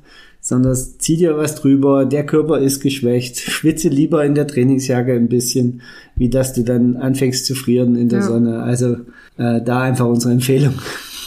sondern 0.52 0.76
zieh 0.76 1.16
dir 1.16 1.38
was 1.38 1.56
drüber, 1.56 2.04
der 2.04 2.26
Körper 2.26 2.60
ist 2.60 2.82
geschwächt, 2.82 3.40
schwitze 3.40 3.88
lieber 3.88 4.26
in 4.26 4.36
der 4.36 4.48
Trainingsjacke 4.48 5.14
ein 5.14 5.30
bisschen, 5.30 5.82
wie 6.18 6.30
dass 6.30 6.52
du 6.52 6.64
dann 6.64 6.98
anfängst 6.98 7.46
zu 7.46 7.56
frieren 7.56 7.96
in 7.96 8.10
der 8.10 8.20
ja. 8.20 8.26
Sonne. 8.26 8.62
Also 8.62 8.98
äh, 9.38 9.62
da 9.62 9.84
einfach 9.84 10.08
unsere 10.08 10.34
Empfehlung. 10.34 10.74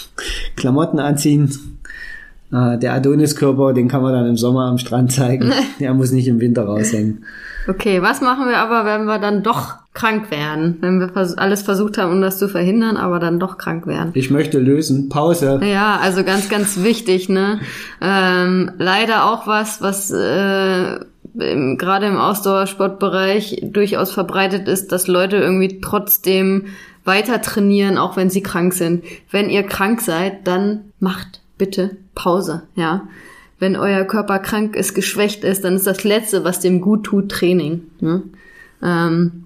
Klamotten 0.57 0.99
anziehen, 0.99 1.74
äh, 2.53 2.79
der 2.79 2.95
Adoniskörper, 2.95 3.73
den 3.73 3.89
kann 3.89 4.03
man 4.03 4.13
dann 4.13 4.27
im 4.27 4.37
Sommer 4.37 4.67
am 4.67 4.79
Strand 4.79 5.13
zeigen. 5.13 5.53
der 5.81 5.95
muss 5.95 6.13
nicht 6.13 6.29
im 6.29 6.41
Winter 6.41 6.65
raushängen. 6.65 7.25
Okay, 7.67 8.03
was 8.03 8.21
machen 8.21 8.47
wir 8.47 8.59
aber, 8.59 8.85
wenn 8.85 9.07
wir 9.07 9.19
dann 9.19 9.43
doch 9.43 9.75
krank 9.95 10.31
werden? 10.31 10.77
Wenn 10.81 11.01
wir 11.01 11.11
alles 11.39 11.63
versucht 11.63 11.97
haben, 11.97 12.13
um 12.13 12.21
das 12.21 12.39
zu 12.39 12.49
verhindern, 12.49 12.97
aber 12.97 13.19
dann 13.19 13.41
doch 13.41 13.57
krank 13.57 13.87
werden? 13.87 14.11
Ich 14.15 14.31
möchte 14.31 14.59
lösen. 14.59 15.09
Pause. 15.09 15.61
Ja, 15.65 15.99
also 16.03 16.25
ganz, 16.25 16.51
ganz 16.51 16.83
wichtig, 16.83 17.29
ne? 17.29 17.61
Ähm, 18.03 18.73
leider 18.77 19.25
auch 19.25 19.47
was, 19.47 19.81
was 19.81 20.11
äh, 20.11 20.97
im, 21.39 21.79
gerade 21.79 22.07
im 22.07 22.19
Ausdauersportbereich 22.19 23.63
durchaus 23.63 24.13
verbreitet 24.13 24.69
ist, 24.69 24.93
dass 24.93 25.07
Leute 25.07 25.37
irgendwie 25.37 25.81
trotzdem 25.81 26.67
weiter 27.05 27.41
trainieren, 27.41 27.99
auch 27.99 28.17
wenn 28.17 28.31
sie 28.31 28.43
krank 28.43 28.75
sind. 28.75 29.05
Wenn 29.31 29.51
ihr 29.51 29.63
krank 29.63 30.01
seid, 30.01 30.47
dann 30.47 30.93
macht 31.01 31.41
bitte 31.59 31.97
Pause, 32.15 32.63
ja. 32.75 33.09
Wenn 33.59 33.77
euer 33.77 34.05
Körper 34.05 34.41
krank 34.41 34.77
ist, 34.77 34.95
geschwächt 34.95 35.45
ist, 35.45 35.65
dann 35.65 35.77
ist 35.77 35.87
das 35.87 36.05
Letzte, 36.05 36.45
was 36.45 36.61
dem 36.61 36.81
gut 36.81 37.05
tut, 37.05 37.31
Training. 37.31 37.83
Ne? 38.01 38.23
Ähm, 38.83 39.45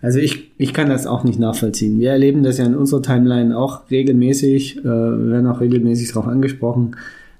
also 0.00 0.18
ich, 0.18 0.50
ich 0.58 0.74
kann 0.74 0.88
das 0.88 1.06
auch 1.06 1.22
nicht 1.22 1.38
nachvollziehen. 1.38 2.00
Wir 2.00 2.10
erleben 2.10 2.42
das 2.42 2.58
ja 2.58 2.66
in 2.66 2.74
unserer 2.74 3.02
Timeline 3.02 3.56
auch 3.56 3.90
regelmäßig, 3.90 4.78
äh, 4.78 4.84
werden 4.84 5.46
auch 5.46 5.60
regelmäßig 5.60 6.08
darauf 6.08 6.26
angesprochen, 6.26 6.96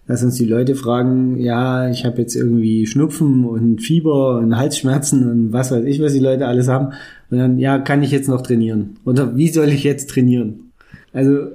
dass 0.07 0.22
uns 0.22 0.37
die 0.37 0.47
Leute 0.47 0.74
fragen, 0.74 1.39
ja, 1.39 1.89
ich 1.91 2.05
habe 2.05 2.18
jetzt 2.20 2.37
irgendwie 2.37 2.87
Schnupfen 2.87 3.45
und 3.45 3.83
Fieber 3.83 4.39
und 4.39 4.57
Halsschmerzen 4.57 5.28
und 5.30 5.53
was 5.53 5.72
weiß 5.72 5.85
ich, 5.85 6.01
was 6.01 6.12
die 6.12 6.20
Leute 6.20 6.47
alles 6.47 6.68
haben. 6.68 6.93
Und 7.30 7.39
dann, 7.39 7.59
ja, 7.59 7.78
kann 7.78 8.03
ich 8.03 8.11
jetzt 8.12 8.28
noch 8.28 8.43
trainieren? 8.43 8.99
Oder 9.05 9.37
wie 9.37 9.49
soll 9.49 9.68
ich 9.68 9.85
jetzt 9.85 10.11
trainieren? 10.11 10.72
Also 11.12 11.49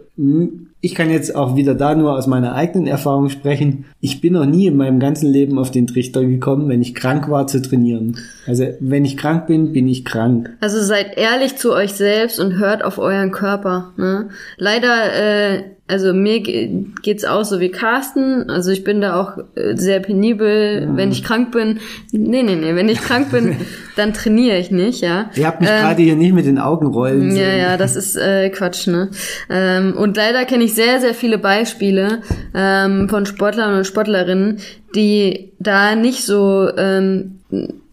ich 0.79 0.93
kann 0.93 1.09
jetzt 1.09 1.35
auch 1.35 1.55
wieder 1.55 1.73
da 1.73 1.95
nur 1.95 2.13
aus 2.13 2.27
meiner 2.27 2.53
eigenen 2.53 2.87
Erfahrung 2.87 3.29
sprechen. 3.29 3.85
Ich 3.99 4.21
bin 4.21 4.33
noch 4.33 4.45
nie 4.45 4.67
in 4.67 4.77
meinem 4.77 4.99
ganzen 4.99 5.31
Leben 5.31 5.57
auf 5.57 5.71
den 5.71 5.87
Trichter 5.87 6.23
gekommen, 6.23 6.69
wenn 6.69 6.81
ich 6.81 6.93
krank 6.93 7.29
war, 7.29 7.47
zu 7.47 7.61
trainieren. 7.61 8.17
Also 8.45 8.65
wenn 8.79 9.03
ich 9.03 9.17
krank 9.17 9.47
bin, 9.47 9.73
bin 9.73 9.87
ich 9.87 10.05
krank. 10.05 10.55
Also 10.59 10.81
seid 10.81 11.17
ehrlich 11.17 11.57
zu 11.57 11.73
euch 11.73 11.93
selbst 11.93 12.39
und 12.39 12.59
hört 12.59 12.83
auf 12.83 12.99
euren 12.99 13.31
Körper. 13.31 13.93
Ne? 13.97 14.29
Leider 14.57 15.13
äh, 15.13 15.63
also 15.87 16.13
mir 16.13 16.41
geht's 16.41 17.23
auch 17.23 17.45
so 17.45 17.59
wie 17.59 17.69
Carsten. 17.69 18.49
Also 18.49 18.71
ich 18.71 18.83
bin 18.83 18.99
da 18.99 19.19
auch 19.19 19.37
äh, 19.55 19.75
sehr 19.75 20.01
penibel. 20.01 20.85
Mhm. 20.85 20.97
Wenn 20.97 21.11
ich 21.11 21.23
krank 21.23 21.51
bin, 21.51 21.79
nee, 22.11 22.43
nee, 22.43 22.55
nee, 22.55 22.75
wenn 22.75 22.89
ich 22.89 22.99
krank 22.99 23.31
bin, 23.31 23.55
dann 23.95 24.13
trainiere 24.13 24.57
ich 24.57 24.69
nicht, 24.69 25.01
ja. 25.01 25.29
Ihr 25.35 25.47
habt 25.47 25.61
mich 25.61 25.69
ähm, 25.69 25.81
gerade 25.81 26.03
hier 26.03 26.15
nicht 26.15 26.33
mit 26.33 26.45
den 26.45 26.59
Augen 26.59 26.87
rollen 26.87 27.31
sehen. 27.31 27.41
Ja, 27.41 27.55
ja, 27.55 27.77
das 27.77 27.95
ist 27.95 28.17
äh, 28.17 28.49
Quatsch, 28.49 28.87
ne? 28.87 29.09
Ähm, 29.49 29.95
und 29.97 30.17
leider 30.17 30.43
kenne 30.45 30.65
ich 30.65 30.75
sehr, 30.75 30.99
sehr 30.99 31.13
viele 31.13 31.37
Beispiele 31.37 32.21
ähm, 32.53 33.07
von 33.07 33.25
Sportlern 33.25 33.77
und 33.77 33.87
Sportlerinnen, 33.87 34.59
die 34.93 35.53
da 35.59 35.95
nicht 35.95 36.25
so 36.25 36.69
ähm, 36.77 37.39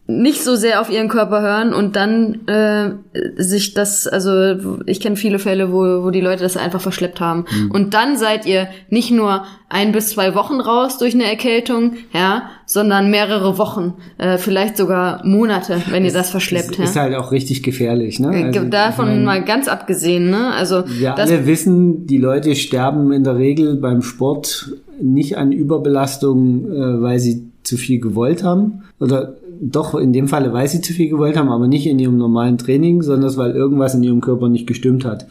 nicht 0.07 0.45
so 0.45 0.55
sehr 0.55 0.83
auf 0.83 0.91
ihren 0.91 1.09
Körper 1.09 1.41
hören 1.41 1.73
und 1.73 1.97
dann 1.97 2.47
äh, 2.47 2.91
sich 3.37 3.73
das, 3.73 4.07
also 4.07 4.79
ich 4.85 5.01
kenne 5.01 5.17
viele 5.17 5.39
Fälle, 5.39 5.73
wo, 5.73 6.05
wo 6.05 6.11
die 6.11 6.21
Leute 6.21 6.43
das 6.43 6.59
einfach 6.59 6.81
verschleppt 6.81 7.21
haben. 7.21 7.47
Mhm. 7.51 7.71
Und 7.71 7.95
dann 7.95 8.19
seid 8.19 8.45
ihr 8.45 8.69
nicht 8.91 9.11
nur 9.11 9.45
ein 9.71 9.93
bis 9.93 10.11
zwei 10.11 10.35
Wochen 10.35 10.61
raus 10.61 10.99
durch 10.99 11.15
eine 11.15 11.25
Erkältung, 11.25 11.95
ja, 12.13 12.51
sondern 12.67 13.11
mehrere 13.11 13.57
Wochen, 13.57 13.95
äh, 14.19 14.37
vielleicht 14.37 14.77
sogar 14.77 15.25
Monate, 15.25 15.81
wenn 15.89 16.05
es, 16.05 16.13
ihr 16.13 16.19
das 16.19 16.29
verschleppt. 16.29 16.73
Ist, 16.73 16.79
ja. 16.79 16.85
ist 16.85 16.97
halt 16.97 17.15
auch 17.15 17.33
richtig 17.33 17.63
gefährlich, 17.63 18.21
ne? 18.21 18.39
Äh, 18.39 18.45
also, 18.45 18.69
Davon 18.69 19.07
ich 19.07 19.15
mein, 19.15 19.25
mal 19.25 19.45
ganz 19.45 19.69
abgesehen, 19.69 20.29
ne? 20.29 20.53
Also 20.53 20.85
wir 20.87 21.17
alle 21.17 21.47
wissen, 21.47 22.07
die 22.07 22.19
Leute 22.19 22.55
sterben 22.57 23.11
in 23.11 23.25
der 23.25 23.39
Regel 23.39 23.77
beim 23.77 24.03
Sport 24.03 24.71
nicht 25.01 25.39
an 25.39 25.51
Überbelastung, 25.51 26.71
äh, 26.71 27.03
weil 27.03 27.19
sie 27.19 27.51
zu 27.63 27.79
viel 27.79 28.01
gewollt 28.01 28.45
haben 28.45 28.83
oder 29.01 29.37
doch 29.61 29.95
in 29.95 30.13
dem 30.13 30.29
Falle, 30.29 30.53
weil 30.53 30.69
sie 30.69 30.81
zu 30.81 30.93
viel 30.93 31.09
gewollt 31.09 31.37
haben, 31.37 31.49
aber 31.49 31.69
nicht 31.69 31.87
in 31.87 31.99
ihrem 31.99 32.17
normalen 32.17 32.59
Training, 32.59 33.03
sondern 33.03 33.37
weil 33.37 33.53
irgendwas 33.53 33.95
in 33.95 34.03
ihrem 34.03 34.21
Körper 34.21 34.49
nicht 34.49 34.67
gestimmt 34.67 35.05
hat. 35.05 35.27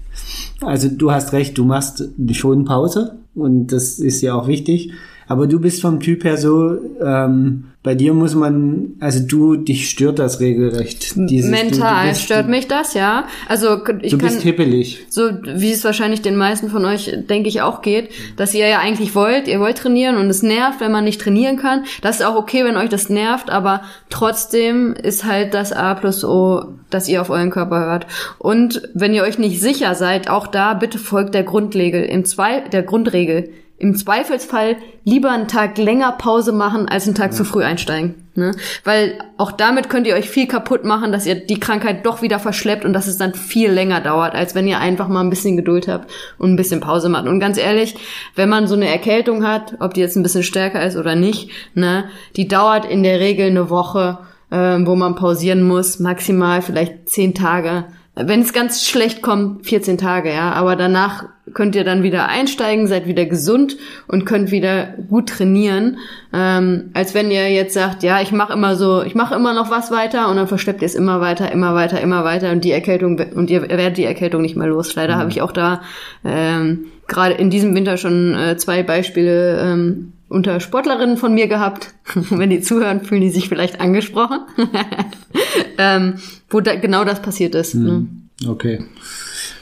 Also 0.60 0.88
du 0.88 1.10
hast 1.10 1.32
recht, 1.32 1.56
du 1.58 1.64
machst 1.64 2.08
schon 2.32 2.64
Pause 2.64 3.16
und 3.34 3.68
das 3.68 3.98
ist 3.98 4.20
ja 4.20 4.34
auch 4.34 4.46
wichtig. 4.46 4.92
Aber 5.26 5.46
du 5.46 5.60
bist 5.60 5.80
vom 5.80 6.00
Typ 6.00 6.24
her 6.24 6.36
so, 6.36 6.76
ähm, 7.00 7.64
bei 7.82 7.96
dir 7.96 8.14
muss 8.14 8.36
man, 8.36 8.92
also 9.00 9.26
du, 9.26 9.56
dich 9.56 9.90
stört 9.90 10.20
das 10.20 10.38
regelrecht. 10.38 11.14
Dieses, 11.16 11.50
Mental 11.50 11.94
du, 11.96 12.02
du 12.02 12.08
bist, 12.10 12.22
stört 12.22 12.48
mich 12.48 12.68
das, 12.68 12.94
ja. 12.94 13.26
Also 13.48 13.78
ich 14.02 14.12
du 14.12 14.18
kann, 14.18 14.28
bist 14.28 14.42
hippelig. 14.42 15.04
So 15.08 15.30
wie 15.42 15.72
es 15.72 15.82
wahrscheinlich 15.82 16.22
den 16.22 16.36
meisten 16.36 16.70
von 16.70 16.84
euch, 16.84 17.12
denke 17.28 17.48
ich, 17.48 17.60
auch 17.60 17.82
geht, 17.82 18.10
dass 18.36 18.54
ihr 18.54 18.68
ja 18.68 18.78
eigentlich 18.78 19.16
wollt, 19.16 19.48
ihr 19.48 19.58
wollt 19.58 19.78
trainieren 19.78 20.16
und 20.16 20.30
es 20.30 20.44
nervt, 20.44 20.80
wenn 20.80 20.92
man 20.92 21.02
nicht 21.02 21.20
trainieren 21.20 21.56
kann. 21.56 21.82
Das 22.02 22.20
ist 22.20 22.24
auch 22.24 22.36
okay, 22.36 22.64
wenn 22.64 22.76
euch 22.76 22.88
das 22.88 23.08
nervt, 23.08 23.50
aber 23.50 23.82
trotzdem 24.10 24.92
ist 24.92 25.24
halt 25.24 25.52
das 25.52 25.72
A 25.72 25.94
plus 25.94 26.24
O, 26.24 26.74
dass 26.88 27.08
ihr 27.08 27.20
auf 27.20 27.30
euren 27.30 27.50
Körper 27.50 27.80
hört. 27.80 28.06
Und 28.38 28.88
wenn 28.94 29.12
ihr 29.12 29.24
euch 29.24 29.38
nicht 29.38 29.60
sicher 29.60 29.96
seid, 29.96 30.30
auch 30.30 30.46
da 30.46 30.74
bitte 30.74 30.98
folgt 30.98 31.34
der 31.34 31.42
Grundregel. 31.42 32.04
Im 32.04 32.24
Zwei, 32.24 32.60
der 32.60 32.84
Grundregel 32.84 33.50
im 33.82 33.96
Zweifelsfall 33.96 34.76
lieber 35.02 35.32
einen 35.32 35.48
Tag 35.48 35.76
länger 35.76 36.12
Pause 36.12 36.52
machen, 36.52 36.88
als 36.88 37.06
einen 37.06 37.16
Tag 37.16 37.32
ja. 37.32 37.36
zu 37.36 37.44
früh 37.44 37.64
einsteigen. 37.64 38.14
Ne? 38.36 38.52
Weil 38.84 39.18
auch 39.38 39.50
damit 39.50 39.90
könnt 39.90 40.06
ihr 40.06 40.14
euch 40.14 40.30
viel 40.30 40.46
kaputt 40.46 40.84
machen, 40.84 41.10
dass 41.10 41.26
ihr 41.26 41.34
die 41.34 41.58
Krankheit 41.58 42.06
doch 42.06 42.22
wieder 42.22 42.38
verschleppt 42.38 42.84
und 42.84 42.92
dass 42.92 43.08
es 43.08 43.18
dann 43.18 43.34
viel 43.34 43.72
länger 43.72 44.00
dauert, 44.00 44.36
als 44.36 44.54
wenn 44.54 44.68
ihr 44.68 44.78
einfach 44.78 45.08
mal 45.08 45.20
ein 45.20 45.30
bisschen 45.30 45.56
Geduld 45.56 45.88
habt 45.88 46.12
und 46.38 46.52
ein 46.52 46.56
bisschen 46.56 46.78
Pause 46.78 47.08
macht. 47.08 47.26
Und 47.26 47.40
ganz 47.40 47.58
ehrlich, 47.58 47.96
wenn 48.36 48.48
man 48.48 48.68
so 48.68 48.76
eine 48.76 48.86
Erkältung 48.86 49.44
hat, 49.44 49.74
ob 49.80 49.94
die 49.94 50.00
jetzt 50.00 50.14
ein 50.14 50.22
bisschen 50.22 50.44
stärker 50.44 50.86
ist 50.86 50.96
oder 50.96 51.16
nicht, 51.16 51.50
ne, 51.74 52.04
die 52.36 52.46
dauert 52.46 52.84
in 52.84 53.02
der 53.02 53.18
Regel 53.18 53.48
eine 53.48 53.68
Woche, 53.68 54.18
äh, 54.50 54.78
wo 54.86 54.94
man 54.94 55.16
pausieren 55.16 55.64
muss, 55.64 55.98
maximal 55.98 56.62
vielleicht 56.62 57.08
zehn 57.08 57.34
Tage 57.34 57.86
wenn 58.14 58.42
es 58.42 58.52
ganz 58.52 58.86
schlecht 58.86 59.22
kommt, 59.22 59.66
14 59.66 59.96
Tage, 59.96 60.32
ja. 60.32 60.52
Aber 60.52 60.76
danach 60.76 61.24
könnt 61.54 61.74
ihr 61.74 61.84
dann 61.84 62.02
wieder 62.02 62.28
einsteigen, 62.28 62.86
seid 62.86 63.06
wieder 63.06 63.24
gesund 63.24 63.76
und 64.06 64.26
könnt 64.26 64.50
wieder 64.50 64.86
gut 65.08 65.30
trainieren. 65.30 65.98
Ähm, 66.32 66.90
als 66.94 67.14
wenn 67.14 67.30
ihr 67.30 67.50
jetzt 67.50 67.74
sagt, 67.74 68.02
ja, 68.02 68.20
ich 68.20 68.30
mache 68.32 68.52
immer 68.52 68.76
so, 68.76 69.02
ich 69.02 69.14
mache 69.14 69.34
immer 69.34 69.54
noch 69.54 69.70
was 69.70 69.90
weiter 69.90 70.28
und 70.28 70.36
dann 70.36 70.46
verschleppt 70.46 70.82
ihr 70.82 70.86
es 70.86 70.94
immer 70.94 71.20
weiter, 71.20 71.50
immer 71.50 71.74
weiter, 71.74 72.00
immer 72.00 72.24
weiter 72.24 72.52
und 72.52 72.64
die 72.64 72.72
Erkältung 72.72 73.18
und 73.34 73.50
ihr 73.50 73.62
werdet 73.62 73.96
die 73.96 74.04
Erkältung 74.04 74.42
nicht 74.42 74.56
mehr 74.56 74.68
los. 74.68 74.94
Leider 74.94 75.16
mhm. 75.16 75.20
habe 75.20 75.30
ich 75.30 75.40
auch 75.40 75.52
da 75.52 75.80
ähm, 76.24 76.86
gerade 77.08 77.34
in 77.34 77.50
diesem 77.50 77.74
Winter 77.74 77.96
schon 77.96 78.34
äh, 78.34 78.56
zwei 78.56 78.82
Beispiele 78.82 79.58
ähm, 79.60 80.12
unter 80.32 80.60
Sportlerinnen 80.60 81.16
von 81.16 81.34
mir 81.34 81.46
gehabt. 81.46 81.94
Wenn 82.14 82.50
die 82.50 82.60
zuhören, 82.60 83.02
fühlen 83.02 83.20
die 83.20 83.30
sich 83.30 83.48
vielleicht 83.48 83.80
angesprochen. 83.80 84.40
ähm, 85.78 86.14
wo 86.48 86.60
da 86.60 86.74
genau 86.74 87.04
das 87.04 87.22
passiert 87.22 87.54
ist. 87.54 87.74
Hm. 87.74 87.84
Ne? 87.84 88.48
Okay. 88.48 88.84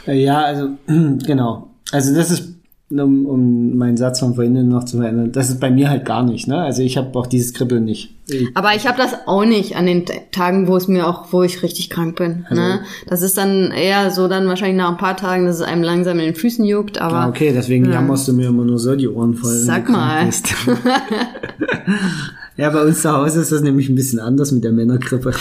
Äh, 0.06 0.22
ja, 0.22 0.42
also 0.42 0.70
genau. 0.86 1.70
Also 1.92 2.14
das 2.14 2.30
ist 2.30 2.59
um, 2.90 3.26
um 3.26 3.76
meinen 3.76 3.96
Satz 3.96 4.18
von 4.18 4.34
vorhin 4.34 4.68
noch 4.68 4.84
zu 4.84 4.98
verändern, 4.98 5.32
das 5.32 5.48
ist 5.48 5.60
bei 5.60 5.70
mir 5.70 5.88
halt 5.88 6.04
gar 6.04 6.24
nicht. 6.24 6.48
Ne? 6.48 6.58
Also 6.58 6.82
ich 6.82 6.96
habe 6.96 7.16
auch 7.18 7.26
dieses 7.26 7.54
Kribbeln 7.54 7.84
nicht. 7.84 8.14
Ich, 8.28 8.48
Aber 8.54 8.74
ich 8.74 8.86
habe 8.86 8.98
das 8.98 9.14
auch 9.26 9.44
nicht 9.44 9.76
an 9.76 9.86
den 9.86 10.04
Tagen, 10.32 10.66
wo 10.66 10.76
es 10.76 10.88
mir 10.88 11.06
auch, 11.06 11.32
wo 11.32 11.42
ich 11.42 11.62
richtig 11.62 11.90
krank 11.90 12.16
bin. 12.16 12.46
Also, 12.48 12.60
ne? 12.60 12.80
Das 13.06 13.22
ist 13.22 13.38
dann 13.38 13.70
eher 13.70 14.10
so 14.10 14.28
dann 14.28 14.48
wahrscheinlich 14.48 14.76
nach 14.76 14.90
ein 14.90 14.98
paar 14.98 15.16
Tagen, 15.16 15.46
dass 15.46 15.56
es 15.56 15.62
einem 15.62 15.82
langsam 15.82 16.18
in 16.18 16.26
den 16.26 16.34
Füßen 16.34 16.64
juckt. 16.64 17.00
Aber 17.00 17.16
ah, 17.16 17.28
okay, 17.28 17.52
deswegen 17.54 17.86
ja. 17.86 17.92
jammerst 17.92 18.28
du 18.28 18.32
mir 18.32 18.48
immer 18.48 18.64
nur 18.64 18.78
so 18.78 18.96
die 18.96 19.08
Ohren 19.08 19.34
voll. 19.34 19.52
Sag 19.52 19.88
mal. 19.88 20.28
ja, 22.60 22.68
bei 22.68 22.82
uns 22.82 23.00
zu 23.00 23.10
Hause 23.10 23.40
ist 23.40 23.52
das 23.52 23.62
nämlich 23.62 23.88
ein 23.88 23.94
bisschen 23.94 24.18
anders 24.18 24.52
mit 24.52 24.64
der 24.64 24.72
Männergrippe. 24.72 25.32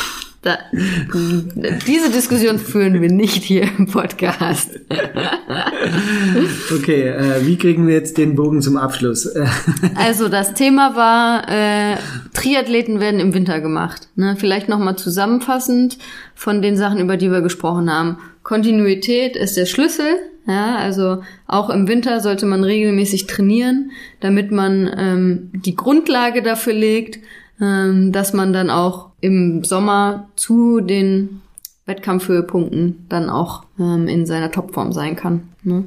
Da, 0.42 0.58
diese 1.86 2.10
Diskussion 2.12 2.60
führen 2.60 3.02
wir 3.02 3.12
nicht 3.12 3.44
hier 3.44 3.64
im 3.78 3.88
Podcast. 3.88 4.70
okay, 6.74 7.10
äh, 7.10 7.46
wie 7.46 7.58
kriegen 7.58 7.88
wir 7.88 7.96
jetzt 7.96 8.18
den 8.18 8.36
Bogen 8.36 8.62
zum 8.62 8.78
Abschluss? 8.78 9.30
also 9.96 10.30
das 10.30 10.54
Thema 10.54 10.96
war, 10.96 11.50
äh, 11.50 11.98
Triathleten 12.34 13.02
werden 13.02 13.20
im 13.20 13.34
Winter 13.34 13.60
gemacht. 13.60 14.08
Ne? 14.16 14.38
Vielleicht 14.38 14.70
nochmal 14.70 14.96
zusammenfassend 14.96 15.98
von 16.36 16.62
den 16.62 16.78
Sachen, 16.78 17.00
über 17.00 17.18
die 17.18 17.32
wir 17.32 17.42
gesprochen 17.42 17.92
haben. 17.92 18.18
Kontinuität 18.44 19.36
ist 19.36 19.58
der 19.58 19.66
Schlüssel. 19.66 20.16
Ja, 20.50 20.78
also 20.78 21.22
auch 21.46 21.70
im 21.70 21.88
Winter 21.88 22.22
sollte 22.22 22.48
man 22.48 22.64
regelmäßig 22.64 23.28
trainieren, 23.28 23.92
damit 24.20 24.50
man 24.52 24.90
ähm, 24.98 25.52
die 25.54 25.76
Grundlage 25.76 26.42
dafür 26.42 26.74
legt, 26.74 27.20
ähm, 27.62 28.12
dass 28.12 28.34
man 28.34 28.52
dann 28.52 28.72
auch 28.72 29.12
im 29.22 29.64
Sommer 29.64 30.28
zu 30.36 30.82
den 30.82 31.42
Wettkampfhöhepunkten 31.86 33.06
dann 33.10 33.30
auch 33.30 33.66
ähm, 33.80 34.08
in 34.08 34.26
seiner 34.26 34.50
Topform 34.50 34.92
sein 34.92 35.16
kann. 35.16 35.50
Ne? 35.62 35.86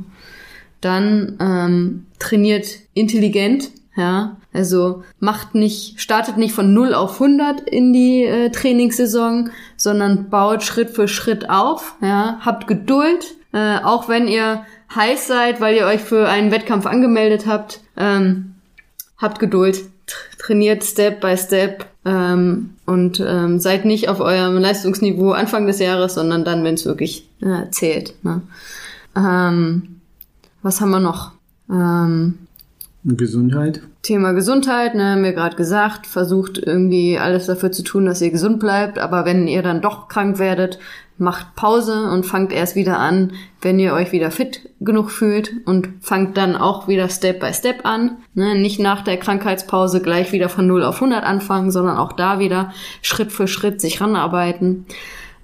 Dann 0.81 1.39
ähm, 1.41 2.07
trainiert 2.21 2.67
intelligent, 2.95 3.73
ja, 3.97 4.37
also 4.53 5.03
macht 5.19 5.57
nicht, 5.57 6.01
startet 6.01 6.37
nicht 6.37 6.55
von 6.55 6.73
0 6.73 6.95
auf 6.95 7.15
100 7.21 7.63
in 7.63 7.93
die 7.93 8.23
äh, 8.23 8.51
Trainingssaison, 8.51 9.51
sondern 9.77 10.31
baut 10.31 10.63
Schritt 10.63 10.91
für 10.91 11.09
Schritt 11.09 11.51
auf, 11.51 11.97
ja, 12.01 12.39
habt 12.43 12.69
Geduld, 12.69 13.35
äh, 13.53 13.79
auch 13.83 14.09
wenn 14.09 14.29
ihr 14.29 14.65
heiß 14.95 15.27
seid, 15.27 15.61
weil 15.61 15.77
ihr 15.77 15.87
euch 15.87 16.01
für 16.01 16.29
einen 16.29 16.51
Wettkampf 16.51 16.87
angemeldet 16.87 17.47
habt, 17.47 17.81
ähm, 17.97 18.55
habt 19.19 19.39
Geduld, 19.39 19.83
trainiert 20.39 20.85
Step 20.85 21.21
by 21.21 21.37
Step 21.37 21.87
ähm, 22.05 22.71
und 22.87 23.23
ähm, 23.25 23.59
seid 23.59 23.85
nicht 23.85 24.09
auf 24.09 24.21
eurem 24.21 24.59
Leistungsniveau 24.59 25.33
Anfang 25.33 25.67
des 25.67 25.79
Jahres, 25.79 26.15
sondern 26.15 26.45
dann, 26.45 26.65
wenn 26.65 26.75
es 26.75 26.85
wirklich 26.85 27.29
äh, 27.41 27.71
zählt. 27.71 28.15
Ne? 28.25 28.43
Ähm, 29.17 30.01
was 30.63 30.81
haben 30.81 30.91
wir 30.91 31.01
noch? 31.01 31.33
Ähm, 31.71 32.39
Gesundheit. 33.05 33.83
Thema 34.03 34.33
Gesundheit, 34.33 34.95
ne, 34.95 35.13
haben 35.13 35.25
wir 35.25 35.33
gerade 35.33 35.57
gesagt, 35.57 36.07
versucht 36.07 36.59
irgendwie 36.59 37.19
alles 37.19 37.47
dafür 37.47 37.73
zu 37.73 37.83
tun, 37.83 38.07
dass 38.07 38.23
ihr 38.23 38.31
gesund 38.31 38.61
bleibt, 38.61 38.99
aber 38.99 39.25
wenn 39.25 39.49
ihr 39.49 39.63
dann 39.63 39.81
doch 39.81 40.09
krank 40.09 40.39
werdet, 40.39 40.79
macht 41.19 41.55
Pause 41.55 42.11
und 42.11 42.25
fangt 42.25 42.53
erst 42.53 42.75
wieder 42.75 42.99
an, 42.99 43.33
wenn 43.61 43.79
ihr 43.79 43.93
euch 43.93 44.13
wieder 44.13 44.31
fit 44.31 44.69
genug 44.81 45.11
fühlt 45.11 45.53
und 45.67 45.89
fangt 46.01 46.37
dann 46.37 46.57
auch 46.57 46.89
wieder 46.89 47.09
Step 47.09 47.41
by 47.41 47.53
Step 47.53 47.85
an. 47.85 48.19
Ne? 48.35 48.55
Nicht 48.57 48.81
nach 48.81 49.03
der 49.03 49.19
Krankheitspause 49.19 50.03
gleich 50.03 50.33
wieder 50.33 50.49
von 50.49 50.67
0 50.67 50.83
auf 50.83 50.97
100 50.97 51.25
anfangen, 51.25 51.71
sondern 51.71 51.97
auch 51.97 52.13
da 52.13 52.39
wieder 52.39 52.73
Schritt 53.03 53.33
für 53.33 53.47
Schritt 53.47 53.81
sich 53.81 54.01
ranarbeiten. 54.01 54.87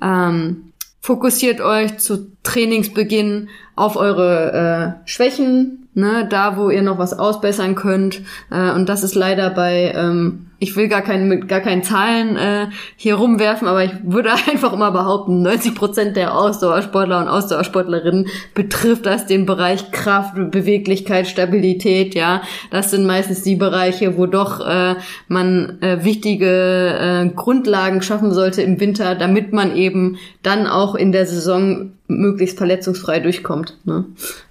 Ähm, 0.02 0.72
fokussiert 1.00 1.60
euch 1.60 1.98
zu 1.98 2.32
Trainingsbeginn 2.42 3.48
auf 3.76 3.96
eure 3.96 4.98
äh, 5.04 5.08
Schwächen, 5.08 5.88
ne, 5.94 6.26
da 6.28 6.56
wo 6.56 6.70
ihr 6.70 6.82
noch 6.82 6.98
was 6.98 7.16
ausbessern 7.16 7.74
könnt. 7.74 8.22
Äh, 8.50 8.72
und 8.72 8.88
das 8.88 9.02
ist 9.02 9.14
leider 9.14 9.50
bei 9.50 9.92
ähm, 9.94 10.47
ich 10.60 10.74
will 10.74 10.88
gar 10.88 11.02
keine, 11.02 11.24
mit 11.24 11.48
gar 11.48 11.60
keinen 11.60 11.82
Zahlen 11.82 12.36
äh, 12.36 12.66
hier 12.96 13.14
rumwerfen, 13.14 13.68
aber 13.68 13.84
ich 13.84 13.92
würde 14.02 14.32
einfach 14.50 14.72
immer 14.72 14.90
behaupten, 14.90 15.42
90 15.42 15.74
Prozent 15.74 16.16
der 16.16 16.36
Ausdauersportler 16.36 17.20
und 17.20 17.28
Ausdauersportlerinnen 17.28 18.26
betrifft 18.54 19.06
das 19.06 19.26
den 19.26 19.46
Bereich 19.46 19.92
Kraft, 19.92 20.34
Beweglichkeit, 20.50 21.26
Stabilität, 21.28 22.14
ja. 22.14 22.42
Das 22.70 22.90
sind 22.90 23.06
meistens 23.06 23.42
die 23.42 23.56
Bereiche, 23.56 24.16
wo 24.16 24.26
doch 24.26 24.66
äh, 24.66 24.96
man 25.28 25.80
äh, 25.80 26.04
wichtige 26.04 26.46
äh, 26.46 27.28
Grundlagen 27.34 28.02
schaffen 28.02 28.32
sollte 28.32 28.62
im 28.62 28.80
Winter, 28.80 29.14
damit 29.14 29.52
man 29.52 29.76
eben 29.76 30.18
dann 30.42 30.66
auch 30.66 30.94
in 30.94 31.12
der 31.12 31.26
Saison 31.26 31.92
möglichst 32.08 32.58
verletzungsfrei 32.58 33.20
durchkommt. 33.20 33.76
Ne? 33.84 34.06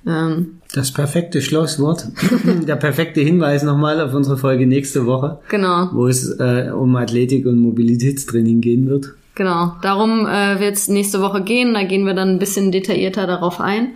Ähm, 0.05 0.56
das 0.73 0.91
perfekte 0.91 1.41
Schlusswort. 1.41 2.07
Der 2.67 2.75
perfekte 2.75 3.21
Hinweis 3.21 3.63
nochmal 3.63 4.01
auf 4.01 4.13
unsere 4.13 4.37
Folge 4.37 4.67
nächste 4.67 5.05
Woche. 5.05 5.39
Genau. 5.49 5.89
Wo 5.93 6.07
es 6.07 6.29
äh, 6.39 6.71
um 6.71 6.95
Athletik 6.95 7.45
und 7.45 7.59
Mobilitätstraining 7.59 8.61
gehen 8.61 8.87
wird. 8.87 9.13
Genau. 9.35 9.73
Darum 9.81 10.25
äh, 10.25 10.59
wird 10.59 10.75
es 10.75 10.87
nächste 10.87 11.21
Woche 11.21 11.43
gehen. 11.43 11.73
Da 11.73 11.83
gehen 11.83 12.05
wir 12.05 12.13
dann 12.13 12.29
ein 12.29 12.39
bisschen 12.39 12.71
detaillierter 12.71 13.27
darauf 13.27 13.61
ein. 13.61 13.93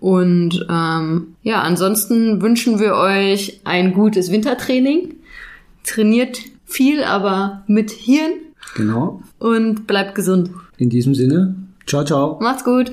Und 0.00 0.66
ähm, 0.70 1.34
ja, 1.42 1.62
ansonsten 1.62 2.40
wünschen 2.40 2.78
wir 2.78 2.94
euch 2.94 3.60
ein 3.64 3.92
gutes 3.92 4.30
Wintertraining. 4.30 5.14
Trainiert 5.84 6.38
viel, 6.64 7.02
aber 7.02 7.64
mit 7.66 7.90
Hirn. 7.90 8.32
Genau. 8.76 9.22
Und 9.38 9.86
bleibt 9.86 10.14
gesund. 10.14 10.50
In 10.76 10.90
diesem 10.90 11.14
Sinne, 11.14 11.56
ciao, 11.86 12.04
ciao. 12.04 12.38
Macht's 12.40 12.64
gut. 12.64 12.92